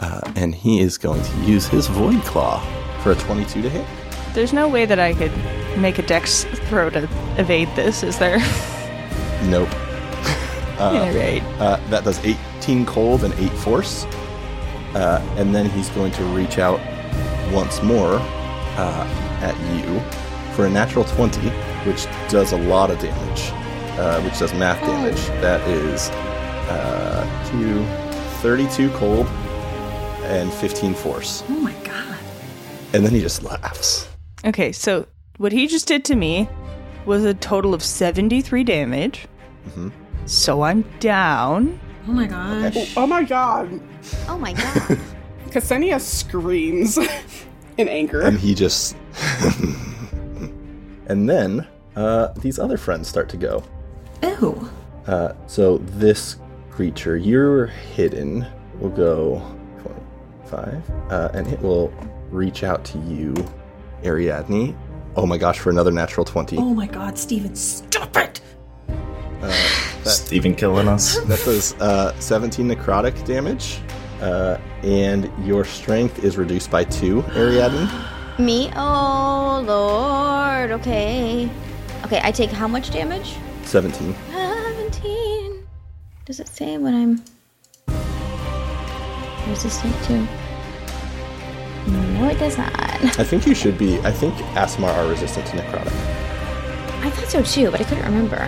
uh, 0.00 0.32
and 0.36 0.54
he 0.54 0.80
is 0.80 0.98
going 0.98 1.22
to 1.22 1.36
use 1.44 1.66
his 1.66 1.86
void 1.86 2.22
claw 2.22 2.60
for 3.02 3.12
a 3.12 3.14
twenty-two 3.16 3.62
to 3.62 3.70
hit. 3.70 3.86
There's 4.36 4.52
no 4.52 4.68
way 4.68 4.84
that 4.84 4.98
I 4.98 5.14
could 5.14 5.32
make 5.78 5.98
a 5.98 6.02
dex 6.02 6.44
throw 6.68 6.90
to 6.90 7.08
evade 7.38 7.68
this, 7.74 8.02
is 8.02 8.18
there? 8.18 8.38
Nope. 9.44 9.68
All 10.78 11.10
right. 11.12 11.42
Uh, 11.58 11.76
that 11.88 12.04
does 12.04 12.18
18 12.24 12.84
cold 12.84 13.24
and 13.24 13.32
8 13.34 13.50
force. 13.52 14.04
Uh, 14.94 15.24
and 15.36 15.54
then 15.54 15.70
he's 15.70 15.88
going 15.90 16.12
to 16.12 16.24
reach 16.24 16.58
out 16.58 16.80
once 17.52 17.82
more 17.82 18.18
uh, 18.18 19.40
at 19.40 19.56
you 19.74 20.00
for 20.54 20.66
a 20.66 20.70
natural 20.70 21.04
20, 21.04 21.48
which 21.88 22.06
does 22.28 22.52
a 22.52 22.58
lot 22.58 22.90
of 22.90 22.98
damage, 22.98 23.50
uh, 23.98 24.20
which 24.22 24.38
does 24.38 24.52
math 24.54 24.80
damage. 24.80 25.26
That 25.40 25.60
is 25.68 26.10
uh, 26.68 27.50
two, 27.50 27.84
32 28.42 28.90
cold 28.98 29.26
and 30.24 30.52
15 30.52 30.94
force. 30.94 31.42
Oh 31.48 31.60
my 31.60 31.74
god. 31.84 32.18
And 32.92 33.04
then 33.04 33.12
he 33.12 33.20
just 33.20 33.42
laughs. 33.42 34.08
Okay, 34.46 34.72
so 34.72 35.06
what 35.38 35.52
he 35.52 35.66
just 35.66 35.86
did 35.88 36.04
to 36.06 36.14
me 36.16 36.48
was 37.04 37.24
a 37.24 37.34
total 37.34 37.74
of 37.74 37.82
73 37.82 38.64
damage. 38.64 39.26
Mhm. 39.70 39.92
So 40.26 40.62
I'm 40.62 40.82
down. 41.00 41.78
Oh 42.08 42.12
my 42.12 42.26
gosh. 42.26 42.96
Oh 42.96 43.06
my 43.06 43.24
god. 43.24 43.80
Oh 44.28 44.38
my 44.38 44.52
god. 44.52 44.98
Ksenia 45.50 46.00
screams 46.00 46.98
in 47.78 47.88
anger. 47.88 48.20
and 48.22 48.38
he 48.38 48.54
just 48.54 48.96
and 51.06 51.28
then 51.28 51.66
uh, 51.94 52.28
these 52.40 52.58
other 52.58 52.76
friends 52.76 53.08
start 53.08 53.28
to 53.30 53.36
go 53.36 53.62
Ew. 54.22 54.68
uh, 55.06 55.32
so 55.46 55.78
this 55.78 56.36
creature 56.70 57.16
you're 57.16 57.66
hidden 57.66 58.46
will 58.80 58.90
go 58.90 59.40
25 60.50 60.82
uh, 61.10 61.28
and 61.32 61.46
it 61.46 61.60
will 61.62 61.92
reach 62.30 62.62
out 62.64 62.84
to 62.84 62.98
you 62.98 63.32
ariadne 64.06 64.76
oh 65.16 65.26
my 65.26 65.36
gosh 65.38 65.58
for 65.58 65.70
another 65.70 65.90
natural 65.92 66.24
20 66.24 66.56
Oh 66.58 66.74
my 66.74 66.86
god, 66.86 67.18
Steven, 67.18 67.54
stop 67.56 68.16
it! 68.16 68.40
Steven 70.04 70.54
killing 70.54 70.88
us. 70.88 71.18
that 71.24 71.42
does 71.44 71.74
uh, 71.80 72.18
17 72.20 72.68
necrotic 72.68 73.24
damage 73.26 73.80
uh, 74.20 74.58
and 74.82 75.30
your 75.46 75.64
strength 75.64 76.22
is 76.24 76.36
reduced 76.36 76.70
by 76.70 76.84
2 76.84 77.22
ariadne 77.34 77.88
Me? 78.38 78.70
Oh 78.76 79.64
lord. 79.66 80.70
Okay. 80.72 81.48
Okay, 82.04 82.20
I 82.22 82.30
take 82.30 82.50
how 82.50 82.68
much 82.68 82.90
damage? 82.90 83.34
17 83.62 84.14
17. 84.32 85.66
Does 86.26 86.40
it 86.40 86.48
say 86.48 86.76
what 86.76 86.92
I'm 86.92 87.22
resistant 89.48 89.94
to? 90.04 90.45
No, 91.86 92.28
it 92.28 92.38
does 92.38 92.56
not. 92.58 92.72
i 93.18 93.24
think 93.24 93.46
you 93.46 93.54
should 93.54 93.78
be 93.78 93.98
i 94.00 94.10
think 94.10 94.34
aasimar 94.56 94.92
are 94.94 95.08
resistant 95.08 95.46
to 95.46 95.56
necrotic 95.56 95.92
I 97.02 97.10
thought 97.10 97.28
so 97.28 97.42
too, 97.42 97.70
but 97.70 97.80
I 97.80 97.84
couldn't 97.84 98.04
remember. 98.04 98.42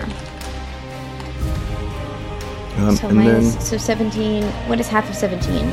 um, 2.77 2.95
So 2.95 3.07
and 3.07 3.17
minus, 3.17 3.53
then 3.55 3.61
so 3.61 3.77
17. 3.77 4.43
What 4.67 4.79
is 4.81 4.87
half 4.89 5.07
of 5.09 5.15
17? 5.15 5.65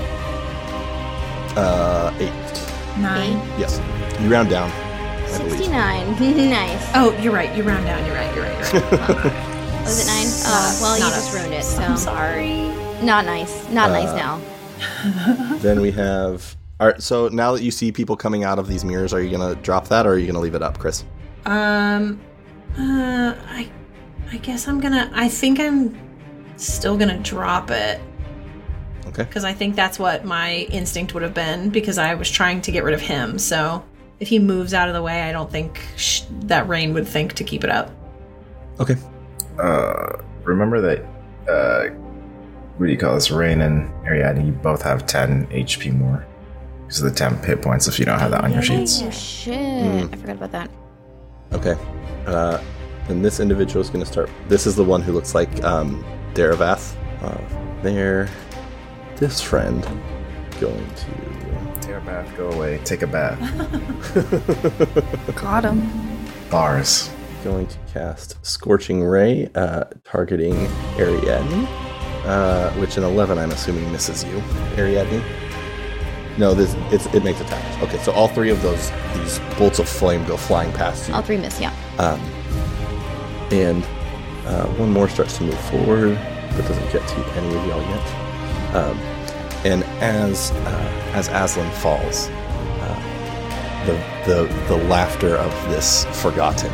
uh, 1.56 2.14
8 2.20 2.30
Nine. 3.00 3.32
Yes. 3.58 3.80
You 4.20 4.28
round 4.30 4.50
down. 4.50 4.70
I 4.70 5.26
69. 5.48 6.50
nice. 6.50 6.90
Oh, 6.94 7.16
you're 7.20 7.32
right. 7.32 7.54
You 7.56 7.62
round 7.64 7.84
down. 7.86 8.04
You're 8.06 8.14
right. 8.14 8.32
You're 8.36 8.44
right. 8.44 8.72
You're 8.72 8.82
right. 8.82 9.82
Was 9.84 10.00
it 10.00 10.06
9? 10.06 10.26
Oh, 10.46 10.78
well, 10.82 10.96
you 10.96 11.04
just 11.04 11.28
us. 11.30 11.34
ruined 11.34 11.54
it, 11.54 11.64
so. 11.64 11.82
I'm 11.82 11.96
sorry. 11.96 12.68
Not 13.04 13.24
nice. 13.24 13.68
Not 13.70 13.90
nice 13.90 14.08
Uh, 14.10 14.16
now. 14.16 15.56
then 15.58 15.80
we 15.80 15.90
have. 15.92 16.56
All 16.78 16.86
right. 16.86 17.02
So 17.02 17.28
now 17.28 17.52
that 17.52 17.62
you 17.62 17.70
see 17.70 17.90
people 17.90 18.16
coming 18.16 18.44
out 18.44 18.58
of 18.58 18.68
these 18.68 18.84
mirrors, 18.84 19.12
are 19.12 19.22
you 19.22 19.30
gonna 19.36 19.54
drop 19.56 19.88
that, 19.88 20.06
or 20.06 20.10
are 20.10 20.18
you 20.18 20.26
gonna 20.26 20.40
leave 20.40 20.54
it 20.54 20.62
up, 20.62 20.78
Chris? 20.78 21.04
Um, 21.46 22.20
uh, 22.78 23.34
I, 23.48 23.70
I 24.32 24.36
guess 24.38 24.68
I'm 24.68 24.80
gonna. 24.80 25.10
I 25.14 25.28
think 25.28 25.58
I'm 25.58 25.98
still 26.56 26.96
gonna 26.98 27.18
drop 27.20 27.70
it 27.70 28.00
Okay. 29.06 29.22
because 29.24 29.44
I 29.44 29.52
think 29.54 29.74
that's 29.76 29.98
what 29.98 30.24
my 30.24 30.66
instinct 30.70 31.14
would 31.14 31.22
have 31.22 31.34
been 31.34 31.70
because 31.70 31.96
I 31.98 32.14
was 32.14 32.30
trying 32.30 32.60
to 32.62 32.70
get 32.72 32.84
rid 32.84 32.92
of 32.94 33.00
him. 33.00 33.38
So 33.38 33.82
if 34.20 34.28
he 34.28 34.38
moves 34.38 34.74
out 34.74 34.88
of 34.88 34.94
the 34.94 35.02
way, 35.02 35.22
I 35.22 35.32
don't 35.32 35.50
think 35.50 35.80
sh- 35.96 36.22
that 36.42 36.68
Rain 36.68 36.92
would 36.94 37.06
think 37.08 37.34
to 37.34 37.44
keep 37.44 37.64
it 37.64 37.70
up. 37.70 37.90
Okay. 38.80 38.96
Uh, 39.58 40.18
remember 40.44 40.80
that. 40.82 41.04
Uh, 41.50 41.94
what 42.76 42.86
do 42.86 42.92
you 42.92 42.98
call 42.98 43.14
this? 43.14 43.30
Rain 43.30 43.62
and 43.62 43.88
Ariadne, 44.04 44.44
you 44.44 44.52
both 44.52 44.82
have 44.82 45.06
10 45.06 45.46
HP 45.46 45.96
more. 45.96 46.26
Because 46.86 47.02
of 47.02 47.12
the 47.12 47.18
10 47.18 47.42
hit 47.42 47.62
points 47.62 47.88
if 47.88 47.98
you 47.98 48.04
don't 48.04 48.20
have 48.20 48.30
that 48.30 48.44
on 48.44 48.52
your 48.52 48.62
sheets. 48.62 49.02
Oh, 49.02 49.10
shit. 49.10 49.56
Hmm. 49.56 50.14
I 50.14 50.16
forgot 50.16 50.36
about 50.36 50.52
that. 50.52 50.70
Okay. 51.52 51.76
Uh, 52.26 52.62
then 53.08 53.22
this 53.22 53.40
individual 53.40 53.80
is 53.80 53.90
gonna 53.90 54.06
start. 54.06 54.30
This 54.48 54.66
is 54.66 54.76
the 54.76 54.84
one 54.84 55.02
who 55.02 55.12
looks 55.12 55.34
like 55.34 55.64
um, 55.64 56.04
Daravath. 56.34 56.94
Uh, 57.22 57.82
there. 57.82 58.28
This 59.16 59.40
friend 59.40 59.82
going 60.60 60.86
to. 60.94 61.80
Take 61.80 61.94
a 61.96 62.00
bath, 62.00 62.36
go 62.36 62.50
away. 62.50 62.78
Take 62.84 63.02
a 63.02 63.06
bath. 63.06 63.38
Got 65.36 65.64
him. 65.64 65.90
Bars. 66.50 67.10
going 67.44 67.66
to 67.68 67.78
cast 67.92 68.44
Scorching 68.44 69.02
Ray, 69.04 69.48
uh, 69.54 69.84
targeting 70.04 70.54
Ariadne, 70.98 71.66
uh, 72.26 72.70
which 72.72 72.96
an 72.96 73.04
11 73.04 73.38
I'm 73.38 73.50
assuming 73.52 73.90
misses 73.92 74.24
you, 74.24 74.42
Ariadne. 74.76 75.22
No, 76.38 76.54
this 76.54 76.74
it's, 76.92 77.06
it 77.14 77.24
makes 77.24 77.40
attacks. 77.40 77.82
Okay, 77.82 77.98
so 77.98 78.12
all 78.12 78.28
three 78.28 78.50
of 78.50 78.60
those 78.62 78.90
these 79.14 79.38
bolts 79.58 79.78
of 79.78 79.88
flame 79.88 80.24
go 80.26 80.36
flying 80.36 80.72
past 80.72 81.08
you, 81.08 81.14
All 81.14 81.22
three 81.22 81.38
miss, 81.38 81.58
yeah. 81.60 81.72
um, 81.98 82.20
and 83.50 83.82
uh, 84.46 84.66
one 84.76 84.92
more 84.92 85.08
starts 85.08 85.38
to 85.38 85.44
move 85.44 85.58
forward, 85.70 86.14
but 86.52 86.62
doesn't 86.68 86.92
get 86.92 87.06
to 87.08 87.16
any 87.36 87.48
of 87.56 87.66
y'all 87.66 87.82
yet. 87.82 88.74
Um, 88.74 88.98
and 89.64 89.82
as 90.02 90.50
uh, 90.52 91.12
as 91.14 91.28
Aslan 91.28 91.70
falls, 91.80 92.28
uh, 92.28 93.84
the 93.86 93.92
the 94.26 94.54
the 94.68 94.76
laughter 94.88 95.36
of 95.36 95.50
this 95.70 96.04
forgotten 96.22 96.70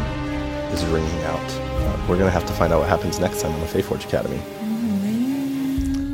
is 0.72 0.84
ringing 0.86 1.22
out. 1.24 1.40
Uh, 1.40 2.06
we're 2.08 2.18
gonna 2.18 2.30
have 2.30 2.46
to 2.46 2.52
find 2.52 2.72
out 2.72 2.80
what 2.80 2.88
happens 2.88 3.18
next 3.20 3.40
time 3.40 3.52
on 3.52 3.60
the 3.60 3.66
Fayforge 3.66 4.04
Academy. 4.04 4.40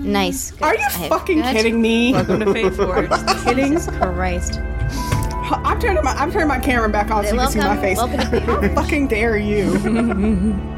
Nice. 0.08 0.52
Good. 0.52 0.62
Are 0.62 0.74
you 0.74 0.86
I 0.86 1.08
fucking 1.08 1.42
good. 1.42 1.52
kidding 1.54 1.80
me? 1.82 2.12
Welcome 2.12 2.40
to 2.40 2.46
Fayforge. 2.46 3.44
kidding? 3.44 3.72
Jesus 3.74 3.94
Christ. 3.96 4.60
I'm 5.50 5.78
turning 5.80 6.02
my 6.02 6.12
I'm 6.12 6.30
turning 6.32 6.48
my 6.48 6.58
camera 6.58 6.88
back 6.88 7.10
on 7.10 7.24
so 7.24 7.32
you 7.34 7.40
can 7.40 7.50
see 7.50 7.58
my 7.58 7.76
face. 7.76 7.96
welcome 7.96 8.18
to 8.18 8.40
How 8.40 8.74
fucking 8.74 9.08
dare 9.08 9.36
you? 9.36 9.72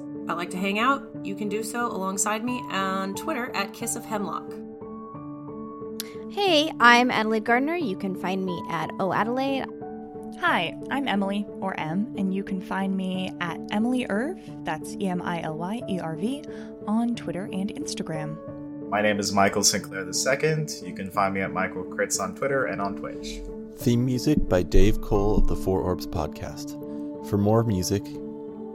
I 0.31 0.33
like 0.33 0.49
to 0.51 0.57
hang 0.57 0.79
out. 0.79 1.05
You 1.25 1.35
can 1.35 1.49
do 1.49 1.61
so 1.61 1.87
alongside 1.87 2.45
me 2.45 2.63
on 2.71 3.15
Twitter 3.15 3.51
at 3.53 3.73
Kiss 3.73 3.97
of 3.97 4.05
Hemlock. 4.05 4.49
Hey, 6.31 6.71
I'm 6.79 7.11
Adelaide 7.11 7.43
Gardner. 7.43 7.75
You 7.75 7.97
can 7.97 8.15
find 8.15 8.45
me 8.45 8.63
at 8.69 8.91
Oh 8.97 9.11
Adelaide. 9.11 9.65
Hi, 10.39 10.77
I'm 10.89 11.09
Emily, 11.09 11.45
or 11.59 11.77
M, 11.77 12.15
and 12.17 12.33
you 12.33 12.45
can 12.45 12.61
find 12.61 12.95
me 12.95 13.33
at 13.41 13.59
Emily 13.71 14.05
Irv, 14.09 14.39
that's 14.63 14.95
E 15.01 15.07
M 15.07 15.21
I 15.21 15.41
L 15.41 15.57
Y 15.57 15.81
E 15.89 15.99
R 15.99 16.15
V, 16.15 16.45
on 16.87 17.13
Twitter 17.13 17.49
and 17.51 17.75
Instagram. 17.75 18.37
My 18.89 19.01
name 19.01 19.19
is 19.19 19.33
Michael 19.33 19.65
Sinclair 19.65 20.05
II. 20.05 20.65
You 20.87 20.95
can 20.95 21.11
find 21.11 21.33
me 21.33 21.41
at 21.41 21.51
Michael 21.51 21.83
Crits 21.83 22.21
on 22.21 22.35
Twitter 22.35 22.67
and 22.67 22.79
on 22.79 22.95
Twitch. 22.95 23.41
Theme 23.79 24.05
music 24.05 24.47
by 24.47 24.63
Dave 24.63 25.01
Cole 25.01 25.39
of 25.39 25.47
the 25.47 25.57
Four 25.57 25.81
Orbs 25.81 26.07
podcast. 26.07 26.79
For 27.29 27.37
more 27.37 27.65
music, 27.65 28.03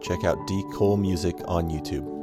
check 0.00 0.24
out 0.24 0.46
D 0.46 0.62
Cole 0.72 0.96
Music 0.96 1.36
on 1.46 1.70
YouTube. 1.70 2.16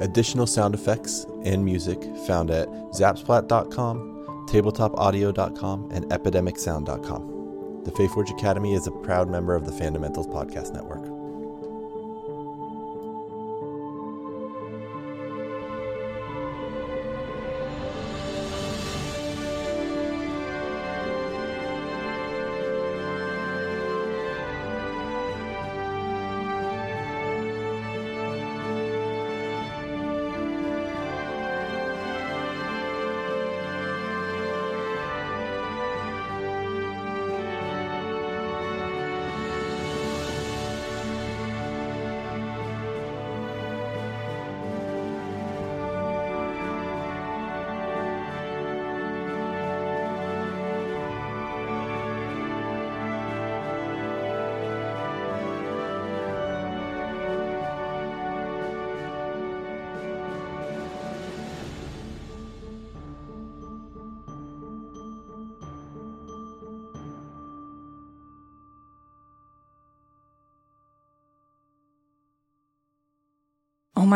Additional 0.00 0.46
sound 0.46 0.74
effects 0.74 1.26
and 1.44 1.64
music 1.64 2.02
found 2.26 2.50
at 2.50 2.68
zapsplat.com, 2.92 4.46
tabletopaudio.com, 4.48 5.90
and 5.92 6.04
epidemicsound.com. 6.06 7.82
The 7.84 7.90
Fayforge 7.92 8.30
Academy 8.38 8.74
is 8.74 8.86
a 8.86 8.90
proud 8.90 9.30
member 9.30 9.54
of 9.54 9.64
the 9.64 9.72
Fundamentals 9.72 10.26
Podcast 10.26 10.72
Network. 10.74 11.07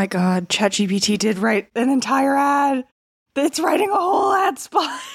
My 0.03 0.07
god, 0.07 0.49
ChatGPT 0.49 1.17
did 1.17 1.39
write 1.39 1.69
an 1.77 1.89
entire 1.89 2.37
ad. 2.37 2.87
It's 3.37 3.61
writing 3.61 3.89
a 3.89 3.95
whole 3.95 4.33
ad 4.33 4.59
spot. 4.59 5.01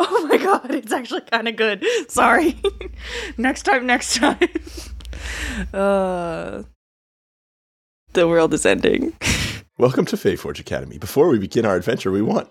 Oh 0.00 0.26
my 0.26 0.38
god, 0.38 0.74
it's 0.74 0.90
actually 0.90 1.20
kind 1.20 1.46
of 1.46 1.56
good. 1.56 1.84
Sorry. 2.08 2.58
next 3.36 3.64
time, 3.64 3.84
next 3.84 4.14
time. 4.14 4.38
uh 5.74 6.62
The 8.14 8.26
world 8.26 8.54
is 8.54 8.64
ending. 8.64 9.12
Welcome 9.76 10.06
to 10.06 10.16
Fayforge 10.16 10.58
Academy. 10.58 10.96
Before 10.96 11.28
we 11.28 11.38
begin 11.38 11.66
our 11.66 11.76
adventure, 11.76 12.10
we 12.10 12.22
want 12.22 12.48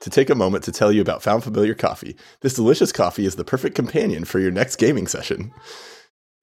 to 0.00 0.10
take 0.10 0.28
a 0.28 0.34
moment 0.34 0.64
to 0.64 0.72
tell 0.72 0.92
you 0.92 1.00
about 1.00 1.22
Found 1.22 1.44
Familiar 1.44 1.74
Coffee. 1.74 2.14
This 2.42 2.52
delicious 2.52 2.92
coffee 2.92 3.24
is 3.24 3.36
the 3.36 3.44
perfect 3.44 3.74
companion 3.74 4.26
for 4.26 4.38
your 4.38 4.50
next 4.50 4.76
gaming 4.76 5.06
session. 5.06 5.50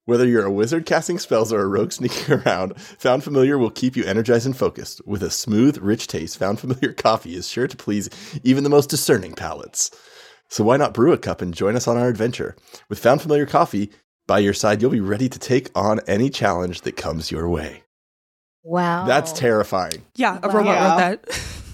Whether 0.06 0.28
you're 0.28 0.46
a 0.46 0.52
wizard 0.52 0.86
casting 0.86 1.18
spells 1.18 1.52
or 1.52 1.62
a 1.62 1.68
rogue 1.68 1.92
sneaking 1.92 2.36
around, 2.46 2.80
Found 2.80 3.24
Familiar 3.24 3.58
will 3.58 3.72
keep 3.72 3.96
you 3.96 4.04
energized 4.06 4.46
and 4.46 4.56
focused. 4.56 5.02
With 5.08 5.24
a 5.24 5.32
smooth, 5.32 5.78
rich 5.80 6.06
taste, 6.08 6.38
Found 6.38 6.60
Familiar 6.60 6.94
coffee 6.98 7.36
is 7.36 7.48
sure 7.50 7.68
to 7.68 7.76
please 7.78 8.10
even 8.44 8.64
the 8.64 8.70
most 8.70 8.90
discerning 8.90 9.34
palates. 9.34 9.90
So 10.48 10.64
why 10.64 10.78
not 10.78 10.94
brew 10.94 11.12
a 11.12 11.18
cup 11.18 11.42
and 11.42 11.56
join 11.56 11.76
us 11.76 11.88
on 11.88 11.98
our 11.98 12.08
adventure? 12.08 12.56
With 12.88 13.00
Found 13.00 13.24
Familiar 13.24 13.48
coffee 13.48 13.90
by 14.28 14.40
your 14.40 14.54
side, 14.54 14.80
you'll 14.82 14.92
be 14.92 15.00
ready 15.00 15.28
to 15.28 15.40
take 15.40 15.70
on 15.76 16.00
any 16.08 16.30
challenge 16.30 16.82
that 16.82 16.98
comes 16.98 17.32
your 17.32 17.50
way. 17.50 17.84
Wow. 18.64 19.06
That's 19.06 19.32
terrifying. 19.32 20.06
Yeah, 20.16 20.40
a 20.44 20.48
Wow. 20.48 20.54
robot 20.54 20.76
Yeah. 20.76 21.10
wrote 21.10 21.22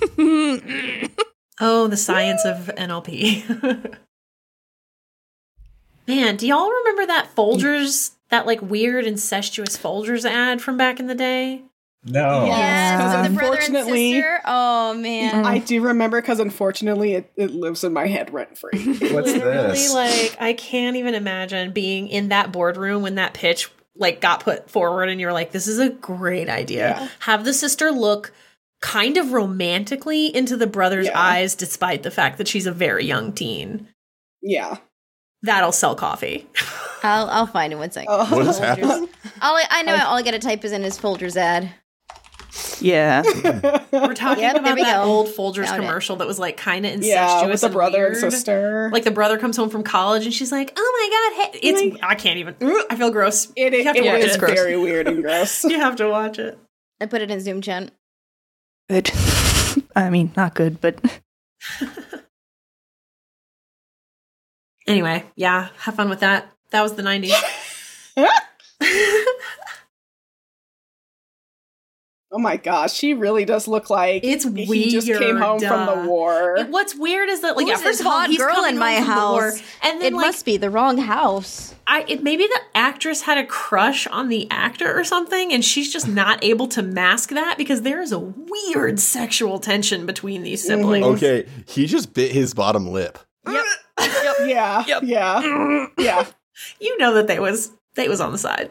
that. 0.07 1.11
Oh, 1.63 1.87
the 1.87 1.95
science 1.97 2.43
of 2.43 2.71
NLP. 2.75 3.45
Man, 6.07 6.35
do 6.35 6.47
y'all 6.47 6.69
remember 6.71 7.05
that 7.05 7.35
Folgers, 7.35 8.11
that 8.31 8.45
like 8.47 8.61
weird 8.61 9.05
incestuous 9.05 9.77
Folgers 9.77 10.25
ad 10.25 10.61
from 10.61 10.77
back 10.77 10.99
in 10.99 11.07
the 11.07 11.15
day? 11.15 11.63
No. 12.03 12.45
Yes, 12.47 12.97
because 12.97 13.13
with 13.13 13.31
the 13.31 13.37
brother 13.39 13.57
and 13.57 13.75
unfortunately- 13.75 14.23
Oh 14.45 14.93
man. 14.95 15.45
I 15.45 15.59
do 15.59 15.81
remember 15.83 16.19
because 16.19 16.39
unfortunately 16.39 17.13
it, 17.13 17.31
it 17.35 17.51
lives 17.51 17.83
in 17.83 17.93
my 17.93 18.07
head 18.07 18.33
rent 18.33 18.57
free. 18.57 18.71
What's 18.85 19.31
Literally, 19.33 19.67
this? 19.73 19.93
like, 19.93 20.35
I 20.41 20.53
can't 20.53 20.95
even 20.95 21.13
imagine 21.13 21.71
being 21.73 22.07
in 22.07 22.29
that 22.29 22.51
boardroom 22.51 23.03
when 23.03 23.15
that 23.15 23.35
pitch 23.35 23.69
like 23.95 24.19
got 24.19 24.39
put 24.39 24.67
forward 24.69 25.09
and 25.09 25.21
you're 25.21 25.33
like, 25.33 25.51
this 25.51 25.67
is 25.67 25.77
a 25.77 25.89
great 25.89 26.49
idea. 26.49 26.89
Yeah. 26.99 27.07
Have 27.19 27.45
the 27.45 27.53
sister 27.53 27.91
look 27.91 28.33
kind 28.81 29.17
of 29.17 29.31
romantically 29.31 30.35
into 30.35 30.57
the 30.57 30.65
brother's 30.65 31.05
Yeah. 31.05 31.19
eyes 31.21 31.53
despite 31.53 32.01
the 32.01 32.09
fact 32.09 32.39
that 32.39 32.47
she's 32.47 32.65
a 32.65 32.71
very 32.71 33.05
young 33.05 33.31
teen. 33.33 33.87
yeah. 34.41 34.77
That'll 35.43 35.71
sell 35.71 35.95
coffee. 35.95 36.47
I'll 37.03 37.27
I'll 37.29 37.47
find 37.47 37.73
it 37.73 37.77
one 37.77 37.91
second. 37.91 38.09
Oh. 38.11 38.25
What 38.35 38.45
is 38.47 38.59
Folgers. 38.59 38.77
happening? 38.77 39.09
All 39.41 39.55
I, 39.55 39.63
I 39.69 39.81
know 39.83 39.95
oh. 39.99 40.05
all 40.07 40.17
I 40.17 40.21
gotta 40.21 40.39
type 40.39 40.63
is 40.63 40.71
in 40.71 40.83
his 40.83 40.99
Folgers 40.99 41.35
ad. 41.35 41.71
yeah. 42.79 43.23
We're 43.91 44.13
talking 44.13 44.43
Yep, 44.43 44.57
about 44.57 44.77
that 44.77 44.97
go. 44.97 45.03
old 45.03 45.27
Folgers 45.27 45.65
Found 45.67 45.83
it. 45.83 45.85
commercial 45.87 46.15
that 46.17 46.27
was 46.27 46.37
like 46.37 46.57
kind 46.57 46.85
of 46.85 46.91
incestuous 46.93 47.15
yeah, 47.15 47.47
with 47.47 47.61
the 47.61 47.67
and 47.67 47.73
brother 47.73 47.97
weird. 47.99 48.11
and 48.23 48.31
sister. 48.33 48.89
Like 48.93 49.03
the 49.03 49.11
brother 49.11 49.37
comes 49.39 49.57
home 49.57 49.69
from 49.69 49.83
college 49.83 50.25
and 50.25 50.33
she's 50.33 50.51
like, 50.51 50.73
"Oh 50.77 51.31
my 51.33 51.45
god, 51.47 51.51
hey, 51.53 51.59
it's 51.69 51.93
Like- 51.95 52.03
I 52.03 52.15
can't 52.15 52.37
even. 52.37 52.55
I 52.89 52.95
feel 52.95 53.09
gross. 53.09 53.51
it, 53.55 53.73
you 53.73 53.79
it, 53.79 53.85
have 53.85 53.95
to 53.95 54.03
it 54.03 54.07
watch 54.11 54.21
is 54.23 54.35
it. 54.35 54.39
very 54.41 54.77
weird 54.77 55.07
and 55.07 55.23
gross. 55.23 55.63
You 55.71 55.79
have 55.79 55.95
to 55.97 56.07
watch 56.09 56.37
it. 56.39 56.59
I 56.99 57.05
put 57.07 57.21
it 57.21 57.31
in 57.31 57.39
Zoom 57.39 57.61
chat. 57.61 57.91
Good. 58.89 59.09
I 59.95 60.09
mean, 60.11 60.31
not 60.35 60.53
good, 60.53 60.79
but 60.81 60.99
Anyway, 64.91 65.23
yeah, 65.35 65.69
have 65.79 65.95
fun 65.95 66.09
with 66.09 66.19
that. 66.19 66.51
That 66.71 66.81
was 66.81 66.95
the 66.95 67.01
'90s. 67.01 67.31
Oh 72.33 72.39
my 72.39 72.55
gosh, 72.55 72.93
she 72.93 73.13
really 73.13 73.43
does 73.43 73.67
look 73.67 73.89
like 73.89 74.23
It's 74.23 74.45
he 74.45 74.89
just 74.89 75.07
came 75.07 75.35
home 75.35 75.59
from 75.59 75.85
the 75.85 76.07
war. 76.07 76.55
It- 76.55 76.69
What's 76.69 76.95
weird 76.95 77.27
is 77.27 77.41
that, 77.41 77.57
like, 77.57 77.65
Who's 77.65 77.71
yeah, 77.71 77.75
first 77.75 77.97
this 77.97 77.99
of 77.99 78.07
all, 78.07 78.19
hot 78.21 78.29
he's 78.29 78.37
girl 78.37 78.63
in 78.63 78.77
my 78.77 78.93
home 78.95 79.03
the 79.03 79.11
house? 79.11 79.63
and 79.83 79.99
then 79.99 80.13
It 80.13 80.15
like, 80.15 80.27
must 80.27 80.45
be 80.45 80.55
the 80.55 80.69
wrong 80.69 80.97
house. 80.97 81.75
I 81.87 82.05
it, 82.07 82.23
maybe 82.23 82.43
the 82.43 82.61
actress 82.73 83.23
had 83.23 83.37
a 83.37 83.45
crush 83.45 84.07
on 84.07 84.29
the 84.29 84.49
actor 84.49 84.97
or 84.97 85.03
something, 85.03 85.51
and 85.51 85.63
she's 85.65 85.91
just 85.91 86.07
not 86.07 86.41
able 86.41 86.69
to 86.69 86.81
mask 86.81 87.31
that 87.31 87.57
because 87.57 87.81
there 87.81 88.01
is 88.01 88.13
a 88.13 88.19
weird 88.19 89.01
sexual 89.01 89.59
tension 89.59 90.05
between 90.05 90.43
these 90.43 90.65
mm-hmm. 90.65 90.79
siblings. 90.79 91.05
Okay, 91.21 91.49
he 91.67 91.85
just 91.85 92.13
bit 92.13 92.31
his 92.31 92.53
bottom 92.53 92.87
lip. 92.87 93.19
Yeah, 94.47 94.83
yeah, 95.03 95.87
yeah. 95.97 96.25
You 96.79 96.97
know 96.97 97.13
that 97.15 97.27
they 97.27 97.39
was 97.39 97.71
they 97.95 98.07
was 98.07 98.21
on 98.21 98.31
the 98.31 98.37
side. 98.37 98.69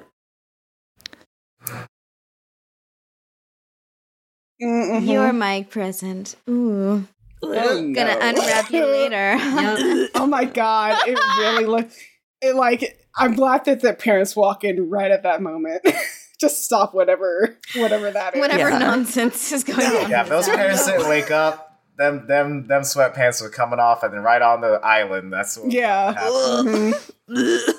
Mhm. 4.63 5.09
You're 5.11 5.33
my 5.33 5.67
present. 5.71 6.37
Ooh. 6.49 7.07
Oh, 7.43 7.93
Gonna 7.93 7.93
no. 7.95 8.19
unwrap 8.21 8.71
you 8.71 8.85
later. 8.87 9.37
Yep. 9.37 10.11
oh 10.17 10.27
my 10.27 10.45
god, 10.45 10.99
it 11.09 11.19
really 11.39 11.65
looked 11.65 11.95
it 12.43 12.55
like 12.55 12.99
I'm 13.17 13.35
glad 13.35 13.65
that 13.65 13.81
the 13.81 13.95
parents 13.95 14.37
walk 14.37 14.63
in 14.65 14.91
right 14.91 15.11
at 15.11 15.23
that 15.23 15.41
moment. 15.41 15.83
Just 16.41 16.65
stop 16.65 16.95
whatever 16.95 17.57
whatever 17.77 18.11
that 18.11 18.35
is. 18.35 18.41
Whatever 18.41 18.71
Yeah. 18.71 18.79
nonsense 18.79 19.53
is 19.53 19.65
going 19.65 19.81
on. 19.87 20.11
Yeah, 20.11 20.23
those 20.25 20.49
parents 20.49 20.87
didn't 20.87 21.09
wake 21.09 21.31
up. 21.31 21.70
Them, 22.01 22.27
them, 22.27 22.67
them 22.67 22.81
sweatpants 22.81 23.43
were 23.43 23.51
coming 23.51 23.79
off, 23.79 24.03
and 24.03 24.15
then 24.15 24.23
right 24.23 24.41
on 24.41 24.63
the 24.63 24.81
island. 24.83 25.31
That's 25.31 25.59
what 25.59 25.71
Yeah. 25.71 26.15
happened. 26.15 26.95
Mhm. 27.29 27.71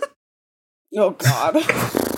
oh 0.97 1.09
god. 1.09 1.55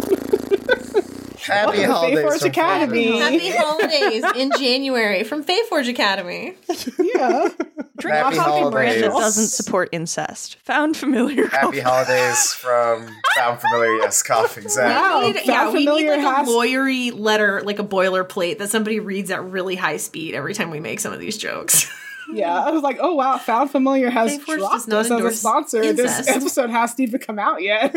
Happy 1.44 1.80
Welcome 1.80 1.82
to 1.82 1.92
holidays 1.94 2.20
Fayforge 2.20 2.40
from 2.40 2.48
Academy. 2.50 3.20
Happy 3.20 3.50
holidays 3.52 4.24
in 4.38 4.52
January 4.58 5.24
from 5.24 5.44
Fayforge 5.44 5.90
Academy. 5.90 6.56
yeah. 7.16 7.50
Drink 7.98 8.18
Happy 8.18 8.36
coffee, 8.38 8.38
holidays. 8.38 8.62
that 8.64 8.72
Brandon. 9.02 9.12
doesn't 9.12 9.48
support 9.48 9.90
incest. 9.92 10.58
Found 10.64 10.96
familiar. 10.98 11.48
Happy 11.48 11.66
coffee. 11.66 11.80
holidays 11.82 12.54
from 12.54 13.08
Found 13.36 13.60
Familiar. 13.60 13.98
Yes, 13.98 14.24
cough 14.24 14.58
exactly. 14.58 14.94
Wow. 14.94 15.20
We 15.20 15.26
need, 15.28 15.36
Found 15.36 15.48
yeah, 15.48 15.68
we 15.72 15.80
need 15.80 15.86
familiar 15.86 16.18
like 16.18 16.36
has- 16.38 16.48
a 16.48 16.52
lawyery 16.52 17.18
letter, 17.18 17.62
like 17.64 17.80
a 17.80 17.84
boilerplate 17.84 18.58
that 18.60 18.70
somebody 18.70 19.00
reads 19.00 19.30
at 19.30 19.44
really 19.44 19.76
high 19.76 19.98
speed 19.98 20.36
every 20.36 20.54
time 20.54 20.70
we 20.72 20.80
make 20.80 21.00
some 21.00 21.14
of 21.14 21.20
these 21.20 21.38
jokes. 21.38 21.92
Yeah, 22.32 22.58
I 22.58 22.72
was 22.72 22.82
like, 22.82 23.00
oh 23.02 23.16
wow, 23.16 23.38
Found 23.38 23.70
Familiar 23.70 24.10
has 24.10 24.38
Fayforge 24.38 24.58
dropped 24.58 24.74
does 24.76 24.88
not 24.88 25.00
us 25.00 25.06
as 25.08 25.12
a 25.12 25.16
endorse 25.18 25.40
sponsor. 25.40 25.94
This 25.94 26.28
episode 26.30 26.70
hasn't 26.70 27.02
even 27.02 27.20
come 27.20 27.38
out 27.38 27.62
yet. 27.62 27.94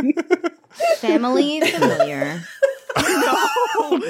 Family 0.99 1.61
familiar. 1.70 2.42
Whoa! 2.97 4.01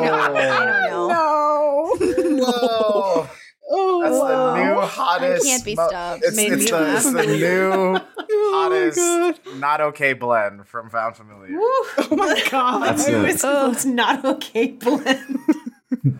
I 0.00 0.78
no. 0.80 1.96
Whoa! 1.98 3.28
Oh, 3.70 4.02
That's 4.02 4.16
wow. 4.16 4.54
the 4.54 4.64
new 4.64 4.80
hottest. 4.80 5.44
can't 5.46 5.64
be 5.64 5.74
mo- 5.74 5.88
stopped. 5.88 6.22
It's, 6.24 6.38
it's, 6.38 6.70
the, 6.70 6.94
it's 6.96 7.12
the 7.12 7.26
new 7.26 8.00
Oh 8.30 8.68
hottest 8.70 9.40
not 9.56 9.80
okay 9.82 10.14
blend 10.14 10.66
from 10.66 10.88
Found 10.90 11.16
Familiar. 11.16 11.50
Oh 11.58 12.08
my 12.16 12.42
god. 12.50 12.82
That's 12.82 13.06
Who 13.06 13.24
it. 13.24 13.28
is 13.30 13.44
it's 13.44 13.84
not 13.84 14.24
okay 14.24 14.68
blend? 14.72 15.38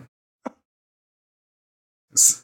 It's, 2.11 2.43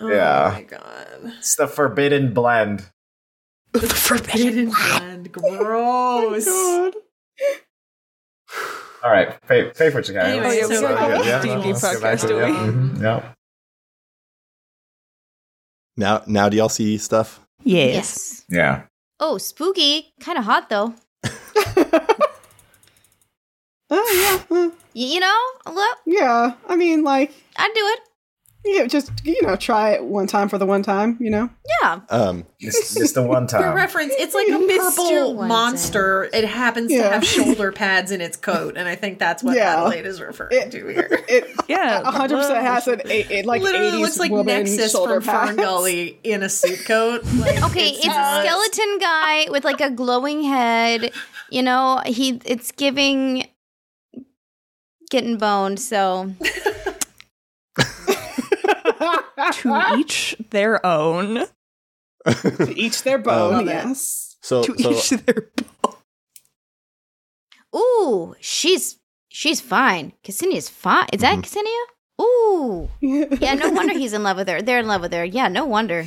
Oh 0.00 0.08
Yeah. 0.10 0.50
my 0.54 0.62
god. 0.62 1.06
it's 1.38 1.56
the 1.56 1.66
forbidden 1.66 2.32
blend. 2.34 2.90
The 3.72 3.80
forbidden 3.80 4.70
blend. 4.70 5.32
Gross. 5.32 6.44
Oh 6.48 6.90
god. 6.92 7.02
All 9.06 9.12
right, 9.12 9.40
pay, 9.46 9.70
Faith 9.72 9.92
for 9.92 10.02
Chicago. 10.02 10.26
Anyway, 10.26 10.46
Oh, 10.46 10.50
yeah, 10.50 10.66
so- 10.66 10.88
we 10.88 10.94
gotta 10.94 11.24
Yeah, 11.24 11.40
D&D 11.42 11.56
let's 11.68 11.80
go 11.80 12.00
back 12.00 12.18
podcast, 12.18 12.20
to 12.22 12.26
do 12.26 12.38
it, 12.40 12.42
mm-hmm. 12.48 12.70
mm-hmm. 12.70 12.96
we? 12.96 13.02
yeah. 13.04 13.32
Now, 15.96 16.22
now, 16.26 16.48
do 16.48 16.56
y'all 16.56 16.68
see 16.68 16.98
stuff? 16.98 17.38
Yes. 17.62 17.94
Yes. 17.94 18.44
Yeah. 18.48 18.82
Oh, 19.20 19.38
spooky. 19.38 20.12
Kind 20.18 20.38
of 20.38 20.44
hot 20.44 20.68
though. 20.68 20.94
Oh 23.88 24.44
yeah. 24.50 24.70
you 24.94 25.20
know, 25.20 25.40
look, 25.72 25.98
Yeah. 26.06 26.54
I 26.68 26.74
mean, 26.74 27.04
like, 27.04 27.32
I'd 27.56 27.72
do 27.72 27.80
it. 27.86 28.00
Yeah, 28.66 28.86
just 28.86 29.10
you 29.24 29.40
know, 29.42 29.56
try 29.56 29.90
it 29.90 30.04
one 30.04 30.26
time 30.26 30.48
for 30.48 30.58
the 30.58 30.66
one 30.66 30.82
time. 30.82 31.16
You 31.20 31.30
know. 31.30 31.50
Yeah. 31.82 32.00
Um, 32.10 32.44
Just, 32.60 32.96
just 32.98 33.14
the 33.14 33.22
one 33.22 33.46
For 33.48 33.58
time. 33.58 33.74
reference, 33.76 34.12
it's 34.18 34.34
like 34.34 34.48
a 34.48 34.58
purple 34.78 35.34
One 35.34 35.48
monster. 35.48 36.28
It 36.32 36.44
happens 36.44 36.90
to 36.90 37.02
have 37.02 37.24
shoulder 37.24 37.70
pads 37.72 38.10
in 38.10 38.20
its 38.20 38.36
coat, 38.36 38.76
and 38.76 38.88
I 38.88 38.94
think 38.96 39.18
that's 39.18 39.42
what 39.42 39.56
Yeah. 39.56 39.76
Adelaide 39.82 40.06
is 40.06 40.20
referring 40.20 40.50
It- 40.52 40.70
to 40.72 40.86
here. 40.88 41.20
It 41.28 41.50
Yeah. 41.68 42.00
a 42.00 42.10
hundred 42.10 42.36
percent 42.38 42.62
has 42.64 42.86
an 42.88 43.02
a, 43.04 43.40
a, 43.40 43.42
like 43.42 43.62
Literally 43.62 43.88
eighties 43.88 44.00
looks 44.00 44.18
like 44.18 44.30
woman 44.30 44.46
Nexus 44.64 44.92
shoulder 44.92 45.20
from 45.20 45.32
pads. 45.34 45.46
Fern 45.50 45.56
Gully 45.56 46.18
in 46.24 46.42
a 46.42 46.48
suit 46.48 46.84
coat. 46.86 47.24
Like, 47.36 47.62
Okay, 47.64 47.88
it's, 47.90 48.06
a 48.06 48.42
skeleton 48.44 48.98
guy 48.98 49.46
with 49.50 49.64
like 49.64 49.80
a 49.80 49.90
glowing 49.90 50.42
head. 50.42 51.12
You 51.50 51.62
know, 51.62 52.02
he 52.06 52.40
it's 52.44 52.72
giving 52.72 53.46
getting 55.10 55.36
boned, 55.38 55.78
so 55.80 56.32
to 59.52 59.98
each 59.98 60.36
their 60.50 60.84
own. 60.84 61.46
to 62.26 62.74
each 62.76 63.02
their 63.02 63.18
oh. 63.18 63.22
bone. 63.22 63.52
Love 63.52 63.62
it. 63.62 63.66
yes. 63.66 64.36
so, 64.42 64.62
To 64.62 64.78
so 64.78 64.90
each 64.90 65.10
their 65.10 65.50
bone. 65.82 65.94
ooh, 67.74 68.34
she's 68.40 68.98
she's 69.28 69.60
fine. 69.60 70.12
Ksenia's 70.24 70.68
fine. 70.68 71.06
Is 71.12 71.20
that 71.20 71.38
mm-hmm. 71.38 71.58
Ksenia? 71.58 71.84
Ooh. 72.20 72.88
Yeah, 73.00 73.54
no 73.54 73.70
wonder 73.70 73.92
he's 73.92 74.12
in 74.12 74.22
love 74.22 74.38
with 74.38 74.48
her. 74.48 74.62
They're 74.62 74.78
in 74.78 74.86
love 74.86 75.02
with 75.02 75.12
her. 75.12 75.24
Yeah, 75.24 75.48
no 75.48 75.66
wonder. 75.66 76.06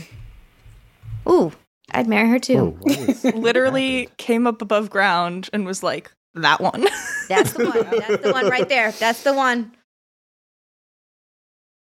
Ooh, 1.27 1.51
I'd 1.91 2.07
marry 2.07 2.29
her 2.29 2.39
too. 2.39 2.71
Whoa, 2.71 2.77
what 2.79 2.97
is- 2.97 3.23
literally 3.23 4.09
came 4.17 4.47
up 4.47 4.61
above 4.61 4.89
ground 4.89 5.49
and 5.53 5.65
was 5.65 5.83
like, 5.83 6.11
that 6.35 6.61
one. 6.61 6.85
That's 7.27 7.53
the 7.53 7.65
one. 7.65 7.99
That's 7.99 8.23
the 8.23 8.31
one 8.31 8.47
right 8.49 8.67
there. 8.69 8.91
That's 8.91 9.23
the 9.23 9.33
one. 9.33 9.71